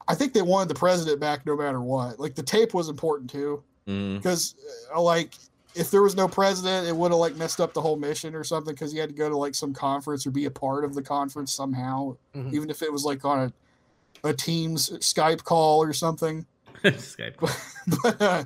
[0.09, 2.19] I think they wanted the president back no matter what.
[2.19, 3.63] Like the tape was important too.
[3.87, 4.17] Mm.
[4.19, 4.55] because
[4.95, 5.33] uh, like
[5.75, 8.45] if there was no president it would have like messed up the whole mission or
[8.45, 10.95] something because he had to go to like some conference or be a part of
[10.95, 12.53] the conference somehow Mhm.
[12.53, 13.53] even if it was like on a,
[14.25, 16.47] a team's skype call or something
[16.85, 17.35] Skype.
[18.03, 18.45] but uh,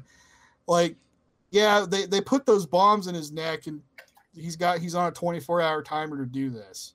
[0.66, 0.96] like
[1.50, 3.80] yeah they, they put those bombs in his neck and
[4.34, 6.94] he's got he's on a 24 hour timer to do this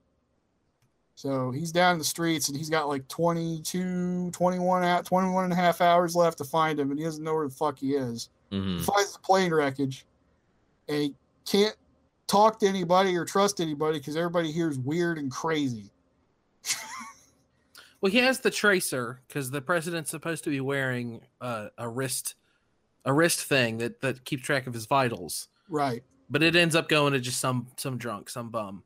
[1.16, 5.54] so he's down in the streets and he's got like 22 21 out 21 and
[5.54, 7.94] a half hours left to find him and he doesn't know where the fuck he
[7.94, 10.06] is hmm he finds the plane wreckage
[10.88, 11.14] and he
[11.46, 11.76] can't
[12.28, 15.90] talk to anybody or trust anybody because everybody here is weird and crazy.
[18.02, 22.36] Well, he has the tracer because the president's supposed to be wearing uh, a wrist,
[23.04, 25.50] a wrist thing that that keeps track of his vitals.
[25.70, 26.04] Right.
[26.30, 28.84] But it ends up going to just some some drunk, some bum.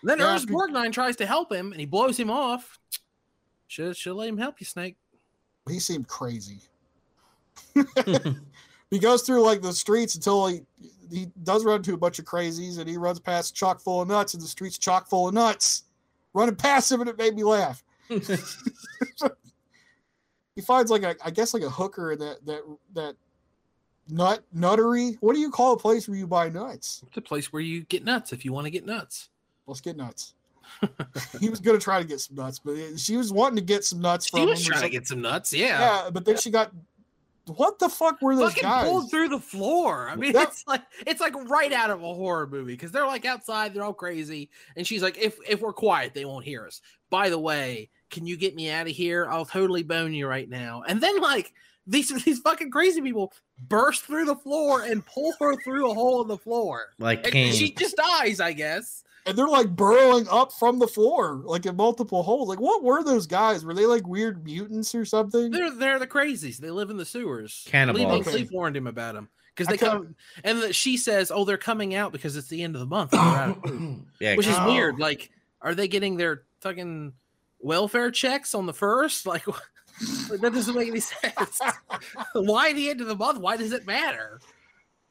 [0.00, 2.78] And then Yeah, Ernest Borgnine tries to help him, and he blows him off.
[3.68, 4.96] Should should let him help you, Snake.
[5.68, 6.60] He seemed crazy.
[8.90, 10.62] he goes through like the streets until he
[11.10, 14.08] he does run into a bunch of crazies and he runs past chock full of
[14.08, 15.84] nuts and the streets chock full of nuts.
[16.32, 17.82] Running past him and it made me laugh.
[20.56, 22.62] He finds like a I guess like a hooker in that that
[22.94, 23.16] that
[24.08, 25.16] nut nuttery.
[25.20, 27.02] What do you call a place where you buy nuts?
[27.06, 29.30] It's a place where you get nuts if you want to get nuts.
[29.66, 30.34] Let's get nuts.
[31.40, 34.00] he was gonna try to get some nuts, but she was wanting to get some
[34.00, 36.04] nuts from He was trying to get some nuts, yeah.
[36.04, 36.72] Yeah, but then she got.
[37.46, 38.88] What the fuck were those Fucking guys?
[38.88, 40.08] pulled through the floor.
[40.08, 43.06] I mean, That- it's like it's like right out of a horror movie because they're
[43.06, 46.66] like outside, they're all crazy, and she's like, "If if we're quiet, they won't hear
[46.66, 49.26] us." By the way, can you get me out of here?
[49.30, 50.82] I'll totally bone you right now.
[50.86, 51.52] And then like
[51.86, 56.22] these these fucking crazy people burst through the floor and pull her through a hole
[56.22, 56.90] in the floor.
[56.98, 59.04] like And she just dies, I guess.
[59.26, 62.48] and they're like burrowing up from the floor, like in multiple holes.
[62.48, 63.64] Like, what were those guys?
[63.64, 65.50] Were they like weird mutants or something?
[65.50, 66.56] They're they're the crazies.
[66.58, 67.64] They live in the sewers.
[67.68, 68.04] Cannibals.
[68.04, 68.44] Lee Van Okay.
[68.44, 71.94] Cleef warned him about them because they come and the, she says, "Oh, they're coming
[71.94, 74.66] out because it's the end of the month." and yeah, which is Oh.
[74.72, 74.98] weird.
[74.98, 75.30] Like,
[75.60, 77.12] are they getting their fucking
[77.60, 79.26] welfare checks on the first?
[79.26, 79.44] Like,
[80.30, 81.60] that doesn't make any sense.
[82.34, 83.38] Why the end of the month?
[83.40, 84.40] Why does it matter?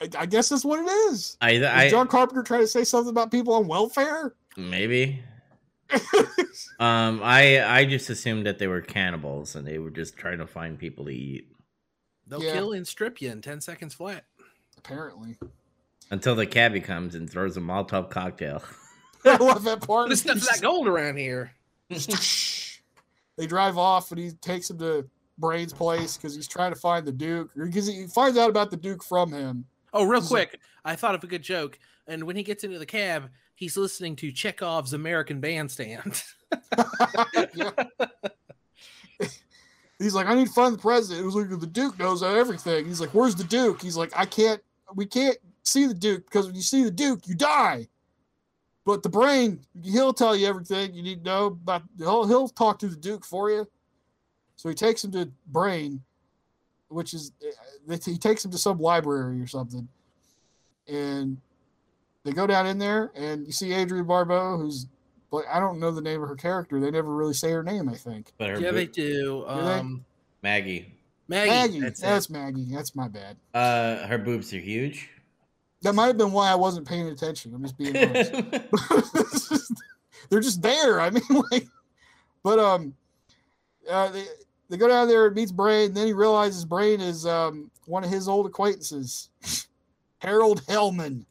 [0.01, 1.37] I, I guess that's what it is.
[1.41, 1.51] I,
[1.85, 4.33] Is John Carpenter trying to say something about people on welfare?
[4.57, 5.21] maybe.
[6.79, 10.47] Um, I I just assumed that they were cannibals and they were just trying to
[10.47, 11.47] find people to eat
[12.27, 12.53] They'll Yeah.
[12.53, 14.25] kill and strip you in ten seconds flat.
[14.77, 15.37] Apparently,
[16.11, 18.63] until the cabbie comes and throws a Molotov cocktail.
[19.25, 20.07] I love that part.
[20.07, 21.51] There's stuff that gold around here.
[21.89, 25.07] They drive off and he takes him to
[25.37, 27.51] Brain's place because he's trying to find the Duke.
[27.55, 29.65] Because he finds out about the Duke from him.
[29.93, 31.79] Oh, real quick, I thought of a good joke.
[32.07, 36.23] And when he gets into the cab, he's listening to Chekhov's American Bandstand.
[39.99, 41.21] He's like, I need to find the president.
[41.21, 42.85] It was like the Duke knows everything.
[42.85, 43.81] He's like, Where's the Duke?
[43.81, 44.61] He's like, I can't.
[44.95, 47.87] We can't see the Duke because when you see the Duke, you die.
[48.85, 51.83] But the brain, he'll tell you everything you need to know about.
[51.97, 53.67] He'll he'll talk to the Duke for you.
[54.55, 56.01] So he takes him to Brain,
[56.89, 59.87] which is uh, he takes him to some library or something,
[60.87, 61.37] and
[62.23, 64.87] they go down in there, and you see Adrienne Barbeau, who's
[65.31, 66.79] but I don't know the name of her character.
[66.79, 67.87] They never really say her name.
[67.87, 69.45] I think But her yeah, boo- they do.
[69.47, 69.73] Do they?
[69.79, 70.05] Um,
[70.41, 70.91] Maggie,
[71.27, 71.49] Maggie.
[71.51, 71.79] Maggie.
[71.81, 72.29] That's That's.
[72.29, 72.65] Maggie.
[72.71, 73.37] That's my bad.
[73.53, 75.09] uh, her boobs are huge.
[75.81, 77.53] That might have been why I wasn't paying attention.
[77.53, 78.33] I'm just being honest.
[78.33, 79.73] Just-
[80.29, 80.99] they're just there.
[80.99, 81.67] I mean, like,
[82.43, 82.93] but um,
[83.89, 84.25] uh, they,
[84.69, 85.87] they go down there and meets Brain.
[85.87, 89.29] And then he realizes Brain is um, one of his old acquaintances,
[90.19, 91.25] Harold Hellman.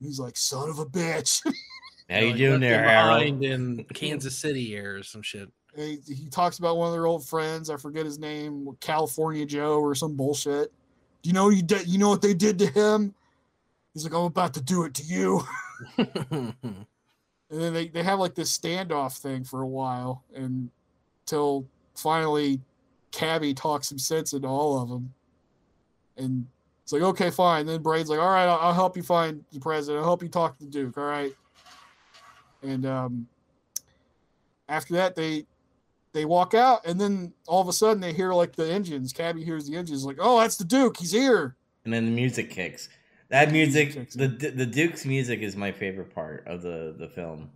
[0.00, 1.42] He's like, son of a bitch.
[2.08, 3.42] How you Like, doing there, Harold?
[3.44, 5.48] In Kansas City or some shit.
[5.76, 7.68] he, he talks about one of their old friends.
[7.68, 10.72] I forget his name, California Joe or some bullshit.
[11.22, 11.86] Do you know you did?
[11.86, 13.14] You know what they did to him?
[13.94, 15.42] He's like, I'm about to do it to you.
[17.50, 22.60] And then they, they have like this standoff thing for a while until finally
[23.10, 25.12] Cabby talks some sense into all of them.
[26.16, 26.46] And
[26.84, 27.66] it's like, okay, fine.
[27.66, 29.98] Then Brain's like, all right, I'll, I'll help you find the president.
[29.98, 30.96] I'll help you talk to the Duke.
[30.96, 31.32] All right.
[32.62, 33.26] And um,
[34.68, 35.46] after that, they
[36.12, 39.12] they walk out, and then all of a sudden they hear like the engines.
[39.12, 40.96] Cabby hears the engines, like, oh, that's the Duke.
[40.98, 41.54] He's here.
[41.84, 42.88] And then the music kicks.
[43.30, 47.50] That music, the the Duke's music is my favorite part of the the film.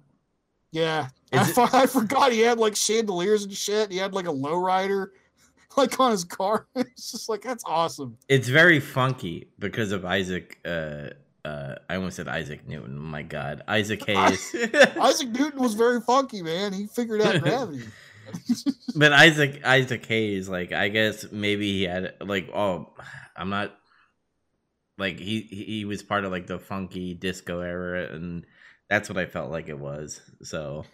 [0.71, 3.91] Yeah, I, it- I forgot he had like chandeliers and shit.
[3.93, 5.09] He had like a lowrider,
[5.77, 6.67] like on his car.
[6.77, 8.19] It's just like that's awesome.
[8.29, 10.59] It's very funky because of Isaac.
[10.65, 11.11] Uh,
[11.45, 12.97] uh, I almost said Isaac Newton.
[12.99, 14.55] My God, Isaac Hayes.
[15.01, 16.73] Isaac Newton was very funky, man.
[16.73, 17.83] He figured out gravity.
[18.97, 22.91] but Isaac Isaac Hayes, like I guess maybe he had like oh,
[23.37, 23.77] I'm not
[24.99, 28.47] like he he was part of like the funky disco era, and
[28.89, 30.21] that's what I felt like it was.
[30.43, 30.85] So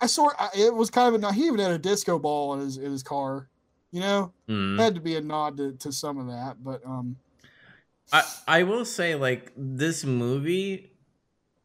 [0.00, 2.76] I saw it was kind of a he even had a disco ball in his
[2.76, 3.48] in his car.
[3.90, 4.78] You know, mm.
[4.78, 6.56] had to be a nod to, to some of that.
[6.62, 7.16] But um,
[8.12, 10.92] I I will say like this movie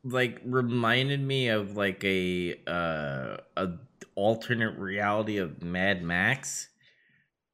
[0.04, 3.70] like reminded me of like a uh a
[4.16, 6.70] alternate reality of Mad Max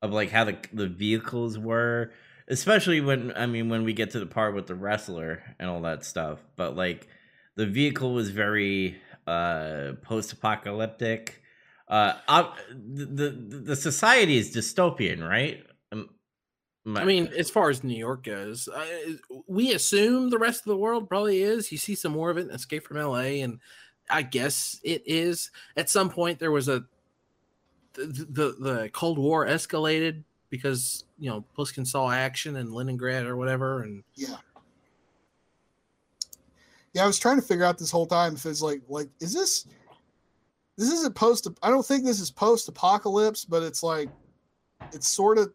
[0.01, 2.11] of like how the the vehicles were
[2.47, 5.81] especially when I mean when we get to the part with the wrestler and all
[5.81, 7.07] that stuff but like
[7.55, 8.97] the vehicle was very
[9.27, 11.41] uh post-apocalyptic
[11.87, 16.09] uh I, the, the the society is dystopian right Um,
[16.97, 18.85] I mean, as far as New York goes, uh,
[19.47, 21.71] we assume the rest of the world probably is.
[21.71, 23.59] You see some more of it in Escape from LA, and
[24.09, 25.49] I guess it is.
[25.77, 26.83] At some point, there was a
[27.93, 30.23] the the, the Cold War escalated
[30.53, 34.35] because you know Plissken saw action in Leningrad or whatever, and yeah,
[36.93, 37.03] yeah.
[37.03, 39.65] I was trying to figure out this whole time if it's like like is this
[40.77, 41.47] this isn't post.
[41.63, 44.09] I don't think this is post apocalypse, but it's like
[44.91, 45.51] it's sort of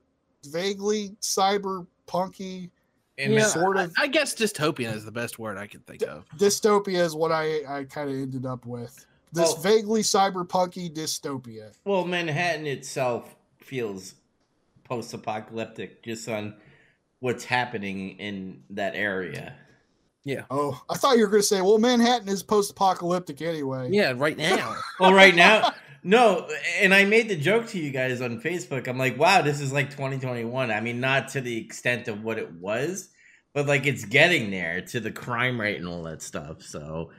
[0.46, 2.70] vaguely cyberpunky.
[3.18, 6.02] And yeah, sort I- of- I, guess dystopian is the best word I can think
[6.02, 6.24] of.
[6.38, 9.06] Dystopia is what I I kind of ended up with.
[9.32, 11.70] This Well- vaguely cyberpunky dystopia.
[11.84, 14.14] Well, Manhattan itself feels
[14.88, 16.54] post-apocalyptic just on
[17.20, 19.54] what's happening in that area.
[20.24, 20.42] Yeah.
[20.50, 23.88] Oh, I thought you were going to say, well, Manhattan is post-apocalyptic anyway.
[23.90, 24.76] Yeah, right now.
[25.00, 26.48] Well, right now, no,
[26.80, 28.88] and I made the joke to you guys on Facebook.
[28.88, 30.70] I'm like, wow, this is like 2021.
[30.70, 33.08] I mean, not to the extent of what it was,
[33.54, 36.62] but like it's getting there to the crime rate and all that stuff.
[36.62, 37.10] So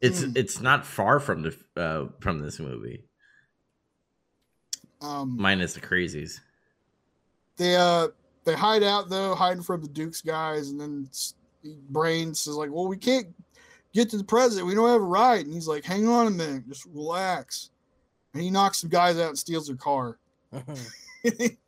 [0.00, 0.36] it's Mm.
[0.36, 3.04] it's not far from the uh, from this movie,
[5.00, 6.40] Um, minus the crazies.
[7.60, 8.08] They uh
[8.44, 11.10] they hide out though, hiding from the Duke's guys, and then
[11.90, 13.26] Brains is like, well, we can't
[13.92, 14.66] get to the president.
[14.66, 15.44] We don't have a ride.
[15.44, 17.68] And he's like, hang on a minute, just relax.
[18.32, 20.16] And he knocks some guys out and steals their car.
[20.52, 21.58] and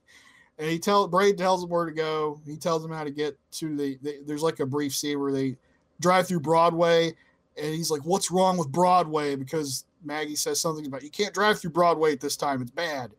[0.56, 2.40] he tell Brain tells him where to go.
[2.46, 4.22] He tells him how to get to the, the.
[4.24, 5.58] There's like a brief scene where they
[6.00, 7.12] drive through Broadway,
[7.58, 11.60] and he's like, "What's wrong with Broadway?" Because Maggie says something about you can't drive
[11.60, 12.62] through Broadway at this time.
[12.62, 13.10] It's bad.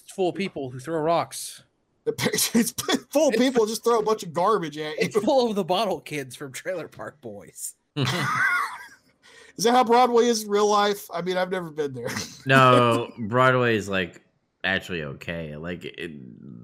[0.00, 1.64] it's full of people who throw rocks.
[2.06, 2.70] It's
[3.10, 5.22] full of people just throw a bunch of garbage at It's you.
[5.22, 7.74] full of the bottle kids from Trailer Park Boys.
[7.96, 11.06] Is that how Broadway is in real life?
[11.14, 12.08] I mean, I've never been there.
[12.46, 14.20] no, Broadway is like
[14.64, 15.56] actually okay.
[15.56, 16.10] Like, it,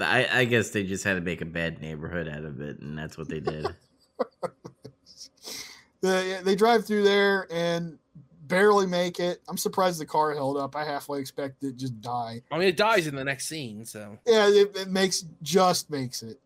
[0.00, 2.98] I, I guess they just had to make a bad neighborhood out of it, and
[2.98, 3.68] that's what they did.
[6.00, 7.96] they, they drive through there and
[8.50, 9.40] barely make it.
[9.48, 10.76] I'm surprised the car held up.
[10.76, 12.42] I halfway expected it just die.
[12.50, 16.22] I mean, it dies in the next scene, so Yeah, it, it makes just makes
[16.22, 16.38] it,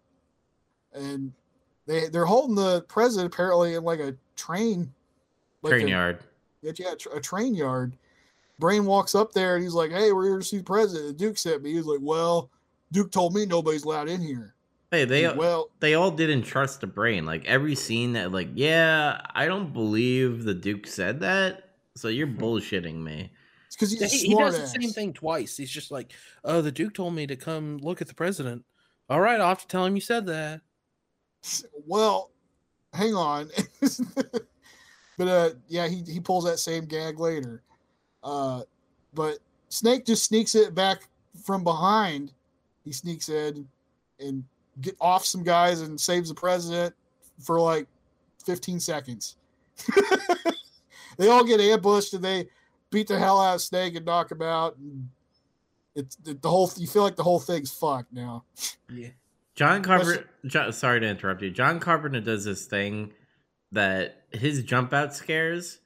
[0.93, 1.32] and
[1.86, 4.93] they they're holding the president apparently in like a train,
[5.62, 6.18] like Train a, yard.
[6.62, 7.97] Yeah, yeah, a train yard.
[8.60, 11.24] Brain walks up there and he's like, "Hey, we're here to see the president." The
[11.24, 11.72] Duke sent me.
[11.72, 12.51] He's like, "Well,
[12.93, 14.55] Duke told me nobody's allowed in here."
[14.94, 17.26] Hey, they well, they all didn't trust the brain.
[17.26, 21.64] Like every scene that, like, yeah, I don't believe the Duke said that.
[21.97, 23.31] So you're bullshitting me.
[23.66, 25.57] it's because he's Yeah, a he, he smart does the same thing twice.
[25.57, 26.12] He's just like,
[26.45, 28.65] "Oh, the Duke told me to come look at the president."
[29.09, 30.61] All right, I'll have to tell him you said that.
[31.87, 32.31] Well,
[32.93, 33.51] hang on.
[35.19, 37.62] but uh yeah, he, he pulls that same gag later.
[38.23, 38.62] Uh
[39.12, 39.39] but
[39.69, 41.09] Snake just sneaks it back
[41.45, 42.33] from behind,
[42.85, 43.69] he sneaks in
[44.21, 44.43] and
[44.81, 46.95] get off some guys and saves the president
[47.41, 47.87] for like
[48.45, 49.37] 15 seconds.
[51.16, 52.49] they all get ambushed and they
[52.91, 54.77] beat the hell out of Snake and knock him out.
[54.77, 55.09] And
[55.95, 56.70] it's the whole.
[56.77, 58.45] You feel like the whole thing's fucked now.
[58.91, 59.09] Yeah.
[59.55, 60.28] John Carpenter.
[60.47, 61.51] John, sorry to interrupt you.
[61.51, 63.12] John Carpenter does this thing
[63.73, 65.81] that his jump out scares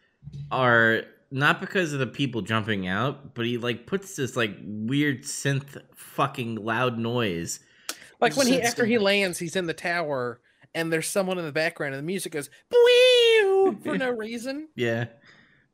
[0.50, 5.24] are not because of the people jumping out, but he like puts this like weird
[5.24, 7.60] synth fucking loud noise.
[8.20, 10.40] Like when he after he lands, he's in the tower
[10.74, 13.27] and there's someone in the background and the music goes "Bwee!"
[13.84, 14.68] for no reason.
[14.74, 15.06] Yeah,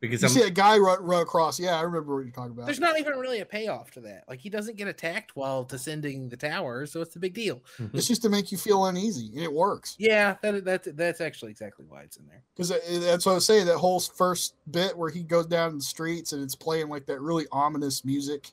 [0.00, 1.58] because You I'm see a guy run, run across.
[1.58, 2.66] Yeah, I remember what you're talking about.
[2.66, 4.24] There's not even really a payoff to that.
[4.28, 7.62] Like he doesn't get attacked while descending the tower, so it's a big deal.
[7.78, 7.94] Mhm.
[7.94, 9.96] It's just to make you feel uneasy, and it works.
[9.98, 12.42] Yeah, that that that's actually exactly why it's in there.
[12.54, 13.66] Because uh, uh, that's what I was saying.
[13.66, 17.06] That whole first bit where he goes down in the streets and it's playing like
[17.06, 18.50] that really ominous music.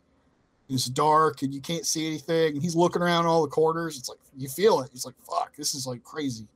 [0.69, 2.53] It's dark and you can't see anything.
[2.53, 3.97] And he's looking around all the corners.
[3.99, 4.89] It's like you feel it.
[4.93, 5.53] It's like fuck.
[5.57, 6.47] This is like crazy.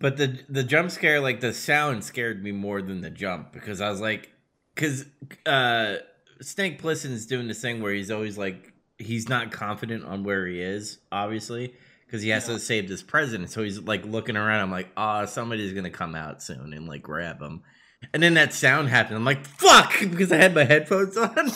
[0.00, 3.80] But the the jump scare, like the sound, scared me more than the jump because
[3.80, 4.30] I was like,
[4.74, 5.06] because
[5.46, 5.96] uh,
[6.42, 10.60] Snake Plissken's doing this thing where he's always like, he's not confident on where he
[10.60, 11.74] is, obviously,
[12.06, 12.54] because he has Yeah.
[12.54, 13.50] to save this president.
[13.50, 14.60] So he's like looking around.
[14.60, 17.62] I'm like, ah, somebody's gonna come out soon and like grab him.
[18.12, 19.16] And then that sound happened.
[19.16, 21.32] I'm like, fuck, because I had my headphones on.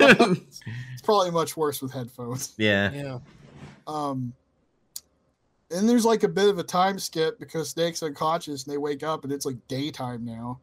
[0.00, 2.54] It's probably much worse with headphones.
[2.56, 2.90] yeah.
[2.92, 3.18] Yeah.
[3.86, 4.32] Um,
[5.74, 9.02] and there's like a bit of a time skip because Snake's unconscious and they wake
[9.02, 10.60] up and it's like daytime now.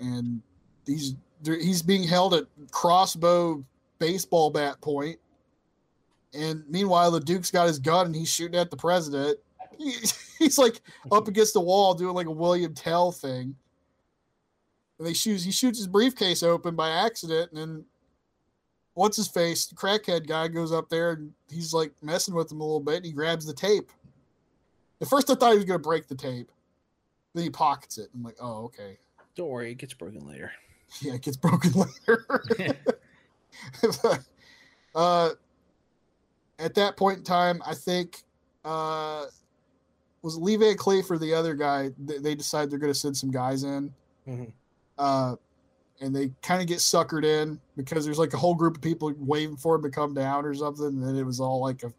[0.00, 0.42] And
[0.84, 1.14] he's
[1.44, 3.64] he's being held at crossbow
[4.00, 5.18] baseball bat point.
[6.32, 9.38] And meanwhile, the Duke's got his gun and he's shooting at the president.
[9.76, 9.92] He,
[10.38, 10.80] he's like
[11.10, 13.56] up against the wall doing like a William Tell thing.
[14.98, 17.84] And they shoots he shoots his briefcase open by accident and then
[18.94, 22.60] what's his face, the crackhead guy goes up there and he's like messing with him
[22.60, 23.90] a little bit and he grabs the tape.
[25.00, 26.50] At first I thought he was gonna break the tape.
[27.34, 28.08] Then he pockets it.
[28.14, 28.96] I'm like, oh, okay.
[29.34, 30.52] Don't worry, it gets broken later.
[31.00, 31.72] Yeah, it gets broken
[32.06, 32.44] later.
[34.94, 35.30] uh
[36.60, 38.22] at that point in time, I think
[38.64, 39.24] uh
[40.22, 43.32] was Lee Van Cleef or the other guy, they, they decide they're gonna send some
[43.32, 43.92] guys in.
[44.28, 44.52] Mhm.
[44.96, 45.34] Uh
[46.00, 49.12] and they kind of get suckered in because there's like a whole group of people
[49.18, 50.86] waiting for him to come down or something.
[50.86, 51.92] And then it was all like a,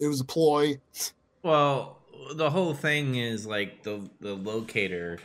[0.00, 0.78] it was a ploy.
[1.42, 1.98] Well,
[2.34, 5.18] the whole thing is like the the locator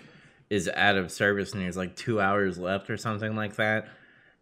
[0.49, 3.87] is out of service and there's like two hours left or something like that.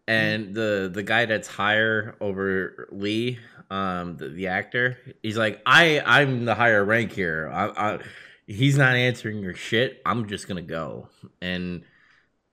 [0.07, 3.39] And the the guy that's higher over Lee,
[3.69, 7.49] um, the, the actor, he's like, I I'm the higher rank here.
[7.53, 7.99] I, I
[8.45, 10.01] he's not answering your shit.
[10.05, 11.07] I'm just gonna go.
[11.41, 11.84] And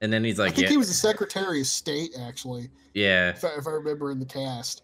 [0.00, 2.70] and then he's like, I like, think yeah, he was the Secretary of State, actually,
[2.94, 3.30] yeah.
[3.30, 4.82] if I, if I remember in the cast.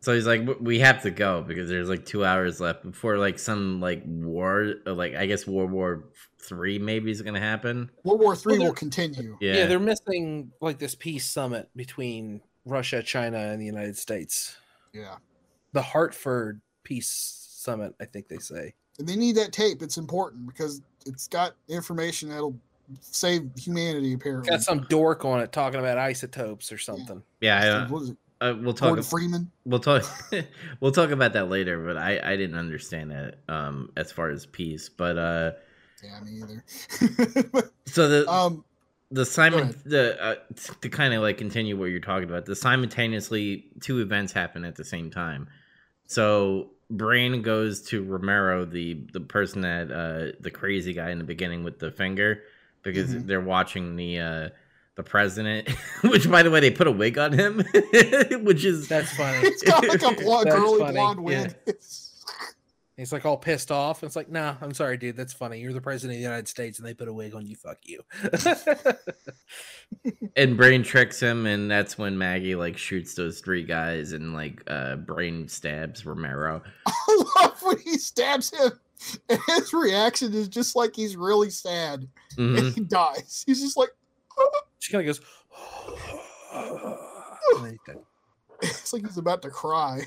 [0.00, 3.38] So he's like, we have to go because there's like two hours left before like
[3.38, 6.04] some like war, like I guess World War
[6.40, 7.88] Three maybe is gonna happen.
[8.02, 9.38] World War Three Well, will continue.
[9.40, 9.66] Yeah, Yeah.
[9.66, 14.56] they're missing like this peace summit between Russia, China, and the United States.
[14.92, 15.18] Yeah.
[15.72, 18.74] The Hartford Peace Summit, I think they say.
[18.98, 19.82] And they need that tape.
[19.82, 22.58] It's important because it's got information that'll
[23.00, 24.50] save humanity, apparently.
[24.50, 27.22] Got some dork on it talking about isotopes or something.
[27.64, 27.88] yeah.
[27.88, 28.16] what is it?
[28.40, 28.88] I, uh, we'll talk.
[28.88, 29.50] Gordon Freeman?
[29.64, 30.04] We'll talk.
[30.80, 31.84] we'll talk about that later.
[31.84, 34.88] But I I didn't understand that um as far as peace.
[34.88, 35.52] But uh,
[36.02, 37.70] Yeah, me either.
[37.86, 38.64] so the um,
[39.12, 40.34] the simon the uh,
[40.80, 44.74] to kind of like continue what you're talking about the simultaneously two events happen at
[44.74, 45.46] the same time
[46.06, 51.24] so brain goes to romero the the person that uh the crazy guy in the
[51.24, 52.42] beginning with the finger
[52.82, 53.26] because Mhm.
[53.26, 54.48] they're watching the uh
[54.94, 55.68] the president
[56.04, 57.58] which by the way they put a wig on him
[58.44, 59.38] which is That's funny.
[59.48, 61.54] it's got like a blonde, That's girly funny, blonde wig.
[61.66, 62.08] It's-
[62.94, 64.04] He's like all pissed off.
[64.04, 65.16] It's like, nah, I'm sorry, dude.
[65.16, 65.58] That's funny.
[65.58, 67.56] You're the president of the United States, and they put a wig on you.
[67.56, 68.00] Fuck you.
[70.36, 74.62] and brain tricks him and that's when maggie like shoots those three guys and like
[74.66, 78.72] uh brain stabs romero I love when he stabs him,
[79.28, 82.06] and his reaction is just like he's really sad,
[82.36, 82.58] Mhm.
[82.58, 83.44] and he dies.
[83.46, 83.90] He's just like,
[84.80, 85.24] she kind of goes,
[86.54, 88.02] and then he's dead.
[88.62, 90.02] it's like he's about to cry.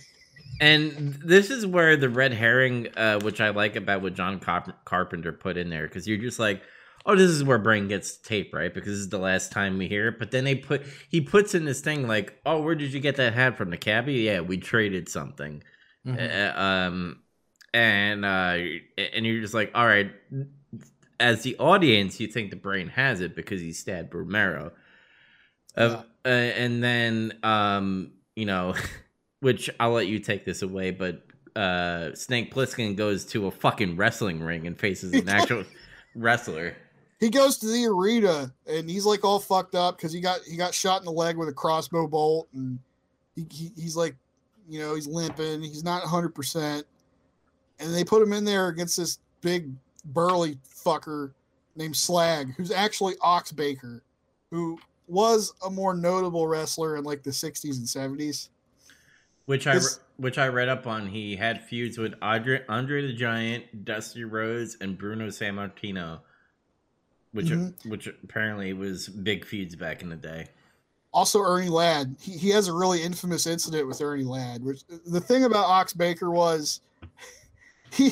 [0.62, 4.86] And this is where the red herring, uh, which I like about what John Carp-
[4.86, 6.62] Carpenter put in there, because you're just like,
[7.06, 8.74] oh, this is where Brain gets tape, right?
[8.74, 10.20] Because this is the last time we hear it.
[10.20, 13.18] But then they put, he puts in this thing like, oh, where did you get
[13.18, 13.70] that hat from?
[13.70, 14.14] The cabbie?
[14.14, 15.62] Yeah, we traded something.
[16.08, 16.56] Mhm.
[16.56, 17.20] Uh, um,
[17.76, 18.58] and uh,
[19.14, 20.12] and you're just like, all right.
[21.18, 24.74] As the audience, you think the Brain has it because he stabbed Romero.
[25.78, 28.74] Uh, uh, and then, um, you know.
[29.46, 31.22] which I'll let you take this away, but
[31.56, 35.64] uh, Snake Plissken goes to a fucking wrestling ring and faces an actual
[36.16, 36.76] wrestler.
[37.20, 40.58] He goes to the arena and he's like all fucked up because he got he
[40.58, 42.80] got shot in the leg with a crossbow bolt and
[43.36, 44.16] he, he he's like,
[44.68, 45.62] you know, he's limping.
[45.62, 46.34] He's not 100.
[46.34, 46.88] percent
[47.80, 49.70] And they put him in there against this big
[50.06, 51.32] burly fucker
[51.76, 54.04] named Slag, who's actually Ox Baker,
[54.52, 58.50] who was a more notable wrestler in like the 60s and 70s.
[59.46, 59.80] Which I
[60.18, 61.08] which I read up on.
[61.08, 66.22] He had feuds with Andre, Andre the Giant, Dusty Rhodes, and Bruno Sammartino,
[67.32, 67.90] which mm-hmm.
[67.90, 70.48] which apparently was big feuds back in the day.
[71.14, 72.16] Also, Ernie Ladd.
[72.20, 74.64] He, he has a really infamous incident with Ernie Ladd.
[74.64, 76.82] Which the thing about Ox Baker was
[77.96, 78.12] he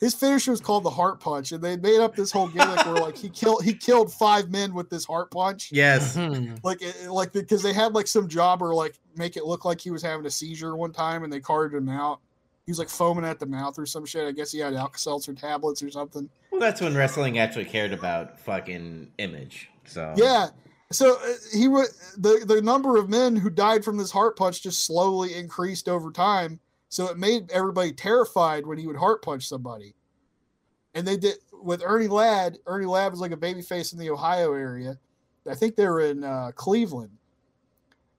[0.00, 2.96] his finisher was called the heart punch, and they made up this whole gimmick where
[2.96, 5.70] like he killed he killed five men with this heart punch.
[5.72, 6.56] Yes, Mm-hmm.
[6.64, 9.90] like it, like because they had like some jobber like make it look like he
[9.90, 12.20] was having a seizure one time, and they carted him out.
[12.66, 14.26] He was like foaming at the mouth or some shit.
[14.26, 16.28] I guess he had Alka Seltzer tablets or something.
[16.50, 19.68] Well, that's when wrestling actually cared about fucking image.
[19.84, 20.48] So yeah,
[20.92, 24.62] so uh, he was the the number of men who died from this heart punch
[24.62, 26.58] just slowly increased over time
[26.92, 29.94] so it made everybody terrified when he would heart punch somebody.
[30.94, 32.58] And they did with Ernie Ladd.
[32.66, 34.98] Ernie Ladd was like a baby face in the Ohio area.
[35.50, 37.16] I think they were in uh, Cleveland.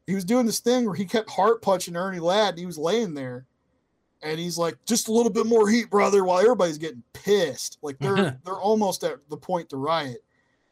[0.08, 2.50] He was doing this thing where he kept heart punching Ernie Ladd.
[2.56, 3.46] and he was laying there,
[4.24, 8.00] and he's like, "Just a little bit more heat, brother." While everybody's getting pissed, like
[8.00, 10.24] they're they're almost at the point to riot.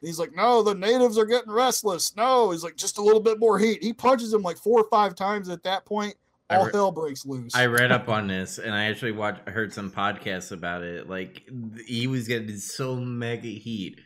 [0.01, 3.21] And he's like, "No, the natives are getting restless." No, he's like, "Just a little
[3.21, 6.15] bit more heat." He punches him like four or five times at that point
[6.57, 7.55] all re- hell breaks loose.
[7.55, 11.09] I read up on this, and I actually watched, heard some podcasts about it.
[11.09, 11.43] Like
[11.85, 13.99] he was getting so mega heat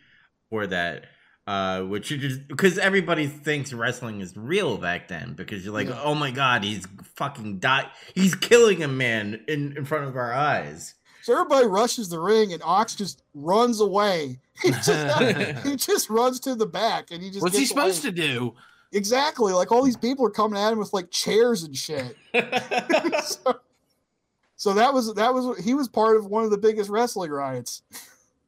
[0.49, 1.05] for that,
[1.47, 5.33] uh, which you just because everybody thinks wrestling is real back then.
[5.33, 6.01] Because you're like, yeah.
[6.03, 10.33] oh my god, he's fucking die, he's killing a man in in front of our
[10.33, 10.95] eyes.
[11.25, 14.39] So everybody rushes the ring, and Ox just runs away.
[14.61, 14.87] He just,
[15.65, 18.15] he just runs to the back, and he just what's he supposed away.
[18.15, 18.53] to do?
[18.91, 19.53] Exactly.
[19.53, 22.15] Like all these people are coming at him with like chairs and shit.
[23.23, 23.59] so,
[24.55, 27.81] so, that was that was he was part of one of the biggest wrestling riots.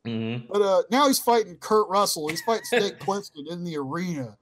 [0.06, 0.46] Mm-hmm.
[0.52, 2.30] But uh, now he's fighting Kurt Russell.
[2.30, 4.38] He's fighting Snake Plissken in the arena,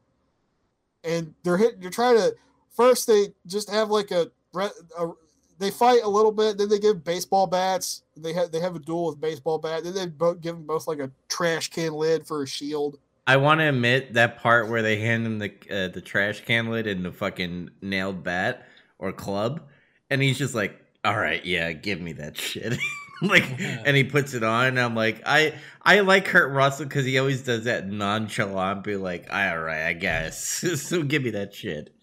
[1.03, 1.79] and they're hitting.
[1.79, 2.35] They're trying to
[2.75, 5.11] first they just have like a, a
[5.57, 6.57] they fight a little bit.
[6.57, 8.03] Then they give baseball bats.
[8.17, 9.83] They have they have a duel with baseball bat.
[9.83, 12.99] Then they both give them both like a trash can lid for a shield.
[13.27, 16.69] I want to admit that part where they hand him the uh, the trash can
[16.69, 18.67] lid and the fucking nailed bat
[18.99, 19.61] or club,
[20.09, 22.77] and he's just like, "All right, yeah, give me that shit."
[23.21, 24.67] like, and he puts it on.
[24.67, 28.95] And I'm like, I I like Kurt Russell because he always does that nonchalant, be
[28.95, 31.95] like, "All right, I guess." so give me that shit.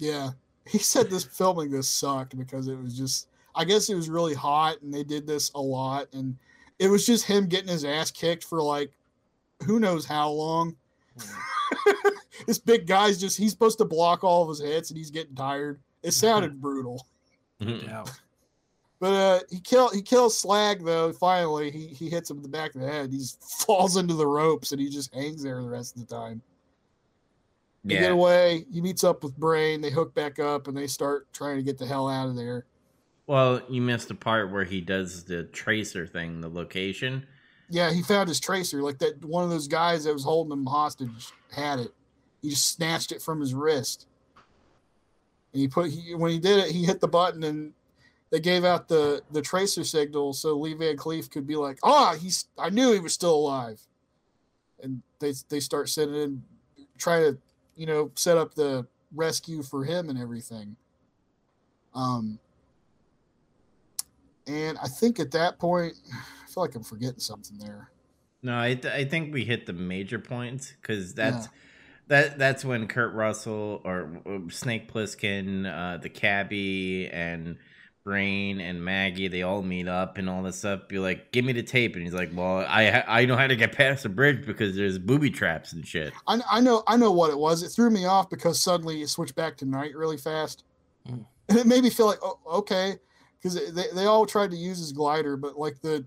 [0.00, 0.30] Yeah,
[0.66, 3.26] he said this filming this sucked because it was just.
[3.52, 6.38] I guess it was really hot, and they did this a lot, and
[6.78, 8.92] it was just him getting his ass kicked for like
[9.64, 10.76] who knows how long.
[11.18, 12.10] Hmm.
[12.46, 15.34] this big guy's just he's supposed to block all of his hits and he's getting
[15.34, 15.80] tired.
[16.02, 17.06] It sounded brutal.
[17.58, 18.04] Yeah.
[19.00, 21.12] But uh, he kill he kills Slag though.
[21.12, 23.10] Finally, he he hits him in the back of the head.
[23.10, 23.24] He
[23.66, 26.42] falls into the ropes and he just hangs there the rest of the time.
[27.84, 28.00] They yeah.
[28.00, 28.66] get away.
[28.70, 29.80] He meets up with Brain.
[29.80, 32.66] They hook back up and they start trying to get the hell out of there.
[33.26, 37.26] Well, you missed the part where he does the tracer thing, the location.
[37.70, 38.82] Yeah, he found his tracer.
[38.82, 41.94] Like that one of those guys that was holding him hostage had it.
[42.42, 44.06] He just snatched it from his wrist.
[45.52, 47.72] And he put he, when he did it, he hit the button and
[48.30, 52.16] they gave out the the tracer signal so Lee Van Cleef could be like, "Oh,
[52.20, 53.80] he's I knew he was still alive."
[54.82, 56.42] And they they start sending in
[56.98, 57.38] try to,
[57.76, 60.76] you know, set up the rescue for him and everything.
[61.94, 62.40] Um
[64.46, 65.94] and I think at that point
[66.50, 67.90] feel like I'm forgetting something there.
[68.42, 71.52] No, I, th- I think we hit the major points because that's yeah.
[72.08, 74.10] that that's when Kurt Russell or
[74.48, 77.58] Snake Plissken, uh, the cabbie, and
[78.02, 80.88] Brain and Maggie they all meet up and all this stuff.
[80.88, 83.56] Be like, give me the tape, and he's like, well, I I know how to
[83.56, 86.14] get past the bridge because there's booby traps and shit.
[86.26, 87.62] I, I know I know what it was.
[87.62, 90.64] It threw me off because suddenly it switched back to night really fast,
[91.06, 91.24] mm.
[91.50, 92.94] and it made me feel like, oh, okay,
[93.36, 96.06] because they they all tried to use his glider, but like the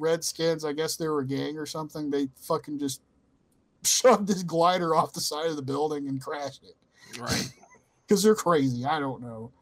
[0.00, 2.10] Redskins, I guess they were a gang or something.
[2.10, 3.02] They fucking just
[3.84, 7.20] shoved this glider off the side of the building and crashed it.
[7.20, 7.52] Right.
[8.06, 8.84] Because they're crazy.
[8.84, 9.52] I don't know.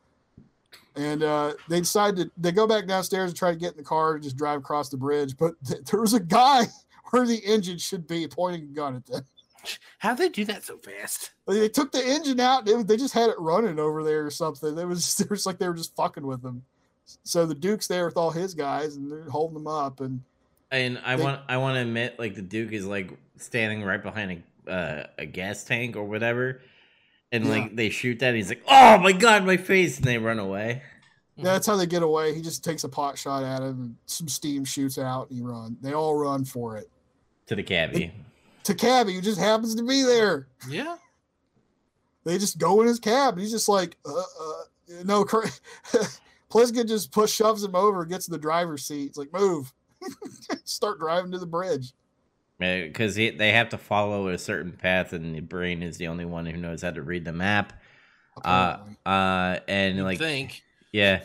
[0.96, 3.82] And uh, they decide to they go back downstairs and try to get in the
[3.82, 5.36] car and just drive across the bridge.
[5.36, 6.62] But th- there was a guy
[7.10, 9.22] where the engine should be pointing a gun at them.
[9.98, 11.32] How'd they do that so fast?
[11.46, 12.64] They took the engine out.
[12.64, 14.78] They, they just had it running over there or something.
[14.78, 16.62] It was it was like they were just fucking with them.
[17.24, 20.00] So the Duke's there with all his guys and they're holding them up.
[20.00, 20.22] And
[20.70, 24.02] And I They- want I want to admit, like the Duke is like standing right
[24.02, 26.60] behind a uh, a gas tank or whatever,
[27.32, 27.50] and Yeah.
[27.50, 28.34] like they shoot that.
[28.34, 30.82] He's like, "Oh my god, my face!" and they run away.
[31.36, 32.34] Yeah, that's how they get away.
[32.34, 35.42] He just takes a pot shot at him and some steam shoots out and he
[35.42, 35.76] run.
[35.80, 36.90] They all run for it.
[37.46, 38.12] To the cabbie.
[38.64, 40.48] To Cabby, who just happens to be there.
[40.68, 40.96] Yeah.
[42.24, 43.34] They just go in his cab.
[43.34, 45.48] And he's just like, uh, uh, no, cra-
[46.50, 49.06] Plissken just push shoves him over, gets in the driver's seat.
[49.06, 49.72] It's like, move,
[50.64, 51.92] start driving to the bridge.
[52.58, 56.46] because they have to follow a certain path, and the brain is the only one
[56.46, 57.72] who knows how to read the map.
[58.44, 58.96] Uh, apparently.
[59.06, 60.62] uh, and You'd like, think.
[60.92, 61.22] yeah,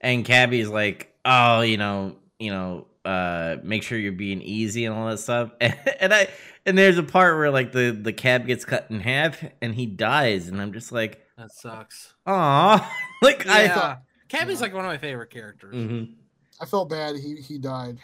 [0.00, 4.94] and Cabby's like, oh, you know, you know, uh, make sure you're being easy and
[4.94, 5.50] all that stuff.
[6.00, 6.28] And, I,
[6.66, 9.86] and there's a part where like the the cab gets cut in half, and he
[9.86, 12.14] dies, and I'm just like, That sucks.
[12.26, 12.90] aw,
[13.22, 14.02] like I thought.
[14.30, 14.62] Cabby's Yeah.
[14.66, 15.74] like one of my favorite characters.
[15.74, 16.14] Mhm.
[16.60, 17.16] I felt bad.
[17.16, 17.98] He he died,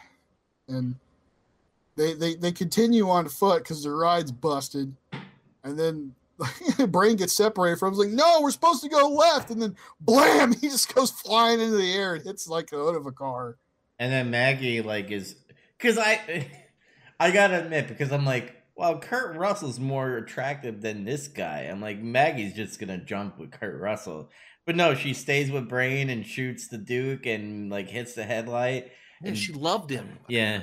[0.68, 0.94] and
[1.96, 4.94] they they they continue on foot because their ride's busted,
[5.64, 6.14] and then
[6.78, 7.88] the Brain gets separated from.
[7.88, 7.94] Him.
[7.94, 11.60] He's like, no, we're supposed to go left, and then blam, he just goes flying
[11.60, 13.56] into the air and hits like the hood of a car.
[13.98, 15.36] And then Maggie like is
[15.78, 16.48] because I
[17.20, 21.60] I gotta admit because I'm like, well, Kurt Russell's more attractive than this guy.
[21.62, 24.28] I'm like, Maggie's just gonna jump with Kurt Russell,
[24.66, 28.90] but no, she stays with Brain and shoots the Duke and like hits the headlight.
[29.22, 30.18] Yeah, she loved him.
[30.28, 30.62] Yeah.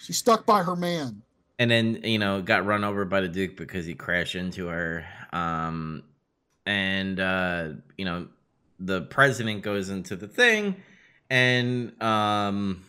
[0.00, 1.22] She stuck by her man.
[1.58, 5.06] and then you know got run over by the duke because he crashed into her
[5.32, 6.02] um
[6.66, 8.26] and uh you know
[8.80, 10.74] the president goes into the thing
[11.30, 12.82] and um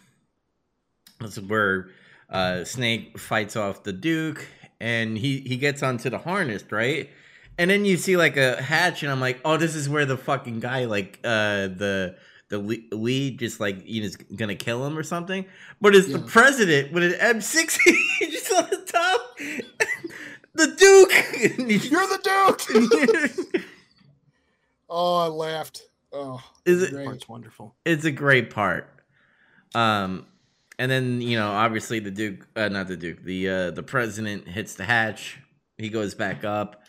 [1.21, 1.89] that's where
[2.31, 4.45] uh snake fights off the duke
[4.81, 7.09] and he he gets onto the harness right
[7.57, 10.17] and then you see like a hatch and i'm like oh this is where the
[10.17, 12.15] fucking guy like uh the
[12.49, 15.45] the le- lead just like you know is gonna kill him or something
[15.81, 17.77] but it's the president with an M60
[18.31, 19.37] just on the top.
[20.53, 21.57] the Duke.
[21.91, 23.55] You're the Duke.
[24.89, 25.81] oh, I laughed.
[26.13, 27.05] Oh, Is it- great.
[27.05, 27.75] Part's wonderful.
[27.85, 28.87] it's a great part.
[29.73, 30.25] Um,
[30.79, 34.47] and then you know, obviously the Duke, uh, not the Duke, the uh, the president
[34.47, 35.39] hits the hatch.
[35.77, 36.83] He goes back up.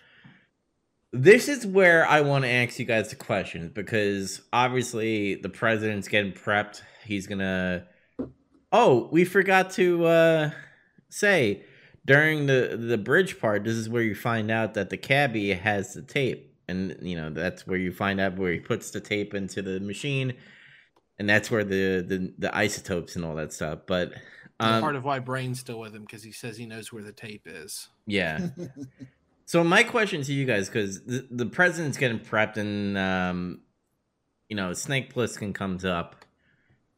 [1.13, 6.09] This is where I want to ask you guys the questions because obviously the president's
[6.09, 6.83] getting prepped.
[7.05, 7.87] He's gonna.
[8.73, 10.51] Oh, we forgot to uh,
[11.09, 11.65] say
[12.05, 13.65] during the the bridge part.
[13.65, 17.31] This is where you find out that the cabbie has the tape, and you know
[17.31, 20.35] that's where you find out where he puts the tape into the machine,
[21.19, 23.81] and that's where the the, the isotopes and all that stuff.
[23.87, 24.13] But
[24.59, 27.13] um, Part of why Brain's still with him because he says he knows where the
[27.13, 27.89] tape is.
[28.07, 28.49] yeah.
[29.47, 33.61] So my question to you guys, because the, the president's getting prepped, and um,
[34.49, 36.25] you know Snake Plissken comes up,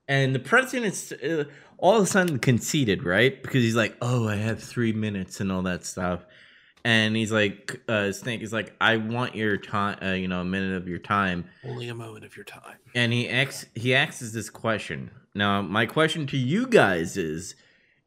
[0.09, 1.45] and the president's uh,
[1.77, 3.41] all of a sudden conceited, right?
[3.43, 6.25] Because he's like, "Oh, I have three minutes and all that stuff,"
[6.87, 10.45] and he's like, uh, "Snake is like, I want your time, uh, you know, a
[10.45, 12.79] minute of your time." Only a moment of your time.
[12.95, 13.27] and he
[13.75, 15.11] he asks this question.
[15.35, 17.55] Now, my question to you guys is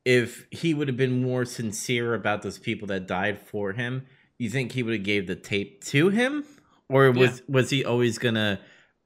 [0.03, 4.07] if he would have been more sincere about those people that died for him,
[4.41, 6.43] you think he would have gave the tape to him
[6.89, 8.59] or was was he always going to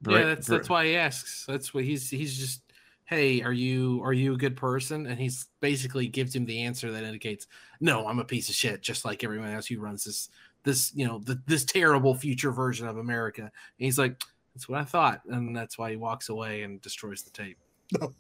[0.07, 1.45] yeah, that's that's why he asks.
[1.47, 2.61] That's what he's he's just.
[3.05, 5.05] Hey, are you are you a good person?
[5.05, 7.45] And he's basically gives him the answer that indicates,
[7.79, 10.29] no, I'm a piece of shit, just like everyone else who runs this
[10.63, 13.41] this you know the, this terrible future version of America.
[13.41, 14.19] And he's like,
[14.53, 17.57] that's what I thought, and that's why he walks away and destroys the tape.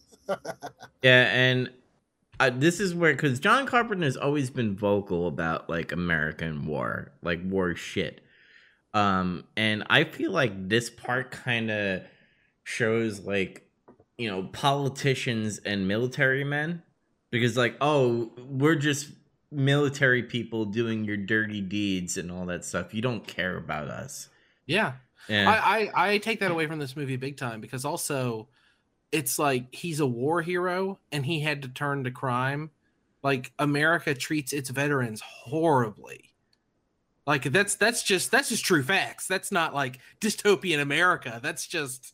[1.03, 1.69] Yeah, and
[2.39, 7.11] uh, this is where because John Carpenter has always been vocal about like American war,
[7.21, 8.21] like war shit.
[8.93, 12.01] Um, and I feel like this part kind of
[12.63, 13.69] shows like
[14.17, 16.81] you know politicians and military men
[17.31, 19.09] because like oh we're just
[19.51, 22.93] military people doing your dirty deeds and all that stuff.
[22.93, 24.29] You don't care about us.
[24.65, 24.93] Yeah,
[25.29, 25.49] Yeah.
[25.49, 28.49] I, I I take that away from this movie big time because also
[29.11, 32.71] it's like he's a war hero and he had to turn to crime.
[33.23, 36.35] Like America treats its veterans horribly.
[37.25, 39.27] Like that's that's just that's just true facts.
[39.27, 41.39] That's not like dystopian America.
[41.41, 42.13] That's just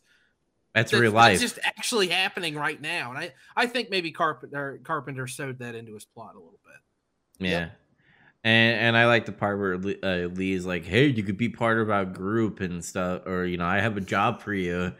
[0.74, 1.38] that's that's, real life.
[1.38, 3.10] That's just actually happening right now.
[3.10, 7.46] And I I think maybe Carpenter Carpenter sewed that into his plot a little bit.
[7.46, 7.68] Yeah.
[8.44, 11.48] And and I like the part where Lee, uh, Lee's like, "Hey, you could be
[11.48, 14.92] part of our group and stuff, or you know, I have a job for you."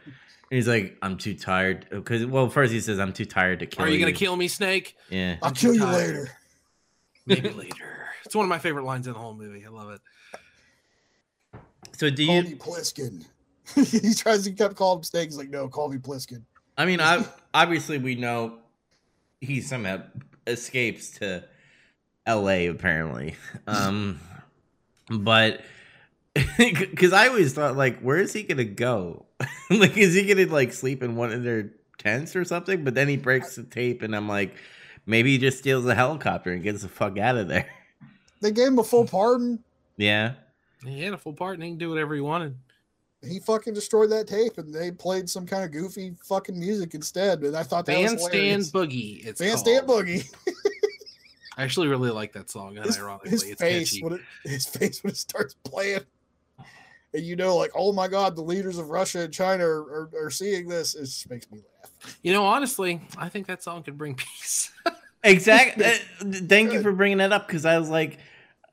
[0.53, 3.65] And he's like, "I'm too tired." Because well, first he says, "I'm too tired to
[3.65, 4.95] kill Are you." you gonna kill me, Snake?
[5.09, 5.37] Yeah.
[5.41, 6.15] I'll I'm kill you tired.
[6.15, 6.37] later.
[7.25, 8.05] Maybe later.
[8.23, 9.65] It's one of my favorite lines in the whole movie.
[9.65, 10.01] I love it.
[11.93, 12.43] So do Call you?
[12.43, 13.25] me Plissken.
[13.73, 15.29] he tries to kept calling him Snake.
[15.29, 16.43] He's like, no, call me Plissken.
[16.77, 17.25] I mean, I,
[17.55, 18.59] obviously we know
[19.41, 20.03] he somehow
[20.45, 21.45] escapes to
[22.27, 22.67] L.A.
[22.67, 24.19] Apparently, um,
[25.09, 25.61] but
[26.59, 29.25] because I always thought like, where is he gonna go?
[29.69, 32.83] like, is he gonna like sleep in one of their tents or something?
[32.83, 34.55] But then he breaks the tape, and I'm like,
[35.05, 37.69] maybe he just steals a helicopter and gets the fuck out of there.
[38.41, 39.63] They gave him a full pardon.
[39.95, 40.33] Yeah.
[40.85, 41.61] He had a full pardon.
[41.61, 42.57] and he can do whatever he wanted.
[43.25, 47.41] He fucking destroyed that tape, and they played some kind of goofy fucking music instead.
[47.41, 48.63] And I thought that was Bandstand.
[48.63, 49.25] Boogie.
[49.25, 50.05] It's Bandstand called.
[50.05, 50.29] Boogie.
[51.55, 52.75] I actually really like that song.
[52.83, 56.01] His, Unironically, his it's face when it his face when it starts playing,
[57.13, 60.25] and you know, like, oh my god, the leaders of Russia and China are, are,
[60.25, 60.95] are seeing this.
[60.95, 62.17] It just makes me laugh.
[62.21, 64.71] You know, honestly, I think that song could bring peace.
[65.23, 65.85] Exactly.
[66.19, 68.19] Thank you for bringing that up because I was like,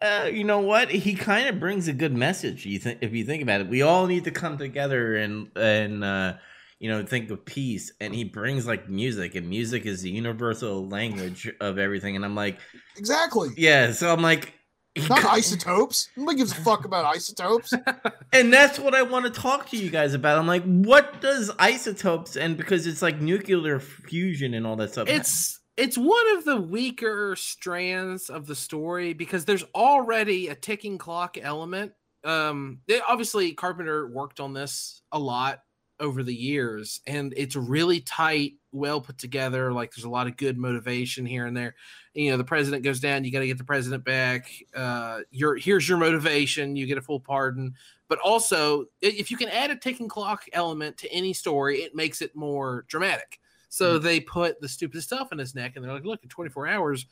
[0.03, 0.91] uh, you know what?
[0.91, 2.67] He kind of brings a good message.
[2.67, 6.03] You think if you think about it, we all need to come together and and
[6.03, 6.35] uh,
[6.79, 7.93] you know think of peace.
[8.01, 12.17] And he brings like music, and music is the universal language of everything.
[12.17, 12.59] And I'm like,
[12.97, 13.51] Exactly.
[13.57, 13.93] yeah.
[13.93, 14.60] So I'm like, he
[14.97, 16.09] Not co- isotopes.
[16.17, 17.73] Nobody gives a fuck about isotopes.
[18.33, 20.39] and that's what I want to talk to you guys about.
[20.39, 25.09] I'm like, what does isotopes and because it's like nuclear fusion and all that stuff.
[25.09, 30.99] it's it's one of the weaker strands of the story because there's already a ticking
[30.99, 31.93] clock element.
[32.23, 35.61] Um, they, obviously Carpenter worked on this a lot
[36.01, 39.72] over the years, and it's really tight, well put together.
[39.72, 41.77] Like there's a lot of good motivation here and there.
[42.14, 44.51] You know, the president goes down, you got to get the president back.
[44.74, 47.74] Uh, your here's your motivation, you get a full pardon.
[48.09, 52.22] But also, if you can add a ticking clock element to any story, it makes
[52.22, 53.39] it more dramatic.
[53.68, 56.66] So they put the stupid stuff in his neck, and they're like, "Look, in 24
[56.66, 57.06] hours,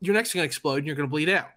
[0.00, 1.50] your neck's gonna explode, and you're gonna bleed out."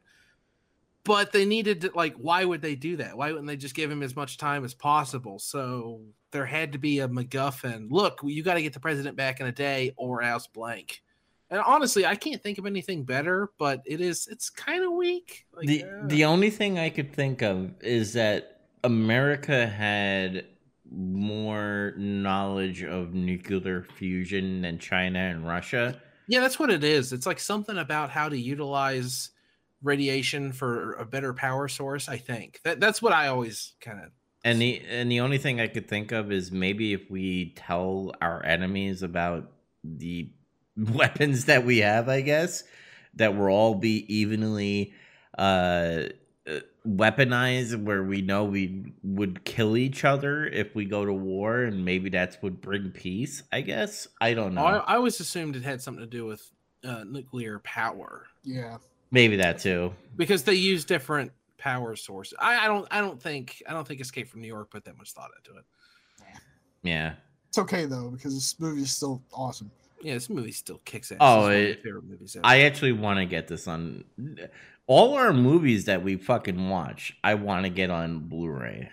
[1.08, 3.18] But they needed to, like, why would they do that?
[3.18, 5.40] Why wouldn't they just give him as much time as possible?
[5.40, 6.02] So
[6.32, 7.88] there had to be a MacGuffin.
[7.90, 11.02] Look, you got to get the president back in a day, or else blank.
[11.50, 15.46] And honestly, I can't think of anything better, but it is it's kind of weak.
[15.54, 20.46] Like, the uh, the only thing I could think of is that America had
[20.92, 26.02] more knowledge of nuclear fusion than China and Russia.
[26.28, 27.14] Yeah, that's what it is.
[27.14, 29.30] It's like something about how to utilize
[29.82, 32.10] radiation for a better power source.
[32.10, 34.12] I think that that's what I always kind of.
[34.44, 38.14] And the and the only thing I could think of is maybe if we tell
[38.22, 39.52] our enemies about
[39.84, 40.30] the
[40.78, 42.64] weapons that we have, I guess
[43.16, 44.94] that we'll all be evenly
[45.38, 46.04] uh,
[46.48, 51.64] uh, weaponized, where we know we would kill each other if we go to war,
[51.64, 53.44] and maybe that's would bring peace.
[53.52, 54.64] I guess I don't know.
[54.64, 56.52] I, I always assumed it had something to do with
[56.84, 58.78] uh, nuclear power Yeah.
[59.12, 59.94] Maybe that too.
[60.16, 62.38] because they use different power sources.
[62.40, 62.88] I, I don't.
[62.92, 63.62] I don't think.
[63.68, 65.66] I don't think Escape from New York put that much thought into it.
[66.84, 67.14] Yeah.
[67.50, 69.72] It's okay though because this movie is still awesome.
[70.02, 71.18] Yeah, this movie still kicks ass.
[71.20, 72.36] Oh, It's one of my it- favorite movies.
[72.36, 72.46] Ever.
[72.46, 74.04] I actually want to get this on
[74.86, 77.18] all our movies that we fucking watch.
[77.24, 78.90] I want to get on Blu-ray.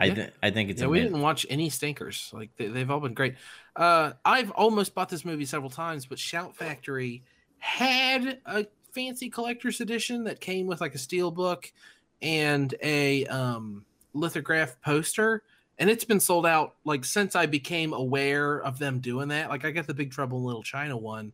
[0.00, 0.14] I Yeah.
[0.14, 2.30] th- I think it's yeah, we didn't watch any stinkers.
[2.32, 3.36] Like they, they've all been great.
[3.76, 7.22] Uh, I've almost bought this movie several times, but Shout Factory
[7.58, 8.66] had a
[8.98, 11.72] fancy collector's edition that came with like a steel book
[12.20, 15.44] and a um, lithograph poster,
[15.78, 19.50] and it's been sold out like since I became aware of them doing that.
[19.50, 21.32] Like I got the Big Trouble in Little China one,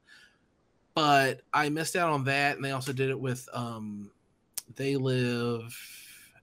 [0.94, 4.10] but I missed out on that, and they also did it with um,
[4.76, 5.74] They Live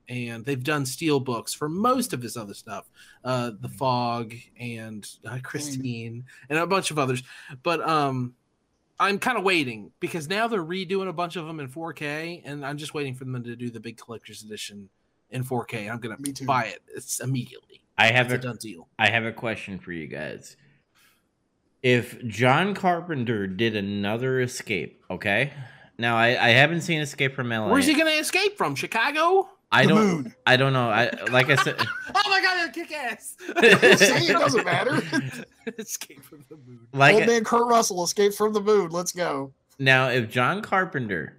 [0.09, 2.89] and they've done steel books for most of his other stuff
[3.23, 7.21] uh the fog and uh, christine and a bunch of others.
[7.61, 8.33] But um
[9.01, 12.65] i'm kind of waiting because now they're redoing a bunch of them in 4k and
[12.65, 14.87] i'm just waiting for them to do the big collector's edition
[15.29, 18.87] in 4k i'm gonna buy it it's immediately I it's have a a done deal
[18.97, 20.55] I have a question for you guys.
[21.83, 25.51] If John Carpenter did another escape, okay?
[25.97, 27.69] Now I, I haven't seen Escape from LA.
[27.69, 30.35] where's he gonna escape from chicago I the don't moon.
[30.45, 30.89] I don't know.
[30.89, 31.75] I like I said
[32.15, 33.35] oh my god that kick ass
[33.99, 35.01] Say it doesn't matter.
[35.77, 38.89] escape from the moon like Old man Kurt Russell escape from the moon.
[38.89, 39.53] Let's go.
[39.81, 41.37] Now, if John Carpenter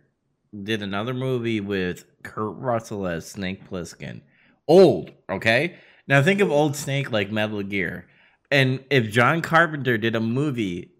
[0.64, 4.20] did another movie with Kurt Russell as Snake Plissken,
[4.66, 5.76] old, okay?
[6.08, 8.06] Now think of old Snake like Metal Gear.
[8.50, 10.90] And if John Carpenter did a movie,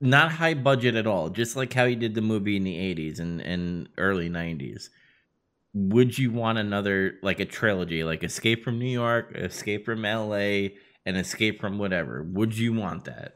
[0.00, 3.18] not high budget at all, just like how he did the movie in the 80s
[3.18, 4.90] and, and early 90s,
[5.78, 10.68] would you want another, like a trilogy, like Escape from New York, Escape from LA,
[11.06, 12.22] and Escape from whatever?
[12.22, 13.34] Would you want that?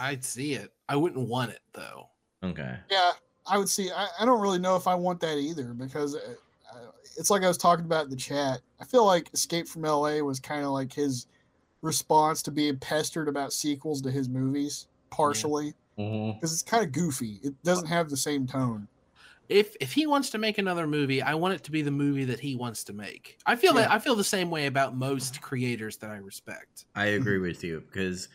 [0.00, 2.08] i'd see it i wouldn't want it though
[2.42, 2.76] Okay.
[2.90, 3.12] Yeah,
[3.46, 3.90] I would see.
[3.90, 6.34] I, I don't really know if I want that either because uh,
[6.72, 8.60] uh, it's like I was talking about in the chat.
[8.80, 10.22] I feel like Escape from L.A.
[10.22, 11.26] was kind of like his
[11.82, 17.40] response to being pestered about sequels to his movies, partially because it's kind of goofy.
[17.42, 18.86] It doesn't have the same tone.
[19.48, 22.24] If if he wants to make another movie, I want it to be the movie
[22.26, 23.38] that he wants to make.
[23.46, 26.84] I feel that I feel the same way about most creators that I respect.
[26.94, 27.22] I mm-hmm.
[27.22, 28.28] agree with you because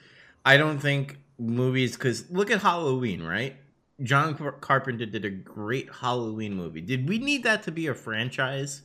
[0.46, 1.96] I don't think movies.
[1.96, 3.56] Because look at Halloween, right?
[4.02, 6.82] John Carpenter did a great Halloween movie.
[6.82, 8.82] Did we need that to be a franchise?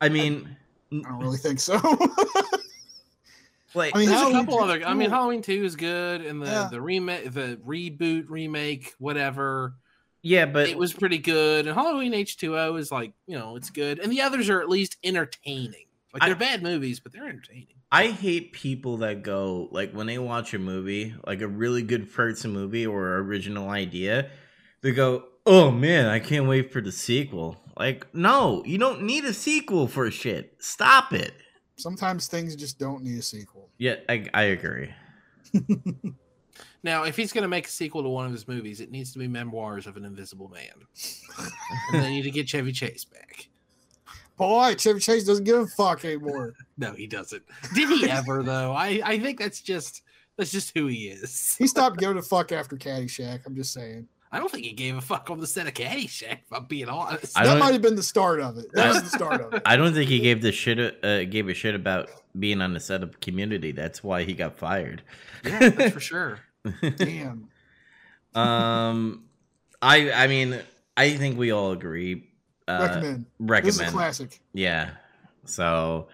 [0.00, 0.56] I mean,
[0.92, 1.74] I don't really think so.
[3.74, 4.84] like I mean, There's a Halloween couple two's other.
[4.84, 5.10] I mean.
[5.10, 6.68] Halloween Two is good, and the Yeah.
[6.70, 9.74] the remake, the reboot, remake, whatever.
[10.28, 11.66] Yeah, but it was pretty good.
[11.66, 14.60] And Halloween H two O is like you know it's good, and the others are
[14.60, 15.86] at least entertaining.
[16.12, 17.74] Like they're bad movies, but they're entertaining.
[17.90, 22.12] I hate people that go like when they watch a movie, like a really good
[22.12, 24.30] person movie or original idea,
[24.82, 29.24] they go, "Oh man, I can't wait for the sequel." Like, no, you don't need
[29.24, 30.56] a sequel for shit.
[30.58, 31.32] Stop it.
[31.76, 33.70] Sometimes things just don't need a sequel.
[33.78, 34.92] Yeah, I, I agree.
[36.82, 39.12] Now, if he's going to make a sequel to one of his movies, it needs
[39.12, 40.86] to be Memoirs of an Invisible Man,
[41.92, 43.48] and they need to get Chevy Chase back.
[44.36, 46.54] Boy, Chevy Chase doesn't give a fuck anymore.
[46.80, 47.42] No, he doesn't.
[47.74, 48.70] Did he ever though?
[48.72, 50.02] I I think that's just
[50.36, 51.56] that's just who he is.
[51.58, 53.40] He stopped giving a fuck after Caddyshack.
[53.44, 54.06] I'm just saying.
[54.30, 56.32] I don't think he gave a fuck on the set of Caddyshack.
[56.46, 57.36] If I'm being honest.
[57.36, 58.66] I that might have been the start of it.
[58.74, 59.62] That I- was the start of it.
[59.66, 62.80] I don't think he gave the shit uh, gave a shit about being on the
[62.80, 63.72] set of Community.
[63.72, 65.02] That's why he got fired.
[65.44, 66.38] yeah, that's for sure.
[66.96, 67.48] Damn.
[68.34, 69.24] um,
[69.80, 70.60] I I mean
[70.96, 72.28] I think we all agree.
[72.66, 73.26] Uh, Recommend.
[73.38, 73.92] This is a recommend.
[73.92, 74.40] classic.
[74.52, 74.90] Yeah.
[75.44, 76.08] So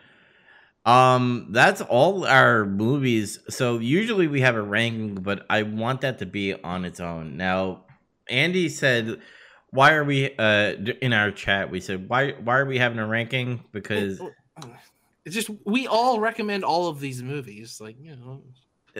[0.86, 3.38] um that's all our movies.
[3.48, 7.36] So usually we have a ranking, but I want that to be on its own.
[7.36, 7.84] Now,
[8.28, 9.20] Andy said
[9.70, 13.06] why are we uh in our chat we said why why are we having a
[13.06, 14.20] ranking because
[15.24, 17.80] It's just we all recommend all of these movies.
[17.80, 18.42] Like you know,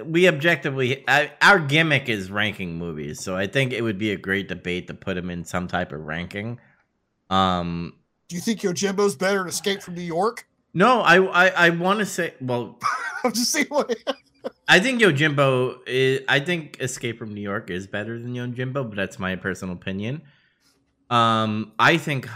[0.04, 3.20] we objectively I, our gimmick is ranking movies.
[3.20, 5.92] So I think it would be a great debate to put them in some type
[5.92, 6.58] of ranking.
[7.30, 7.94] Um
[8.28, 10.46] Do you think Yojimbo's better than Escape from New York?
[10.72, 12.78] no, I I, I want to say well
[13.24, 13.96] I'm just saying what
[14.68, 16.20] I think Yojimbo is.
[16.28, 20.22] I think Escape from New York is better than Yojimbo, but that's my personal opinion.
[21.10, 22.28] Um, I think,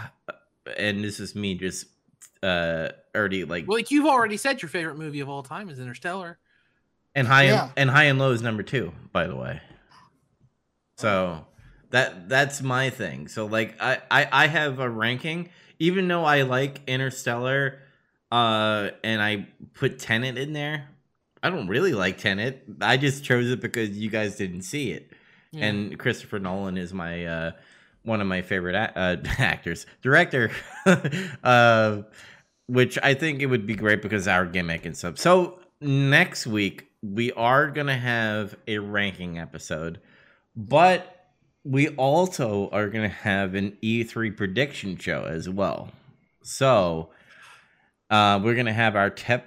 [0.77, 1.87] and this is me just
[2.41, 5.79] uh already like well, like you've already said, your favorite movie of all time is
[5.79, 6.37] Interstellar.
[7.19, 7.63] And high Yeah.
[7.63, 9.61] and, and high and low is number two, by the way.
[10.97, 11.45] So
[11.91, 13.27] that that's my thing.
[13.27, 17.79] So like I I, I have a ranking, even though I like Interstellar,
[18.31, 20.87] uh, and I put Tenet in there.
[21.41, 22.63] I don't really like Tenet.
[22.81, 25.11] I just chose it because you guys didn't see it.
[25.51, 25.65] Yeah.
[25.67, 27.51] And Christopher Nolan is my uh,
[28.03, 30.51] one of my favorite a- uh, actors, director,
[31.43, 32.01] uh,
[32.67, 35.17] which I think it would be great because our gimmick and stuff.
[35.17, 39.99] So next week we are gonna have a ranking episode,
[40.55, 41.27] but
[41.63, 45.89] we also are gonna have an E3 prediction show as well.
[46.41, 47.09] So
[48.09, 49.45] uh, we're gonna have our top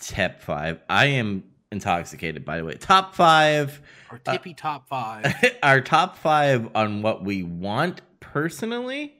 [0.00, 0.80] top five.
[0.88, 2.74] I am intoxicated, by the way.
[2.74, 3.80] Top five
[4.10, 5.34] Or tippy top five.
[5.62, 9.14] our top five on what we want personally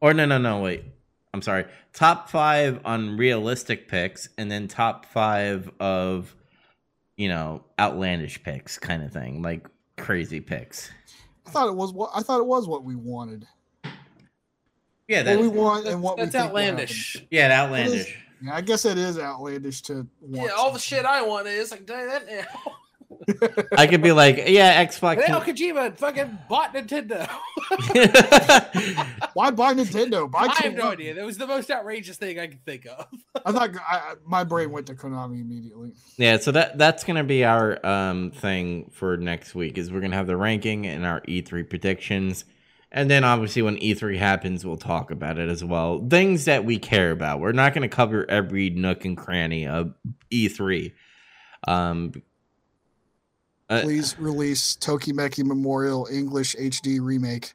[0.00, 0.84] or no no no wait
[1.32, 1.64] i'm sorry
[1.94, 6.34] top five on realistic picks and then top five of
[7.16, 9.66] you know outlandish picks kind of thing like
[9.96, 10.90] crazy picks
[11.46, 13.46] I thought it was what I thought it was what we wanted.
[15.08, 17.16] yeah What we want and what That's we think outlandish.
[17.30, 18.08] yeah It outlandish is-
[18.42, 21.72] Yeah, I guess it is outlandish to want Yeah, all the shit I want is
[21.72, 22.44] I can tell you that now.
[23.78, 27.26] i could be like yeah xbox Hideo Kojima fucking bought Nintendo.
[29.36, 30.30] Why buy Nintendo?
[30.30, 31.12] Buy I have no idea.
[31.12, 33.06] That was the most outrageous thing I could think of.
[33.44, 35.92] I thought I, I- my brain went to Konami immediately.
[36.16, 40.16] Yeah, so that that's gonna be our um thing for next week is we're gonna
[40.16, 42.46] have the ranking and our E3 predictions,
[42.90, 46.02] and then obviously when E3 happens, we'll talk about it as well.
[46.08, 47.40] Things that we care about.
[47.40, 49.92] We're not gonna cover every nook and cranny of
[50.32, 50.92] E3.
[51.68, 52.12] Um,
[53.68, 57.52] uh, Please release Tokimeki Memorial English HD remake.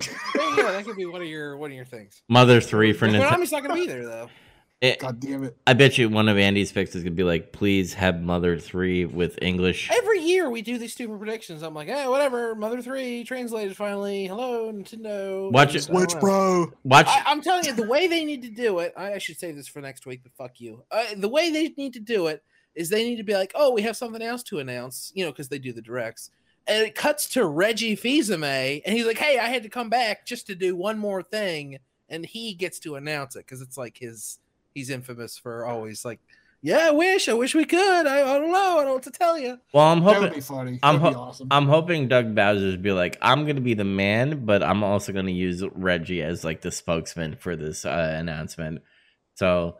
[0.00, 2.22] Yeah, that could be one of your one of your things.
[2.28, 3.28] Mother Three for Nintendo.
[3.28, 4.28] Konami's not gonna be there though.
[4.80, 5.56] It- God damn it!
[5.66, 9.06] I bet you one of Andy's picks is gonna be like, please have Mother Three
[9.06, 9.88] with English.
[9.90, 11.62] Every year we do these stupid predictions.
[11.62, 12.54] I'm like, hey, whatever.
[12.54, 14.26] Mother three translated finally.
[14.26, 15.50] Hello, Nintendo.
[15.50, 16.20] Watch it- I don't Switch know.
[16.20, 16.72] Pro.
[16.82, 17.06] Watch.
[17.08, 19.52] I, I'm telling you, the way they need to do it, I, I should say
[19.52, 20.82] this for next week, but fuck you.
[20.90, 22.42] Uh, the way they need to do it
[22.74, 25.30] is they need to be like, oh, we have something else to announce, you know,
[25.30, 26.30] because they do the directs.
[26.66, 30.26] And it cuts to Reggie Fils-Aimé, and he's like, "Hey, I had to come back
[30.26, 31.78] just to do one more thing,"
[32.08, 34.38] and he gets to announce it because it's like his
[34.74, 36.20] he's infamous for always like,
[36.62, 38.06] "Yeah, I wish, I wish we could.
[38.06, 40.14] I, I don't know, I don't know what to tell you." Well, I'm That would
[40.16, 40.78] hoping be funny.
[40.82, 41.48] I'm That'd be ho- awesome.
[41.50, 45.30] I'm hoping Doug Bowser's be like, I'm gonna be the man, but I'm also gonna
[45.30, 48.82] use Reggie as like the spokesman for this uh, announcement.
[49.34, 49.78] So,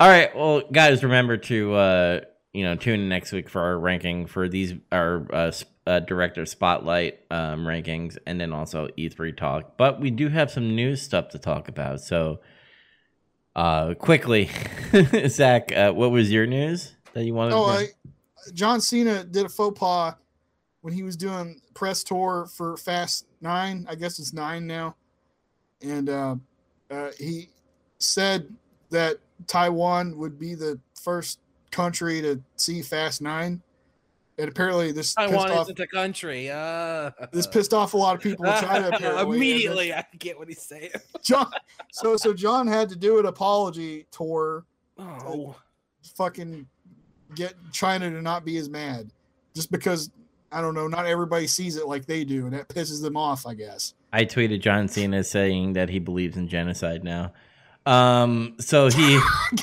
[0.00, 2.20] all right, well, guys, remember to uh,
[2.52, 6.00] you know tune in next week for our ranking for these our uh, s- uh,
[6.00, 9.78] director spotlight um, rankings, and then also E3 talk.
[9.78, 12.00] But we do have some news stuff to talk about.
[12.00, 12.40] So,
[13.56, 14.50] uh, quickly,
[15.28, 17.54] Zach, uh, what was your news that you wanted?
[17.54, 17.86] Oh, to I,
[18.52, 20.14] John Cena did a faux pas
[20.82, 23.86] when he was doing press tour for Fast Nine.
[23.88, 24.94] I guess it's nine now,
[25.80, 26.36] and uh,
[26.90, 27.48] uh, he
[27.96, 28.54] said
[28.90, 29.16] that
[29.46, 31.38] Taiwan would be the first
[31.70, 33.62] country to see Fast Nine,
[34.38, 36.50] and apparently this Taiwan pissed off, isn't a country.
[36.50, 38.90] Uh, this pissed off a lot of people in China.
[38.92, 39.36] Apparently.
[39.36, 40.90] Immediately, I get what he's saying.
[41.22, 41.50] John,
[41.92, 44.64] so so John had to do an apology tour
[44.98, 45.54] Oh,
[46.16, 46.66] fucking
[47.34, 49.10] get China to not be as mad
[49.54, 50.10] just because
[50.50, 53.46] I don't know, not everybody sees it like they do, and that pisses them off,
[53.46, 53.94] I guess.
[54.12, 57.32] I tweeted John Cena saying that he believes in genocide now.
[57.88, 59.18] Um, so he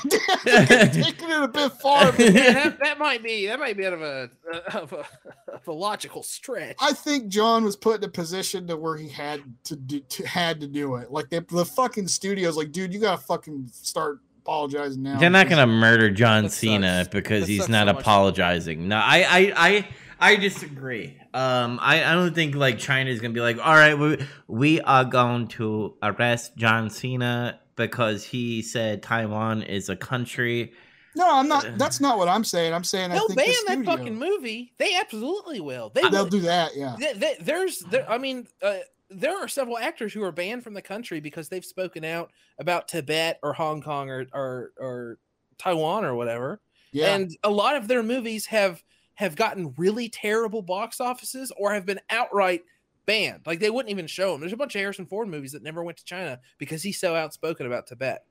[0.46, 2.12] Taking it a bit far.
[2.12, 4.30] but yeah, that, that might be that might be out of a
[4.74, 5.06] of a,
[5.54, 6.76] of a logical stretch.
[6.82, 10.28] I think John was put in a position to where he had to do to,
[10.28, 11.12] had to do it.
[11.12, 15.20] Like they, the fucking studio's like, dude, you gotta fucking start apologizing now.
[15.20, 17.10] they're not gonna murder John Cena sucks.
[17.10, 18.88] because That he's not so apologizing.
[18.88, 19.88] No, I, I, I,
[20.32, 21.16] I disagree.
[21.32, 24.82] Um, I, I don't think like China is gonna be like, all right, we, we
[24.82, 30.74] are going to arrest John Cena because he said Taiwan is a country.
[31.16, 31.78] No, I'm not.
[31.78, 32.74] That's not what I'm saying.
[32.74, 34.74] I'm saying They'll think ban the that studio, fucking movie.
[34.78, 35.90] They absolutely will.
[35.94, 36.26] They They'll will.
[36.26, 36.76] do that.
[36.76, 36.96] Yeah.
[36.98, 38.80] Th- th- there's there, I mean, uh,
[39.10, 42.88] there are several actors who are banned from the country because they've spoken out about
[42.90, 45.18] Tibet or Hong Kong or or, or
[45.58, 46.60] Taiwan or whatever.
[46.92, 47.16] Yeah.
[47.16, 48.84] And a lot of their movies have
[49.14, 52.64] have gotten really terrible box offices or have been outright
[53.06, 53.42] banned.
[53.46, 54.40] Like they wouldn't even show him.
[54.42, 57.16] There's a bunch of Harrison Ford movies that never went to China because he's so
[57.16, 58.26] outspoken about Tibet.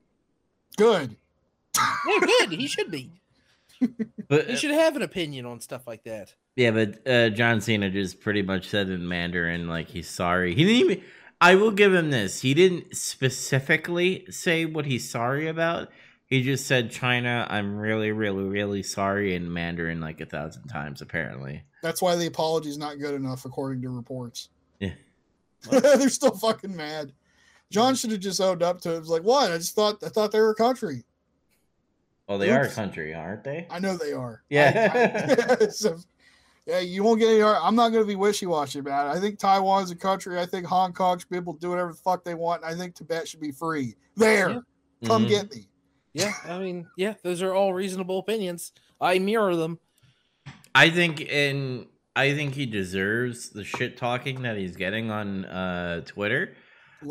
[0.76, 1.16] Good.
[2.06, 2.52] Yeah, good.
[2.52, 3.10] he should be.
[4.28, 6.34] But He should have an opinion on stuff like that.
[6.56, 10.54] Yeah, but uh, John Cena just pretty much said in Mandarin like he's sorry.
[10.54, 11.04] He didn't even.
[11.40, 12.40] I will give him this.
[12.40, 15.90] He didn't specifically say what he's sorry about.
[16.26, 21.02] He just said, "China, I'm really, really, really sorry" in Mandarin like a thousand times.
[21.02, 24.48] Apparently, That's why the apology's not good enough, according to reports.
[24.80, 24.92] Yeah.
[25.70, 27.12] They're still fucking mad.
[27.70, 28.96] John should have just owned up to it.
[28.96, 29.50] It was like, what?
[29.50, 31.04] I just thought I thought they were a country.
[32.28, 33.66] well, they are a country, aren't they?
[33.70, 34.42] I know they are.
[34.48, 35.16] Yeah.
[35.58, 35.96] I- I- so,
[36.66, 37.42] yeah, you won't get any.
[37.42, 39.18] I'm not going to be wishy washy about it.
[39.18, 40.38] I think Taiwan's a country.
[40.40, 42.62] I think Hong Kong should be able to do whatever the fuck they want.
[42.62, 43.94] And I think Tibet should be free.
[44.16, 45.08] There, Yeah.
[45.08, 45.28] come Mhm.
[45.28, 45.68] get me.
[46.14, 48.72] Yeah, I mean, yeah, those are all reasonable opinions.
[49.00, 49.78] I mirror them.
[50.74, 51.86] I think in.
[52.16, 56.54] I think he deserves the shit talking that he's getting on uh, Twitter.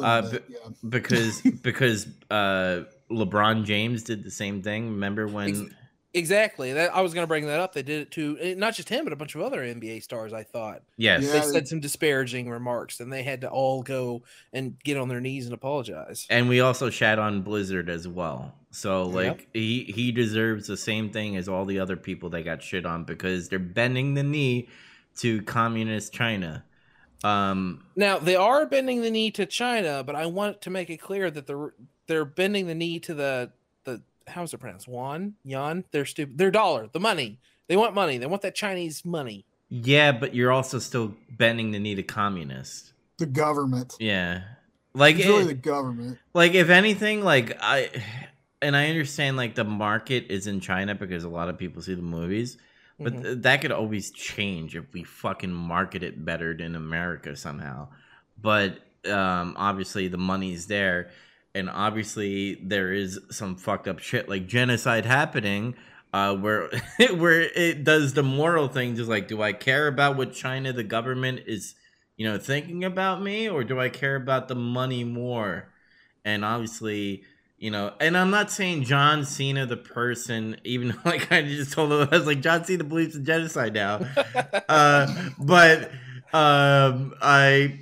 [0.02, 0.58] Uh, bit, yeah.
[0.90, 4.90] because because uh LeBron James did the same thing.
[4.92, 5.50] Remember when?
[5.50, 5.76] Ex-
[6.16, 6.74] Exactly.
[6.74, 7.74] That I was going to bring that up.
[7.74, 10.32] They did it to eh, not just him, but a bunch of other NBA stars.
[10.32, 11.24] I thought Yes.
[11.24, 11.32] Yeah.
[11.32, 14.22] they they- said some disparaging remarks, and they had to all go
[14.54, 16.28] and get on their knees and apologize.
[16.30, 18.54] And we also shat on Blizzard as well.
[18.70, 19.14] So Yep.
[19.16, 22.86] like he he deserves the same thing as all the other people that got shit
[22.86, 24.70] on because they're bending the knee
[25.18, 26.64] to communist China.
[27.24, 30.98] Um Now they are bending the knee to China, but I want to make it
[30.98, 31.74] clear that they're
[32.08, 33.52] they're bending the knee to the
[33.86, 34.88] the how's it pronounced?
[34.88, 35.86] Yuan, yuan.
[35.92, 36.38] They're stupid.
[36.38, 37.40] Their dollar, the money.
[37.68, 38.18] They want money.
[38.18, 39.46] They want that Chinese money.
[39.70, 42.94] yeah, but you're also still bending the knee to communists.
[43.18, 43.96] The government.
[44.00, 44.42] Yeah.
[44.94, 46.18] Like It's really it- the government.
[46.34, 47.90] like if anything like i
[48.62, 51.96] and i understand like the market is in china because a lot of people see
[51.96, 52.58] the movies
[53.00, 53.24] but Mhm.
[53.24, 57.88] th- that could always change if we fucking market it better in america somehow
[58.42, 58.80] but
[59.10, 61.10] um obviously the money's there
[61.56, 65.76] and obviously there is some fucked up shit like genocide happening
[66.14, 66.70] uh where
[67.16, 70.84] where it does the moral thing just like do i care about what china the
[70.84, 71.76] government is
[72.18, 75.68] you know thinking about me or do i care about the money more
[76.24, 77.24] and obviously
[77.64, 81.72] you know and i'm not saying john cena the person even though like i just
[81.72, 84.06] told him i was like john cena believes in genocide now.
[84.70, 85.92] Uh but
[86.34, 87.80] um i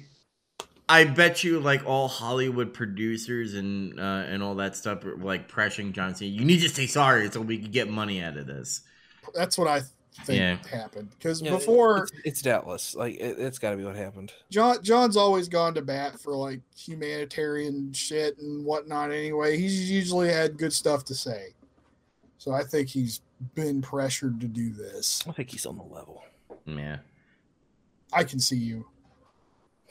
[0.90, 5.50] i bet you like all hollywood producers and uh and all that stuff are like
[5.50, 8.46] pressuring john cena you need to say sorry so we can get money out of
[8.48, 8.82] this.
[9.34, 9.82] That's what I
[10.26, 10.58] thing Yeah.
[10.70, 14.32] happened because Yeah, before it's, it's doubtless like it, it's got to be what happened.
[14.50, 19.12] John John's always gone to bat for like humanitarian shit and whatnot.
[19.12, 21.54] Anyway, he's usually had good stuff to say,
[22.38, 23.22] so I think he's
[23.56, 25.24] been pressured to do this.
[25.28, 26.24] I think he's on the level.
[26.66, 26.98] Yeah.
[28.14, 28.86] I can see you.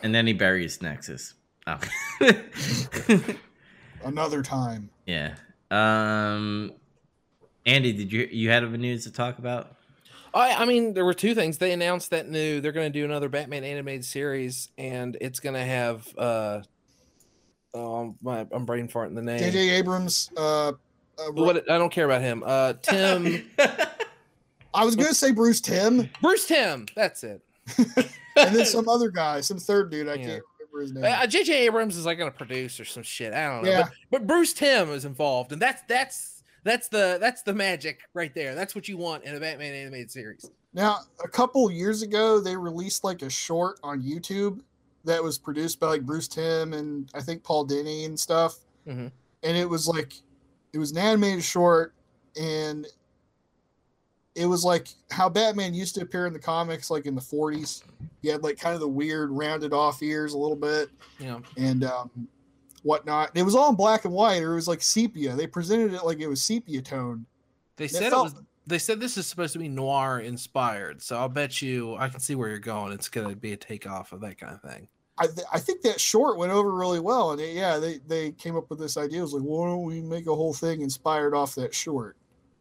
[0.03, 1.35] And then he buries Nexus.
[1.67, 1.79] Oh.
[4.05, 4.91] Another time.
[5.07, 5.35] yeah.
[5.71, 6.73] Um
[7.67, 9.77] Andy, did you you had a news to talk about?
[10.33, 11.59] I, I mean, there were two things.
[11.59, 15.55] They announced that new they're going to do another Batman animated series, and it's going
[15.55, 16.61] to have uh,
[17.75, 19.39] um, my I'm brain farting the name.
[19.39, 19.71] J.J.
[19.71, 20.31] Abrams.
[20.37, 20.73] Uh, uh,
[21.33, 22.43] What I don't care about him.
[22.47, 23.51] Uh, Tim
[24.73, 26.87] I was gonna say Bruce Timm, Bruce Timm.
[26.95, 27.43] That's it.
[27.79, 30.09] and then some other guy, some third dude.
[30.09, 30.17] I Yeah.
[30.27, 31.05] can't remember his name.
[31.05, 31.67] Uh, J.J.
[31.67, 33.33] Abrams is like going to produce or some shit.
[33.33, 33.71] I don't know.
[33.71, 33.83] Yeah.
[33.83, 38.35] But, but Bruce Timm is involved, and that's that's that's the that's the magic right
[38.35, 38.55] there.
[38.55, 40.51] That's what you want in a Batman animated series.
[40.73, 44.61] Now, a couple years ago, they released like a short on YouTube
[45.05, 48.59] that was produced by like Bruce Timm and I think Paul Dini and stuff.
[48.87, 49.11] Mhm.
[49.43, 50.13] And it was like,
[50.73, 51.95] it was an animated short,
[52.41, 52.87] and
[54.35, 57.83] it was like how Batman used to appear in the comics, like in the 40s.
[58.23, 61.85] He had like kind of the weird rounded off ears a little bit know, and
[61.85, 62.11] um,
[62.83, 63.31] whatnot.
[63.35, 65.35] It was all in black and white, or it was like sepia.
[65.35, 67.27] They presented it like it was sepia tone.
[67.77, 68.43] they It said it felt- was.
[68.67, 72.21] They said this is supposed to be noir inspired, so I'll bet you I can
[72.21, 72.93] see where you're going.
[72.93, 74.87] It's going to be a takeoff of that kind of thing.
[75.19, 78.31] I, th- I think that short went over really well, and it, yeah, they they
[78.33, 79.19] came up with this idea.
[79.19, 82.17] It was like, why don't we make a whole thing inspired off that short?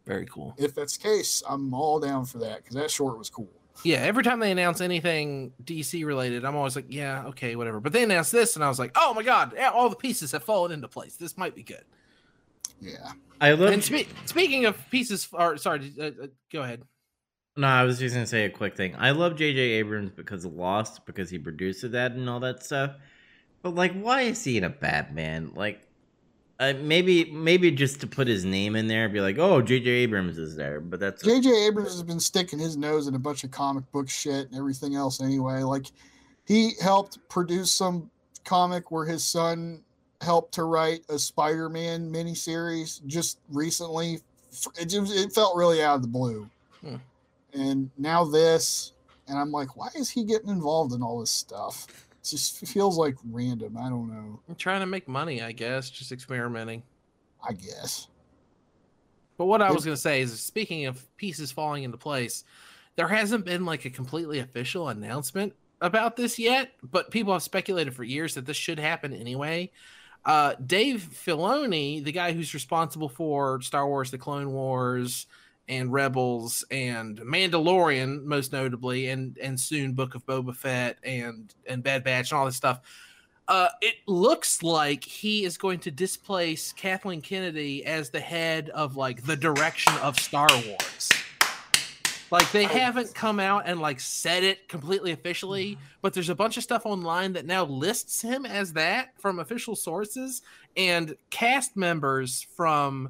[0.05, 0.55] Very cool.
[0.57, 3.51] If that's the case, I'm all down for that because that short was cool.
[3.83, 7.79] Yeah, every time they announce anything DC related, I'm always like, yeah, okay, whatever.
[7.79, 10.31] But they announced this, and I was like, oh my god, yeah, all the pieces
[10.33, 11.15] have fallen into place.
[11.15, 11.85] This might be good.
[12.81, 16.83] Yeah, I love And spe- speaking of pieces, or sorry, uh, uh, go ahead.
[17.57, 18.95] No, I was just gonna say a quick thing.
[18.97, 19.59] I love J.J.
[19.59, 22.95] Abrams because of Lost, because he produced that and all that stuff.
[23.61, 25.51] But like, why is he in a Batman?
[25.55, 25.81] Like,
[26.59, 29.89] uh, maybe maybe just to put his name in there, be like, oh, J.J.
[29.89, 30.81] Abrams is there.
[30.81, 31.67] But that's J.J.
[31.67, 34.95] Abrams has been sticking his nose in a bunch of comic book shit and everything
[34.95, 35.21] else.
[35.21, 35.85] Anyway, like
[36.45, 38.11] he helped produce some
[38.43, 39.81] comic where his son
[40.21, 44.19] helped to write a Spider-Man miniseries just recently.
[44.77, 46.49] It just it felt really out of the blue.
[46.81, 46.95] Hmm.
[47.53, 48.91] And now this,
[49.29, 51.87] and I'm like, why is he getting involved in all this stuff?
[52.21, 53.77] It just feels like random.
[53.77, 54.39] I don't know.
[54.47, 56.83] I'm trying to make money, I guess, just experimenting.
[57.47, 58.07] I guess.
[59.37, 62.43] But what I was going to say is, speaking of pieces falling into place,
[62.97, 67.95] there hasn't been like a completely official announcement about this yet, but people have speculated
[67.95, 69.71] for years that this should happen anyway.
[70.25, 75.25] Uh, Dave Filoni, the guy who's responsible for Star Wars: The Clone Wars
[75.69, 81.83] and Rebels and Mandalorian, most notably, and and soon Book of Boba Fett and and
[81.83, 82.81] Bad Batch and all this stuff.
[83.47, 88.95] Uh, it looks like he is going to displace Kathleen Kennedy as the head of
[88.95, 91.09] like the direction of Star Wars.
[92.31, 96.57] Like they haven't come out and like said it completely officially, but there's a bunch
[96.57, 100.43] of stuff online that now lists him as that from official sources
[100.77, 103.09] and cast members from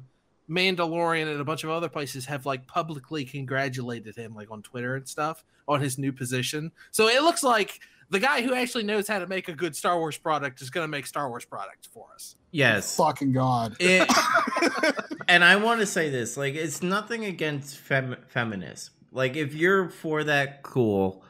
[0.50, 4.96] Mandalorian and a bunch of other places have like publicly congratulated him like on Twitter
[4.96, 6.72] and stuff on his new position.
[6.90, 9.98] So it looks like the guy who actually knows how to make a good Star
[9.98, 12.34] Wars product is going to make Star Wars products for us.
[12.50, 12.96] yes.
[12.96, 13.76] Fucking God.
[13.78, 14.10] It,
[15.28, 18.90] and I want to say this: like, it's nothing against fem- feminists.
[19.12, 21.22] Like, if you're for that, cool.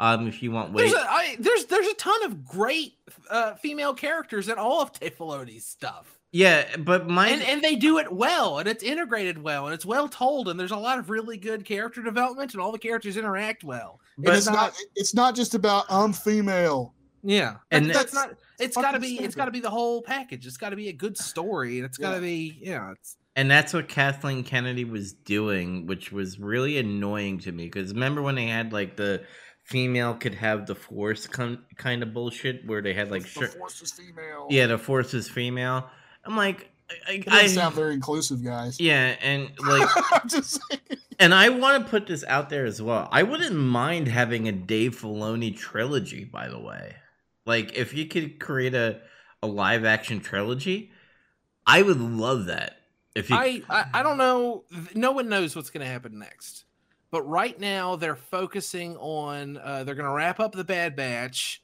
[0.00, 2.94] Um, if you want, wait, There's a, I, there's there's a ton of great
[3.30, 5.16] uh, female characters in all of Dave
[5.58, 9.74] stuff, yeah, but my and and they do it well, and it's integrated well, and
[9.74, 12.78] it's well told, and there's a lot of really good character development, and all the
[12.78, 14.00] characters interact well.
[14.18, 14.74] But it's not.
[14.94, 16.94] It's not just about I'm female.
[17.24, 18.38] Yeah, And and that's, that's- not.
[18.60, 20.46] It's got to fucking be—it's got to be the whole package.
[20.46, 22.20] It's got to be a good story, and it's got to Yeah.
[22.20, 22.58] be.
[22.60, 27.64] Yeah, it's And that's what Kathleen Kennedy was doing, which was really annoying to me.
[27.66, 29.22] Because remember when they had like the
[29.64, 33.48] female could have the force con- kind of bullshit, where they had like, the sure,
[33.48, 34.46] force is female.
[34.50, 35.88] yeah, the force is female.
[36.28, 36.70] I'm like,
[37.08, 38.78] I, It I, sound very inclusive, guys.
[38.78, 39.88] yeah, and like,
[40.26, 40.60] just
[41.18, 43.08] and I want to put this out there as well.
[43.10, 46.24] I wouldn't mind having a Dave Filoni trilogy.
[46.24, 46.96] By the way,
[47.46, 49.00] like if you could create a
[49.42, 50.92] a live action trilogy,
[51.66, 52.76] I would love that.
[53.14, 54.64] If you, I, I I don't know.
[54.94, 56.64] No one knows what's going to happen next.
[57.10, 59.56] But right now they're focusing on.
[59.56, 61.62] Uh, they're going to wrap up the Bad Batch.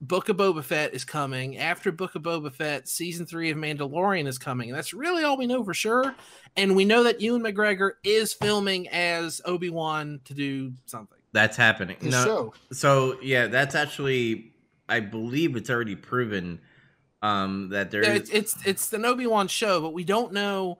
[0.00, 1.56] Book of Boba Fett is coming.
[1.56, 4.68] After Book of Boba Fett, season three of Mandalorian is coming.
[4.68, 6.14] And that's really all we know for sure.
[6.56, 11.18] And we know that Ewan McGregor is filming as Obi Wan to do something.
[11.32, 11.96] That's happening.
[12.00, 12.54] His no, show.
[12.72, 14.52] so yeah, that's actually,
[14.88, 16.60] I believe it's already proven
[17.22, 20.32] um, that there Yeah, is it's it's it's an Obi Wan show, but we don't
[20.32, 20.78] know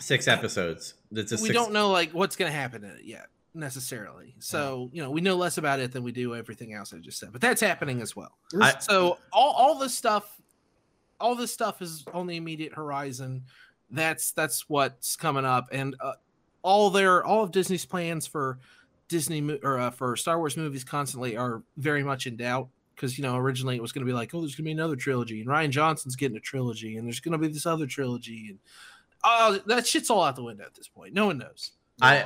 [0.00, 0.94] six episodes.
[1.10, 4.34] It's a we six, don't know like what's going to happen in it yet necessarily.
[4.38, 7.18] So you know we know less about it than we do everything else I just
[7.18, 7.32] said.
[7.32, 8.36] But that's happening as well.
[8.60, 10.40] I- So all all this stuff,
[11.20, 13.44] all this stuff is on the immediate horizon.
[13.90, 16.14] That's that's what's coming up, and uh,
[16.62, 18.58] all their all of Disney's plans for
[19.08, 23.22] Disney or uh, for Star Wars movies constantly are very much in doubt because you
[23.22, 25.40] know originally it was going to be like oh there's going to be another trilogy
[25.40, 28.58] and Rian Johnson's getting a trilogy and there's going to be this other trilogy and
[29.24, 31.12] oh that shit's all out the window at this point.
[31.12, 31.72] No one knows.
[32.00, 32.24] I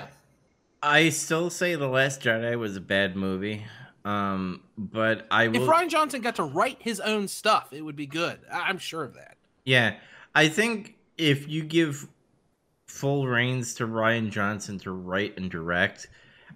[0.83, 3.65] I still say the Last Jedi was a bad movie.
[4.05, 5.63] Um, but I will.
[5.63, 8.39] If Rian Johnson got to write his own stuff, it would be good.
[8.53, 9.37] I- I'm sure of that.
[9.65, 9.97] Yeah,
[10.35, 12.07] I think if you give
[12.87, 16.07] full reins to Rian Johnson to write and direct,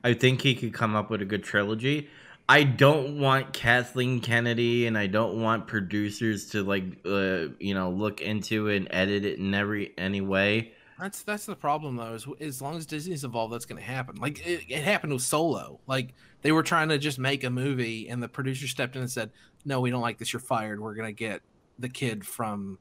[0.05, 2.09] I think he could come up with a good trilogy.
[2.49, 7.91] I don't want Kathleen Kennedy and I don't want producers to like uh, you know
[7.91, 10.73] look into it and edit it in every any way.
[11.01, 12.13] That's that's the problem though.
[12.13, 14.17] Is as long as Disney's involved, that's going to happen.
[14.17, 15.81] Like it, it happened with Solo.
[15.87, 19.11] Like they were trying to just make a movie, and the producer stepped in and
[19.11, 19.31] said,
[19.65, 20.33] "No, we don't like this.
[20.33, 20.79] You're fired.
[20.79, 21.41] We're going to get
[21.79, 22.79] the kid from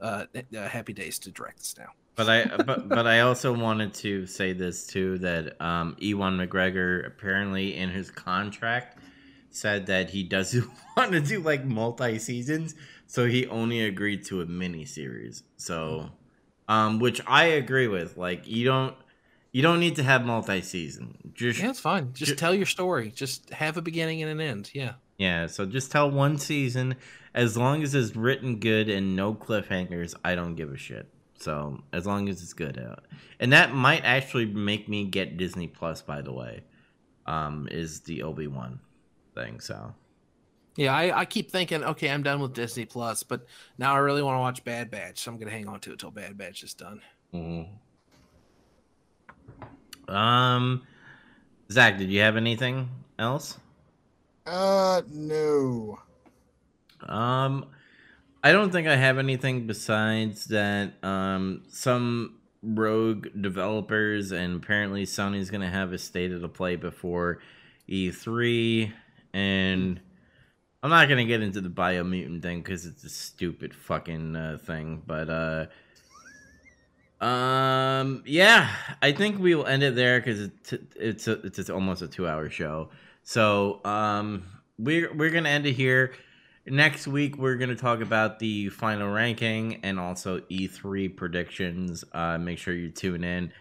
[0.00, 3.94] uh, uh, Happy Days to direct this now." But I but but I also wanted
[3.94, 8.98] to say this too that um Ewan McGregor apparently in his contract
[9.50, 12.74] said that he doesn't want to do like multi seasons,
[13.06, 15.44] so he only agreed to a mini series.
[15.56, 16.10] So
[16.70, 18.16] um which I agree with.
[18.16, 18.94] Like you don't
[19.52, 21.32] you don't need to have multi season.
[21.34, 22.12] Just Yeah, it's fine.
[22.14, 23.10] Just Ju- tell your story.
[23.10, 24.70] Just have a beginning and an end.
[24.72, 24.94] Yeah.
[25.18, 26.94] yeah, so just tell one season
[27.34, 31.08] as long as it's written good and no cliffhangers, I don't give a shit.
[31.38, 33.04] So as long as it's good out,
[33.40, 36.02] and that might actually make me get Disney Plus.
[36.02, 36.62] By the way,
[37.26, 38.78] um, is the Obi Wan
[39.34, 39.58] thing.
[39.60, 39.94] So
[40.76, 44.22] Yeah, I, I keep thinking, okay, I'm done with Disney Plus, but now I really
[44.22, 46.62] want to watch Bad Batch, so I'm gonna hang on to it till Bad Batch
[46.62, 47.00] is done.
[47.34, 47.68] mhm.
[50.08, 50.82] um,
[51.70, 52.88] Zach, did you have anything
[53.18, 53.58] else?
[54.46, 55.98] Uh, no.
[57.02, 57.66] Um,
[58.42, 60.92] I don't think I have anything besides that.
[61.04, 67.38] Um, some rogue developers and apparently Sony's gonna have a state of the play before
[67.88, 68.92] E3,
[69.32, 70.00] and
[70.82, 75.02] I'm not gonna get into the biomutant thing because it's a stupid fucking uh, thing.
[75.06, 75.66] But uh,
[77.24, 78.70] um, yeah,
[79.02, 82.26] I think we will end it there because it's it's a, it's almost a two
[82.26, 82.88] hour show.
[83.22, 84.44] So um,
[84.78, 86.14] we're we're gonna end it here.
[86.66, 92.04] Next week we're gonna talk about the final ranking and also E3 predictions.
[92.12, 93.52] Uh, make sure you tune in.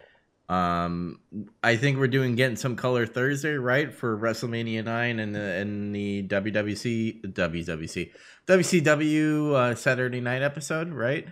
[0.49, 1.19] Um,
[1.63, 5.93] I think we're doing getting some color Thursday, right, for WrestleMania nine and the and
[5.93, 8.11] the WWC WWC
[8.47, 11.27] WCW uh, Saturday night episode, right?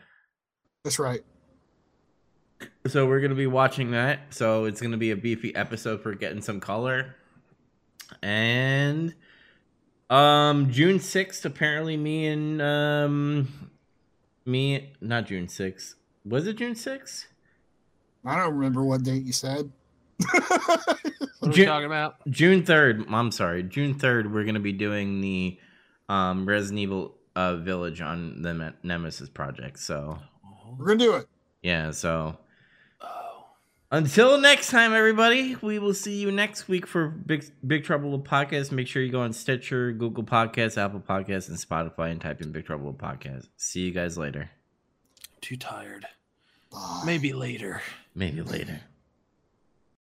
[0.84, 1.22] That's right.
[2.86, 4.20] So we're gonna be watching that.
[4.30, 7.16] So it's gonna be a beefy episode for getting some color.
[8.22, 9.16] And
[10.12, 13.72] um June sixth, apparently me and um
[14.46, 15.96] me not June sixth.
[16.24, 17.28] Was it June sixth?
[18.26, 19.72] I don't remember what date you said.
[20.20, 20.98] What
[21.42, 22.16] are we talking about?
[22.30, 23.06] June third.
[23.10, 24.34] I'm sorry, June third.
[24.34, 25.58] We're gonna be doing the
[26.10, 29.80] um Resident Evil uh, Village on the Me- Nemesis project.
[29.80, 30.18] So
[30.78, 31.28] We're gonna do it.
[31.62, 32.38] yeah, so
[33.02, 33.46] Oh.
[33.92, 38.24] Until next time, everybody, we will see you next week for Big Big Trouble with
[38.24, 38.72] Podcast.
[38.72, 42.52] Make sure you go on Stitcher, Google Podcasts, Apple Podcasts, and Spotify and type in
[42.52, 43.48] Big Trouble with Podcast.
[43.56, 44.50] See you guys later.
[45.42, 46.08] Too tired.
[46.72, 47.04] Bye.
[47.06, 47.82] Maybe later.
[48.18, 48.82] Maybe later.